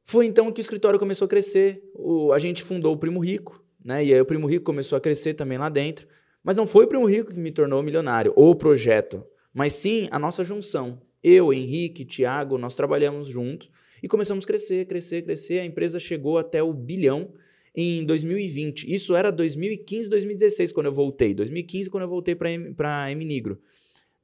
foi 0.04 0.26
então 0.26 0.50
que 0.50 0.60
o 0.60 0.62
escritório 0.62 0.98
começou 0.98 1.26
a 1.26 1.28
crescer. 1.28 1.82
O, 1.94 2.32
a 2.32 2.38
gente 2.38 2.62
fundou 2.62 2.92
o 2.92 2.98
Primo 2.98 3.20
Rico, 3.20 3.64
né? 3.84 4.04
E 4.04 4.12
aí 4.12 4.20
o 4.20 4.26
Primo 4.26 4.46
Rico 4.46 4.64
começou 4.64 4.96
a 4.96 5.00
crescer 5.00 5.34
também 5.34 5.56
lá 5.56 5.68
dentro. 5.68 6.06
Mas 6.42 6.56
não 6.56 6.66
foi 6.66 6.84
o 6.84 6.88
Primo 6.88 7.06
Rico 7.06 7.32
que 7.32 7.38
me 7.38 7.52
tornou 7.52 7.82
milionário, 7.82 8.32
ou 8.34 8.50
o 8.50 8.56
projeto, 8.56 9.24
mas 9.52 9.72
sim 9.72 10.08
a 10.10 10.18
nossa 10.18 10.44
junção. 10.44 11.00
Eu, 11.22 11.52
Henrique, 11.52 12.04
Tiago, 12.04 12.56
nós 12.56 12.74
trabalhamos 12.74 13.28
juntos 13.28 13.68
e 14.02 14.08
começamos 14.08 14.44
a 14.44 14.46
crescer, 14.46 14.86
crescer, 14.86 15.22
crescer. 15.22 15.60
A 15.60 15.64
empresa 15.64 16.00
chegou 16.00 16.38
até 16.38 16.62
o 16.62 16.72
bilhão 16.72 17.32
em 17.74 18.04
2020. 18.04 18.92
Isso 18.92 19.14
era 19.14 19.30
2015, 19.30 20.08
2016 20.08 20.72
quando 20.72 20.86
eu 20.86 20.92
voltei. 20.92 21.34
2015 21.34 21.90
quando 21.90 22.04
eu 22.04 22.08
voltei 22.08 22.34
para 22.34 23.04
a 23.04 23.14
Mnigro. 23.14 23.60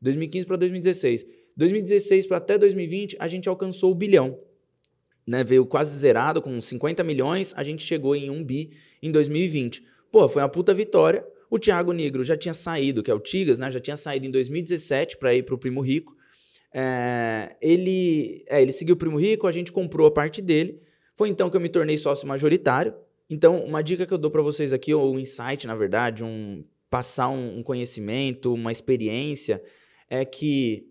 2015 0.00 0.46
para 0.46 0.56
2016. 0.56 1.26
2016 1.56 2.26
para 2.26 2.36
até 2.38 2.58
2020 2.58 3.16
a 3.18 3.28
gente 3.28 3.48
alcançou 3.48 3.92
o 3.92 3.94
bilhão. 3.94 4.38
Né, 5.26 5.42
veio 5.42 5.66
quase 5.66 5.98
zerado 5.98 6.40
com 6.40 6.60
50 6.60 7.02
milhões, 7.02 7.52
a 7.56 7.64
gente 7.64 7.82
chegou 7.84 8.14
em 8.14 8.30
1 8.30 8.44
bi 8.44 8.70
em 9.02 9.10
2020. 9.10 9.84
Pô, 10.12 10.28
foi 10.28 10.40
uma 10.40 10.48
puta 10.48 10.72
vitória. 10.72 11.26
O 11.50 11.58
Thiago 11.58 11.92
Negro 11.92 12.24
já 12.24 12.36
tinha 12.36 12.54
saído, 12.54 13.02
que 13.02 13.10
é 13.10 13.14
o 13.14 13.20
Tigas, 13.20 13.58
né? 13.58 13.70
Já 13.70 13.80
tinha 13.80 13.96
saído 13.96 14.26
em 14.26 14.30
2017 14.30 15.16
para 15.16 15.34
ir 15.34 15.42
para 15.44 15.54
o 15.54 15.58
Primo 15.58 15.80
Rico. 15.80 16.16
É, 16.72 17.56
ele, 17.60 18.44
é, 18.48 18.60
ele 18.60 18.72
seguiu 18.72 18.94
o 18.94 18.98
Primo 18.98 19.18
Rico, 19.18 19.46
a 19.46 19.52
gente 19.52 19.72
comprou 19.72 20.06
a 20.06 20.10
parte 20.10 20.42
dele. 20.42 20.80
Foi 21.16 21.28
então 21.28 21.48
que 21.48 21.56
eu 21.56 21.60
me 21.60 21.68
tornei 21.68 21.96
sócio 21.96 22.26
majoritário. 22.28 22.94
Então, 23.28 23.64
uma 23.64 23.82
dica 23.82 24.06
que 24.06 24.12
eu 24.12 24.18
dou 24.18 24.30
para 24.30 24.42
vocês 24.42 24.72
aqui, 24.72 24.94
ou 24.94 25.14
um 25.14 25.18
insight, 25.18 25.66
na 25.66 25.74
verdade, 25.74 26.22
um 26.22 26.64
passar 26.88 27.28
um, 27.28 27.58
um 27.58 27.62
conhecimento, 27.62 28.52
uma 28.52 28.70
experiência, 28.70 29.62
é 30.08 30.24
que, 30.24 30.86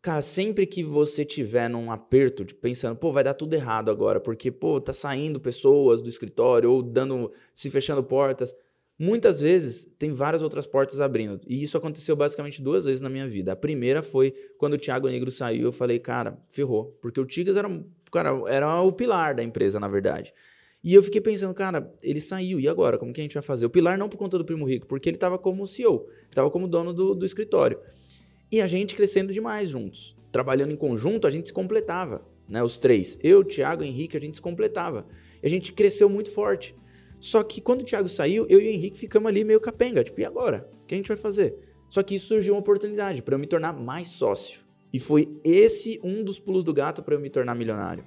cara, 0.00 0.22
sempre 0.22 0.66
que 0.66 0.82
você 0.82 1.24
tiver 1.24 1.68
num 1.68 1.92
aperto, 1.92 2.44
de 2.44 2.54
pensando, 2.54 2.96
pô, 2.96 3.12
vai 3.12 3.22
dar 3.22 3.34
tudo 3.34 3.54
errado 3.54 3.90
agora, 3.90 4.18
porque, 4.18 4.50
pô, 4.50 4.80
tá 4.80 4.92
saindo 4.92 5.38
pessoas 5.38 6.00
do 6.00 6.08
escritório 6.08 6.70
ou 6.70 6.82
dando, 6.82 7.30
se 7.52 7.68
fechando 7.68 8.02
portas, 8.02 8.54
Muitas 8.98 9.40
vezes 9.40 9.84
tem 9.96 10.12
várias 10.12 10.42
outras 10.42 10.66
portas 10.66 11.00
abrindo. 11.00 11.40
E 11.46 11.62
isso 11.62 11.78
aconteceu 11.78 12.16
basicamente 12.16 12.60
duas 12.60 12.84
vezes 12.84 13.00
na 13.00 13.08
minha 13.08 13.28
vida. 13.28 13.52
A 13.52 13.56
primeira 13.56 14.02
foi 14.02 14.34
quando 14.58 14.74
o 14.74 14.78
Thiago 14.78 15.08
Negro 15.08 15.30
saiu, 15.30 15.66
eu 15.66 15.72
falei, 15.72 16.00
cara, 16.00 16.36
ferrou. 16.50 16.98
Porque 17.00 17.20
o 17.20 17.24
Tigas 17.24 17.56
era, 17.56 17.68
cara, 18.10 18.42
era 18.48 18.82
o 18.82 18.90
pilar 18.90 19.36
da 19.36 19.42
empresa, 19.42 19.78
na 19.78 19.86
verdade. 19.86 20.34
E 20.82 20.94
eu 20.94 21.02
fiquei 21.02 21.20
pensando, 21.20 21.54
cara, 21.54 21.92
ele 22.02 22.20
saiu, 22.20 22.58
e 22.58 22.68
agora? 22.68 22.98
Como 22.98 23.12
que 23.12 23.20
a 23.20 23.24
gente 23.24 23.34
vai 23.34 23.42
fazer? 23.42 23.66
O 23.66 23.70
pilar 23.70 23.96
não 23.96 24.08
por 24.08 24.16
conta 24.16 24.36
do 24.36 24.44
Primo 24.44 24.64
Rico, 24.66 24.86
porque 24.86 25.08
ele 25.08 25.16
estava 25.16 25.38
como 25.38 25.66
CEO, 25.66 26.08
estava 26.28 26.50
como 26.50 26.66
dono 26.66 26.92
do, 26.92 27.14
do 27.14 27.24
escritório. 27.24 27.78
E 28.50 28.60
a 28.60 28.66
gente 28.66 28.96
crescendo 28.96 29.32
demais 29.32 29.68
juntos. 29.68 30.16
Trabalhando 30.32 30.72
em 30.72 30.76
conjunto, 30.76 31.26
a 31.26 31.30
gente 31.30 31.48
se 31.48 31.52
completava, 31.52 32.26
né? 32.48 32.62
Os 32.62 32.78
três. 32.78 33.16
Eu, 33.22 33.44
Thiago, 33.44 33.84
Henrique, 33.84 34.16
a 34.16 34.20
gente 34.20 34.36
se 34.36 34.42
completava. 34.42 35.06
E 35.40 35.46
a 35.46 35.50
gente 35.50 35.72
cresceu 35.72 36.08
muito 36.08 36.30
forte. 36.30 36.74
Só 37.20 37.42
que 37.42 37.60
quando 37.60 37.82
o 37.82 37.84
Thiago 37.84 38.08
saiu, 38.08 38.46
eu 38.48 38.60
e 38.60 38.66
o 38.66 38.70
Henrique 38.70 38.98
ficamos 38.98 39.28
ali 39.28 39.44
meio 39.44 39.60
capenga. 39.60 40.04
Tipo, 40.04 40.20
e 40.20 40.24
agora? 40.24 40.70
O 40.82 40.86
que 40.86 40.94
a 40.94 40.98
gente 40.98 41.08
vai 41.08 41.16
fazer? 41.16 41.56
Só 41.88 42.02
que 42.02 42.14
isso 42.14 42.28
surgiu 42.28 42.54
uma 42.54 42.60
oportunidade 42.60 43.22
para 43.22 43.34
eu 43.34 43.38
me 43.38 43.46
tornar 43.46 43.72
mais 43.72 44.08
sócio. 44.08 44.60
E 44.92 45.00
foi 45.00 45.28
esse 45.44 46.00
um 46.02 46.22
dos 46.22 46.38
pulos 46.38 46.64
do 46.64 46.72
gato 46.72 47.02
para 47.02 47.14
eu 47.14 47.20
me 47.20 47.30
tornar 47.30 47.54
milionário. 47.54 48.04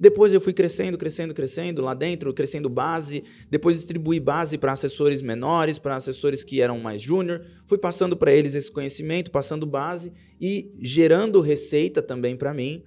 Depois 0.00 0.32
eu 0.32 0.40
fui 0.40 0.52
crescendo, 0.52 0.96
crescendo, 0.96 1.34
crescendo 1.34 1.82
lá 1.82 1.92
dentro, 1.92 2.32
crescendo 2.32 2.68
base, 2.68 3.24
depois 3.50 3.76
distribuí 3.76 4.20
base 4.20 4.56
para 4.56 4.72
assessores 4.72 5.20
menores, 5.20 5.78
para 5.78 5.96
assessores 5.96 6.44
que 6.44 6.60
eram 6.60 6.78
mais 6.78 7.02
júnior, 7.02 7.44
fui 7.66 7.78
passando 7.78 8.16
para 8.16 8.32
eles 8.32 8.54
esse 8.54 8.70
conhecimento, 8.70 9.30
passando 9.30 9.66
base 9.66 10.12
e 10.40 10.70
gerando 10.80 11.40
receita 11.40 12.00
também 12.00 12.36
para 12.36 12.54
mim, 12.54 12.84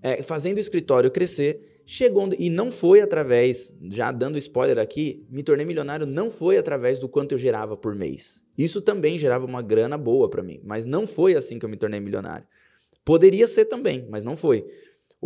é, 0.00 0.22
fazendo 0.22 0.58
o 0.58 0.60
escritório 0.60 1.10
crescer. 1.10 1.82
Chegou 1.88 2.28
e 2.36 2.50
não 2.50 2.72
foi 2.72 3.00
através, 3.00 3.76
já 3.90 4.10
dando 4.10 4.36
spoiler 4.38 4.78
aqui, 4.78 5.24
me 5.30 5.44
tornei 5.44 5.64
milionário 5.64 6.04
não 6.04 6.30
foi 6.30 6.58
através 6.58 6.98
do 6.98 7.08
quanto 7.08 7.32
eu 7.32 7.38
gerava 7.38 7.76
por 7.76 7.94
mês. 7.94 8.44
Isso 8.58 8.80
também 8.80 9.16
gerava 9.18 9.46
uma 9.46 9.62
grana 9.62 9.96
boa 9.96 10.28
para 10.28 10.42
mim, 10.42 10.60
mas 10.64 10.84
não 10.84 11.06
foi 11.06 11.36
assim 11.36 11.60
que 11.60 11.64
eu 11.64 11.68
me 11.68 11.76
tornei 11.76 12.00
milionário. 12.00 12.44
Poderia 13.04 13.46
ser 13.46 13.66
também, 13.66 14.04
mas 14.10 14.24
não 14.24 14.36
foi. 14.36 14.66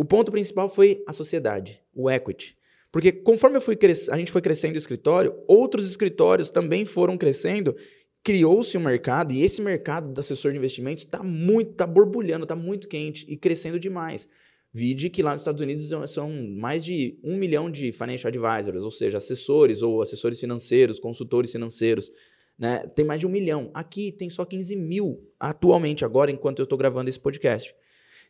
O 0.01 0.03
ponto 0.03 0.31
principal 0.31 0.67
foi 0.67 1.03
a 1.05 1.13
sociedade, 1.13 1.79
o 1.93 2.09
equity. 2.09 2.57
Porque 2.91 3.11
conforme 3.11 3.57
a 3.57 4.17
gente 4.17 4.31
foi 4.31 4.41
crescendo 4.41 4.73
o 4.73 4.77
escritório, 4.79 5.35
outros 5.47 5.87
escritórios 5.87 6.49
também 6.49 6.85
foram 6.85 7.15
crescendo, 7.19 7.75
criou-se 8.23 8.75
um 8.75 8.81
mercado, 8.81 9.31
e 9.31 9.43
esse 9.43 9.61
mercado 9.61 10.11
do 10.11 10.19
assessor 10.19 10.53
de 10.53 10.57
investimentos 10.57 11.03
está 11.03 11.21
muito, 11.21 11.73
está 11.73 11.85
borbulhando, 11.85 12.45
está 12.45 12.55
muito 12.55 12.87
quente 12.87 13.27
e 13.29 13.37
crescendo 13.37 13.79
demais. 13.79 14.27
Vide 14.73 15.07
que 15.07 15.21
lá 15.21 15.33
nos 15.33 15.41
Estados 15.41 15.61
Unidos 15.61 15.87
são 16.09 16.31
mais 16.31 16.83
de 16.83 17.19
um 17.23 17.37
milhão 17.37 17.69
de 17.69 17.91
financial 17.91 18.29
advisors, 18.29 18.83
ou 18.83 18.89
seja, 18.89 19.19
assessores 19.19 19.83
ou 19.83 20.01
assessores 20.01 20.39
financeiros, 20.39 20.99
consultores 20.99 21.51
financeiros. 21.51 22.11
Né? 22.57 22.87
Tem 22.95 23.05
mais 23.05 23.19
de 23.19 23.27
um 23.27 23.29
milhão. 23.29 23.69
Aqui 23.71 24.11
tem 24.11 24.31
só 24.31 24.45
15 24.45 24.75
mil 24.75 25.31
atualmente, 25.39 26.03
agora, 26.03 26.31
enquanto 26.31 26.57
eu 26.57 26.63
estou 26.63 26.75
gravando 26.75 27.07
esse 27.07 27.19
podcast. 27.19 27.75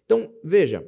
Então, 0.06 0.34
veja, 0.44 0.86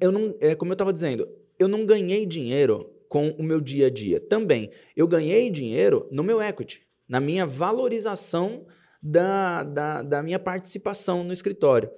eu 0.00 0.12
não, 0.12 0.34
é 0.40 0.54
como 0.54 0.72
eu 0.72 0.74
estava 0.74 0.92
dizendo, 0.92 1.28
eu 1.58 1.68
não 1.68 1.86
ganhei 1.86 2.26
dinheiro 2.26 2.92
com 3.08 3.30
o 3.30 3.42
meu 3.42 3.60
dia 3.60 3.86
a 3.86 3.90
dia. 3.90 4.20
Também, 4.20 4.70
eu 4.96 5.06
ganhei 5.06 5.50
dinheiro 5.50 6.08
no 6.10 6.22
meu 6.22 6.40
equity, 6.40 6.82
na 7.08 7.20
minha 7.20 7.46
valorização 7.46 8.66
da, 9.02 9.62
da, 9.62 10.02
da 10.02 10.22
minha 10.22 10.38
participação 10.38 11.22
no 11.22 11.32
escritório. 11.32 11.90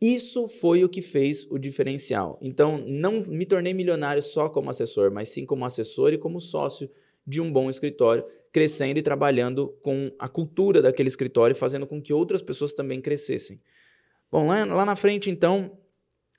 Isso 0.00 0.46
foi 0.46 0.84
o 0.84 0.88
que 0.88 1.00
fez 1.00 1.46
o 1.50 1.58
diferencial. 1.58 2.38
Então, 2.42 2.78
não 2.78 3.22
me 3.22 3.46
tornei 3.46 3.72
milionário 3.72 4.22
só 4.22 4.48
como 4.48 4.68
assessor, 4.68 5.10
mas 5.10 5.30
sim 5.30 5.46
como 5.46 5.64
assessor 5.64 6.12
e 6.12 6.18
como 6.18 6.40
sócio 6.40 6.90
de 7.26 7.40
um 7.40 7.50
bom 7.50 7.70
escritório, 7.70 8.24
crescendo 8.52 8.98
e 8.98 9.02
trabalhando 9.02 9.74
com 9.82 10.12
a 10.18 10.28
cultura 10.28 10.82
daquele 10.82 11.08
escritório, 11.08 11.56
fazendo 11.56 11.86
com 11.86 12.00
que 12.00 12.12
outras 12.12 12.42
pessoas 12.42 12.74
também 12.74 13.00
crescessem. 13.00 13.60
Bom, 14.30 14.46
lá, 14.46 14.64
lá 14.64 14.84
na 14.84 14.96
frente, 14.96 15.30
então, 15.30 15.78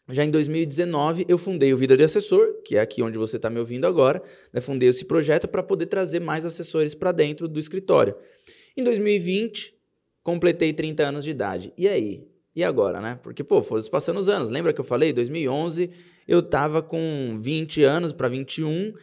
já 0.10 0.24
em 0.24 0.32
2019, 0.32 1.26
eu 1.28 1.38
fundei 1.38 1.74
o 1.74 1.78
Vida 1.78 1.98
de 1.98 2.04
Assessor, 2.04 2.62
que 2.64 2.78
é 2.78 2.80
aqui 2.80 3.04
onde 3.04 3.18
você 3.18 3.36
está 3.36 3.50
me 3.50 3.60
ouvindo 3.60 3.86
agora. 3.86 4.24
Né? 4.54 4.62
Fundei 4.62 4.88
esse 4.88 5.04
projeto 5.04 5.48
para 5.48 5.62
poder 5.62 5.88
trazer 5.88 6.22
mais 6.22 6.46
assessores 6.46 6.96
para 6.96 7.12
dentro 7.12 7.46
do 7.48 7.60
escritório. 7.60 8.16
Em 8.76 8.84
2020, 8.84 9.76
completei 10.24 10.72
30 10.72 11.04
anos 11.04 11.24
de 11.26 11.32
idade. 11.32 11.74
E 11.78 11.90
aí? 11.90 12.26
E 12.56 12.64
agora, 12.64 13.02
né? 13.02 13.20
Porque, 13.22 13.44
pô, 13.44 13.62
foram 13.62 13.84
passando 13.90 14.18
os 14.18 14.30
anos. 14.30 14.50
Lembra 14.50 14.72
que 14.72 14.80
eu 14.80 14.86
falei? 14.86 15.12
2011, 15.12 15.90
eu 16.26 16.40
estava 16.40 16.82
com 16.82 17.38
20 17.42 17.84
anos 17.84 18.14
para 18.14 18.30
21. 18.30 18.94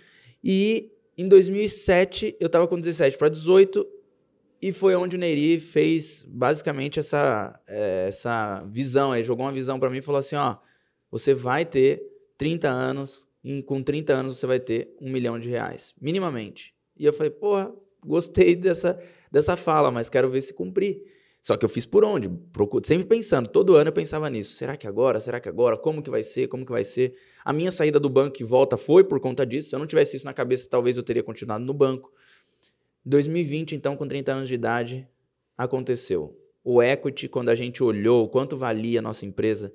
E 0.43 0.91
em 1.18 1.28
2007, 1.28 2.35
eu 2.41 2.47
estava 2.47 2.66
com 2.66 2.81
17 2.81 3.18
para 3.18 3.28
18. 3.28 3.87
E 4.62 4.72
foi 4.72 4.95
onde 4.97 5.16
o 5.16 5.18
Neri 5.18 5.61
fez 5.61 6.24
basicamente 6.26 6.99
essa, 6.99 7.61
é, 7.66 8.07
essa 8.09 8.64
visão 8.64 9.12
aí. 9.12 9.22
Jogou 9.22 9.45
uma 9.45 9.53
visão 9.53 9.78
para 9.78 9.91
mim 9.91 9.99
e 9.99 10.03
falou 10.03 10.18
assim: 10.18 10.37
ó 10.37 10.57
você 11.15 11.33
vai 11.33 11.65
ter 11.65 12.03
30 12.37 12.69
anos, 12.69 13.25
com 13.67 13.81
30 13.81 14.12
anos 14.12 14.37
você 14.37 14.49
vai 14.49 14.59
ter 14.59 14.97
um 15.01 15.09
milhão 15.09 15.39
de 15.39 15.49
reais, 15.49 15.95
minimamente. 16.01 16.75
E 16.99 17.05
eu 17.05 17.12
falei, 17.12 17.31
porra, 17.31 17.73
gostei 18.05 18.57
dessa, 18.57 19.01
dessa 19.31 19.57
fala, 19.57 19.93
mas 19.93 20.11
quero 20.11 20.29
ver 20.29 20.41
se 20.41 20.53
cumprir. 20.53 21.05
Só 21.41 21.57
que 21.57 21.65
eu 21.65 21.69
fiz 21.69 21.87
por 21.87 22.05
onde? 22.05 22.29
Sempre 22.83 23.07
pensando, 23.07 23.49
todo 23.49 23.77
ano 23.77 23.91
eu 23.91 23.93
pensava 23.93 24.29
nisso. 24.29 24.55
Será 24.55 24.77
que 24.77 24.89
agora? 24.89 25.21
Será 25.21 25.39
que 25.39 25.49
agora? 25.49 25.77
Como 25.77 26.03
que 26.03 26.11
vai 26.11 26.25
ser? 26.25 26.49
Como 26.49 26.67
que 26.67 26.73
vai 26.73 26.83
ser? 26.83 27.15
A 27.45 27.53
minha 27.53 27.71
saída 27.71 28.01
do 28.01 28.09
banco 28.09 28.43
e 28.43 28.45
volta 28.45 28.77
foi 28.77 29.05
por 29.05 29.21
conta 29.21 29.47
disso. 29.47 29.69
Se 29.69 29.77
eu 29.77 29.79
não 29.79 29.87
tivesse 29.87 30.17
isso 30.17 30.25
na 30.25 30.35
cabeça, 30.35 30.67
talvez 30.69 30.97
eu 30.97 31.05
teria 31.05 31.23
continuado 31.23 31.65
no 31.65 31.73
banco. 31.73 32.12
2020, 33.05 33.77
então, 33.77 33.97
com 33.97 34.09
30 34.09 34.33
anos 34.33 34.49
de 34.49 34.55
idade, 34.55 35.07
aconteceu. 35.57 36.37
O 36.65 36.83
equity, 36.83 37.29
quando 37.29 37.51
a 37.51 37.55
gente 37.55 37.85
olhou 37.85 38.29
quanto 38.29 38.57
valia 38.57 38.99
a 38.99 39.03
nossa 39.03 39.25
empresa, 39.25 39.73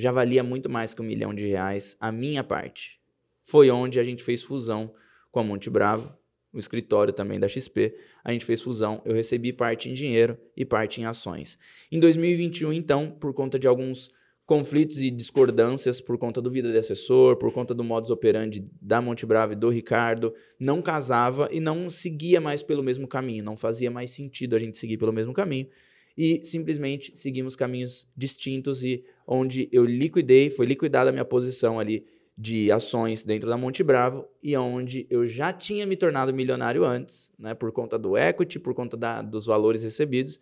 já 0.00 0.10
valia 0.10 0.42
muito 0.42 0.68
mais 0.68 0.94
que 0.94 1.02
um 1.02 1.04
milhão 1.04 1.34
de 1.34 1.46
reais 1.46 1.96
a 2.00 2.10
minha 2.10 2.42
parte. 2.42 2.98
Foi 3.44 3.70
onde 3.70 4.00
a 4.00 4.04
gente 4.04 4.22
fez 4.22 4.42
fusão 4.42 4.92
com 5.30 5.40
a 5.40 5.44
Monte 5.44 5.68
Bravo, 5.68 6.12
o 6.52 6.58
escritório 6.58 7.12
também 7.12 7.38
da 7.38 7.48
XP. 7.48 7.94
A 8.24 8.32
gente 8.32 8.44
fez 8.44 8.62
fusão, 8.62 9.02
eu 9.04 9.14
recebi 9.14 9.52
parte 9.52 9.88
em 9.88 9.92
dinheiro 9.92 10.38
e 10.56 10.64
parte 10.64 11.00
em 11.00 11.04
ações. 11.04 11.58
Em 11.90 12.00
2021, 12.00 12.72
então, 12.72 13.10
por 13.10 13.32
conta 13.34 13.58
de 13.58 13.66
alguns 13.66 14.10
conflitos 14.46 14.98
e 14.98 15.12
discordâncias 15.12 16.00
por 16.00 16.18
conta 16.18 16.42
do 16.42 16.50
vida 16.50 16.72
de 16.72 16.78
assessor, 16.78 17.36
por 17.36 17.52
conta 17.52 17.72
do 17.72 17.84
modus 17.84 18.10
operandi 18.10 18.68
da 18.82 19.00
Monte 19.00 19.24
Bravo 19.24 19.52
e 19.52 19.56
do 19.56 19.68
Ricardo, 19.68 20.34
não 20.58 20.82
casava 20.82 21.48
e 21.52 21.60
não 21.60 21.88
seguia 21.88 22.40
mais 22.40 22.60
pelo 22.60 22.82
mesmo 22.82 23.06
caminho, 23.06 23.44
não 23.44 23.56
fazia 23.56 23.92
mais 23.92 24.10
sentido 24.10 24.56
a 24.56 24.58
gente 24.58 24.76
seguir 24.76 24.96
pelo 24.96 25.12
mesmo 25.12 25.32
caminho 25.32 25.68
e 26.16 26.44
simplesmente 26.44 27.16
seguimos 27.16 27.56
caminhos 27.56 28.08
distintos 28.16 28.82
e 28.84 29.04
onde 29.32 29.68
eu 29.70 29.84
liquidei, 29.84 30.50
foi 30.50 30.66
liquidada 30.66 31.08
a 31.08 31.12
minha 31.12 31.24
posição 31.24 31.78
ali 31.78 32.04
de 32.36 32.72
ações 32.72 33.22
dentro 33.22 33.48
da 33.48 33.56
Monte 33.56 33.84
Bravo 33.84 34.26
e 34.42 34.56
onde 34.56 35.06
eu 35.08 35.28
já 35.28 35.52
tinha 35.52 35.86
me 35.86 35.96
tornado 35.96 36.34
milionário 36.34 36.84
antes, 36.84 37.30
né, 37.38 37.54
por 37.54 37.70
conta 37.70 37.96
do 37.96 38.18
equity, 38.18 38.58
por 38.58 38.74
conta 38.74 38.96
da, 38.96 39.22
dos 39.22 39.46
valores 39.46 39.84
recebidos, 39.84 40.40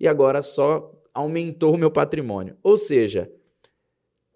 e 0.00 0.08
agora 0.08 0.40
só 0.40 0.90
aumentou 1.12 1.74
o 1.74 1.78
meu 1.78 1.90
patrimônio. 1.90 2.56
Ou 2.62 2.78
seja, 2.78 3.30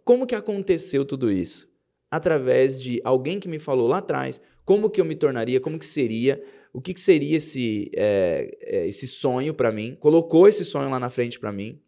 como 0.05 0.27
que 0.27 0.35
aconteceu 0.35 1.05
tudo 1.05 1.33
isso? 1.33 1.67
Através 2.11 2.83
de 2.83 3.01
alguém 3.03 3.41
que 3.41 3.49
me 3.49 3.59
falou 3.59 3.89
lá 3.89 3.99
atrás 3.99 4.43
como 4.63 4.91
que 4.91 5.01
eu 5.01 5.05
me 5.05 5.17
tornaria, 5.17 5.61
como 5.61 5.79
que 5.79 5.87
seria, 5.87 6.43
o 6.73 6.83
que, 6.83 6.93
que 6.93 7.01
seria 7.01 7.37
esse, 7.37 7.91
é, 7.95 8.85
esse 8.87 9.07
sonho 9.07 9.55
para 9.55 9.73
mim, 9.73 9.97
colocou 9.99 10.47
esse 10.47 10.65
sonho 10.65 10.91
lá 10.91 11.01
na 11.01 11.09
frente 11.09 11.39
para 11.39 11.53
mim, 11.53 11.81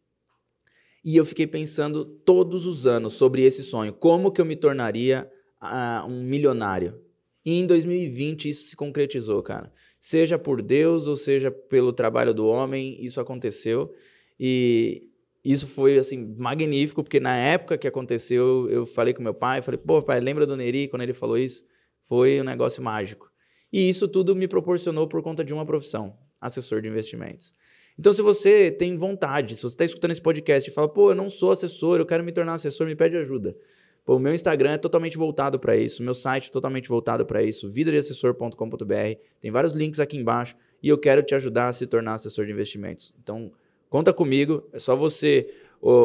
e 1.09 1.17
eu 1.17 1.25
fiquei 1.25 1.47
pensando 1.47 2.05
todos 2.05 2.67
os 2.67 2.87
anos 2.87 3.15
sobre 3.15 3.43
esse 3.43 3.65
sonho, 3.65 3.95
como 3.95 4.31
que 4.31 4.43
eu 4.43 4.45
me 4.45 4.55
tornaria 4.55 5.27
uh, 5.59 6.07
um 6.07 6.23
milionário. 6.23 7.01
E 7.43 7.59
em 7.59 7.67
2020 7.67 8.51
isso 8.51 8.69
se 8.69 8.77
concretizou, 8.77 9.43
cara. 9.43 9.73
Seja 9.99 10.39
por 10.39 10.61
Deus 10.61 11.07
ou 11.07 11.17
seja 11.17 11.51
pelo 11.51 11.95
trabalho 11.95 12.35
do 12.35 12.47
homem, 12.47 13.03
isso 13.03 13.23
aconteceu. 13.23 13.91
E, 14.39 15.09
isso 15.43 15.67
foi, 15.67 15.97
assim, 15.97 16.35
magnífico, 16.37 17.03
porque 17.03 17.19
na 17.19 17.35
época 17.35 17.79
que 17.79 17.89
aconteceu, 17.89 18.69
eu 18.69 18.85
falei 18.85 19.15
com 19.15 19.23
meu 19.23 19.33
pai, 19.33 19.63
falei, 19.63 19.79
pô, 19.79 20.03
pai, 20.03 20.21
lembra 20.21 20.47
do 20.47 20.59
Neri 20.59 20.89
quando 20.89 21.01
ele 21.01 21.15
falou 21.15 21.39
isso? 21.39 21.65
Foi 22.07 22.39
um 22.39 22.45
negócio 22.45 22.83
mágico. 22.83 23.33
E 23.73 23.89
isso 23.89 24.07
tudo 24.09 24.37
me 24.37 24.47
proporcionou 24.47 25.09
por 25.09 25.23
conta 25.23 25.43
de 25.43 25.55
uma 25.55 25.65
profissão, 25.65 26.19
assessor 26.39 26.83
de 26.83 26.89
investimentos. 26.91 27.55
Então, 27.99 28.13
se 28.13 28.23
você 28.23 28.71
tem 28.71 28.97
vontade, 28.97 29.57
se 29.57 29.63
você 29.63 29.75
está 29.75 29.85
escutando 29.85 30.13
esse 30.13 30.23
podcast 30.23 30.71
e 30.71 30.73
fala, 30.73 30.89
pô, 30.89 31.11
eu 31.11 31.15
não 31.15 31.29
sou 31.29 31.51
assessor, 31.51 31.99
eu 31.99 32.07
quero 32.07 32.23
me 32.23 32.33
tornar 32.33 32.55
assessor, 32.55 32.87
me 32.87 32.95
pede 32.95 33.17
ajuda. 33.17 33.57
Pô, 34.05 34.17
o 34.17 34.19
meu 34.19 34.33
Instagram 34.33 34.73
é 34.73 34.79
totalmente 34.79 35.19
voltado 35.19 35.59
para 35.59 35.77
isso, 35.77 36.03
meu 36.03 36.15
site 36.15 36.49
é 36.49 36.53
totalmente 36.53 36.89
voltado 36.89 37.27
para 37.27 37.43
isso, 37.43 37.69
vidadeassessor.com.br. 37.69 39.21
Tem 39.41 39.51
vários 39.51 39.73
links 39.73 40.01
aqui 40.01 40.17
embaixo 40.17 40.57
e 40.83 40.89
eu 40.89 40.97
quero 40.97 41.23
te 41.23 41.35
ajudar 41.35 41.69
a 41.69 41.73
se 41.73 41.87
tornar 41.87 42.15
assessor 42.15 42.47
de 42.47 42.53
investimentos. 42.53 43.15
Então, 43.23 43.53
Conta 43.89 44.13
comigo, 44.13 44.69
é 44.73 44.79
só 44.79 44.95
você 44.95 45.49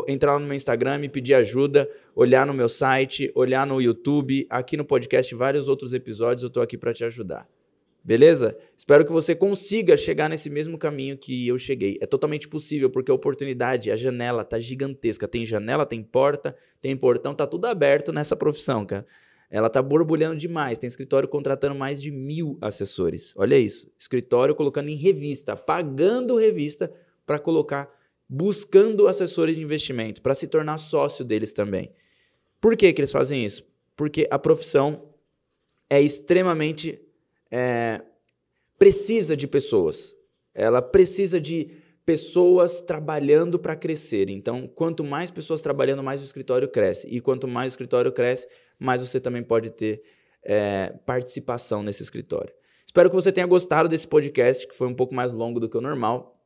entrar 0.08 0.40
no 0.40 0.46
meu 0.46 0.56
Instagram, 0.56 1.00
me 1.00 1.10
pedir 1.10 1.34
ajuda, 1.34 1.90
olhar 2.16 2.46
no 2.46 2.54
meu 2.54 2.70
site, 2.70 3.32
olhar 3.36 3.68
no 3.68 3.82
YouTube, 3.82 4.46
aqui 4.50 4.78
no 4.78 4.86
podcast, 4.86 5.34
vários 5.36 5.68
outros 5.68 5.94
episódios, 5.94 6.44
eu 6.44 6.48
estou 6.48 6.64
aqui 6.64 6.78
para 6.78 6.94
te 6.94 7.04
ajudar. 7.04 7.48
Beleza? 8.04 8.58
Espero 8.76 9.06
que 9.06 9.12
você 9.12 9.34
consiga 9.34 9.96
chegar 9.96 10.30
nesse 10.30 10.50
mesmo 10.50 10.78
caminho 10.78 11.18
que 11.18 11.48
eu 11.48 11.58
cheguei. 11.58 11.98
É 12.02 12.06
totalmente 12.06 12.48
possível, 12.48 12.90
porque 12.90 13.10
a 13.10 13.14
oportunidade, 13.14 13.90
a 13.92 13.96
janela 13.96 14.44
tá 14.44 14.60
gigantesca. 14.60 15.28
Tem 15.28 15.46
janela, 15.46 15.86
tem 15.86 16.04
porta, 16.04 16.56
tem 16.82 16.98
portão, 16.98 17.34
tá 17.34 17.48
tudo 17.48 17.66
aberto 17.66 18.12
nessa 18.12 18.36
profissão, 18.36 18.86
cara. 18.86 19.06
Ela 19.50 19.70
tá 19.70 19.82
borbulhando 19.82 20.36
demais. 20.36 20.78
Tem 20.78 20.88
escritório 20.88 21.30
contratando 21.30 21.76
mais 21.76 22.02
de 22.02 22.12
mil 22.12 22.58
assessores. 22.60 23.34
Olha 23.38 23.58
isso. 23.58 23.90
Escritório 23.98 24.54
colocando 24.54 24.90
em 24.90 24.98
revista, 24.98 25.56
pagando 25.56 26.36
revista 26.36 26.92
para 27.26 27.40
colocar 27.40 27.90
buscando 28.28 29.08
assessores 29.08 29.56
de 29.56 29.62
investimento, 29.62 30.22
para 30.22 30.34
se 30.34 30.48
tornar 30.48 30.78
sócio 30.78 31.24
deles 31.24 31.54
também. 31.54 31.92
Por 32.60 32.76
que, 32.76 32.92
que 32.92 33.02
eles 33.02 33.12
fazem 33.12 33.46
isso? 33.46 33.64
Porque 33.96 34.28
a 34.32 34.40
profissão 34.40 35.14
é 35.90 36.02
extremamente. 36.02 37.00
É, 37.56 38.02
precisa 38.80 39.38
de 39.38 39.48
pessoas. 39.48 40.16
Ela 40.56 40.82
precisa 40.82 41.40
de 41.40 41.70
pessoas 42.04 42.82
trabalhando 42.82 43.60
para 43.60 43.76
crescer. 43.76 44.28
Então, 44.28 44.68
quanto 44.68 45.04
mais 45.04 45.30
pessoas 45.30 45.62
trabalhando, 45.62 46.02
mais 46.02 46.20
o 46.20 46.24
escritório 46.24 46.68
cresce. 46.68 47.08
E 47.08 47.22
quanto 47.22 47.48
mais 47.48 47.72
o 47.72 47.74
escritório 47.74 48.12
cresce, 48.12 48.48
mais 48.80 49.08
você 49.08 49.20
também 49.20 49.44
pode 49.44 49.70
ter 49.70 50.02
é, 50.44 50.96
participação 51.06 51.84
nesse 51.84 52.02
escritório. 52.02 52.52
Espero 52.88 53.08
que 53.08 53.16
você 53.16 53.32
tenha 53.32 53.46
gostado 53.46 53.88
desse 53.88 54.08
podcast, 54.08 54.68
que 54.68 54.76
foi 54.76 54.88
um 54.88 54.96
pouco 54.96 55.14
mais 55.14 55.32
longo 55.32 55.60
do 55.60 55.70
que 55.70 55.78
o 55.78 55.82
normal. 55.82 56.44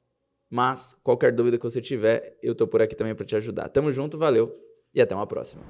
Mas 0.49 0.93
qualquer 1.03 1.31
dúvida 1.31 1.57
que 1.57 1.63
você 1.63 1.81
tiver, 1.81 2.37
eu 2.43 2.53
tô 2.53 2.67
por 2.67 2.81
aqui 2.81 2.95
também 2.95 3.15
para 3.15 3.25
te 3.25 3.35
ajudar. 3.37 3.69
Tamo 3.69 3.93
junto, 3.93 4.17
valeu 4.17 4.53
e 4.93 5.01
até 5.01 5.15
uma 5.15 5.27
próxima. 5.27 5.63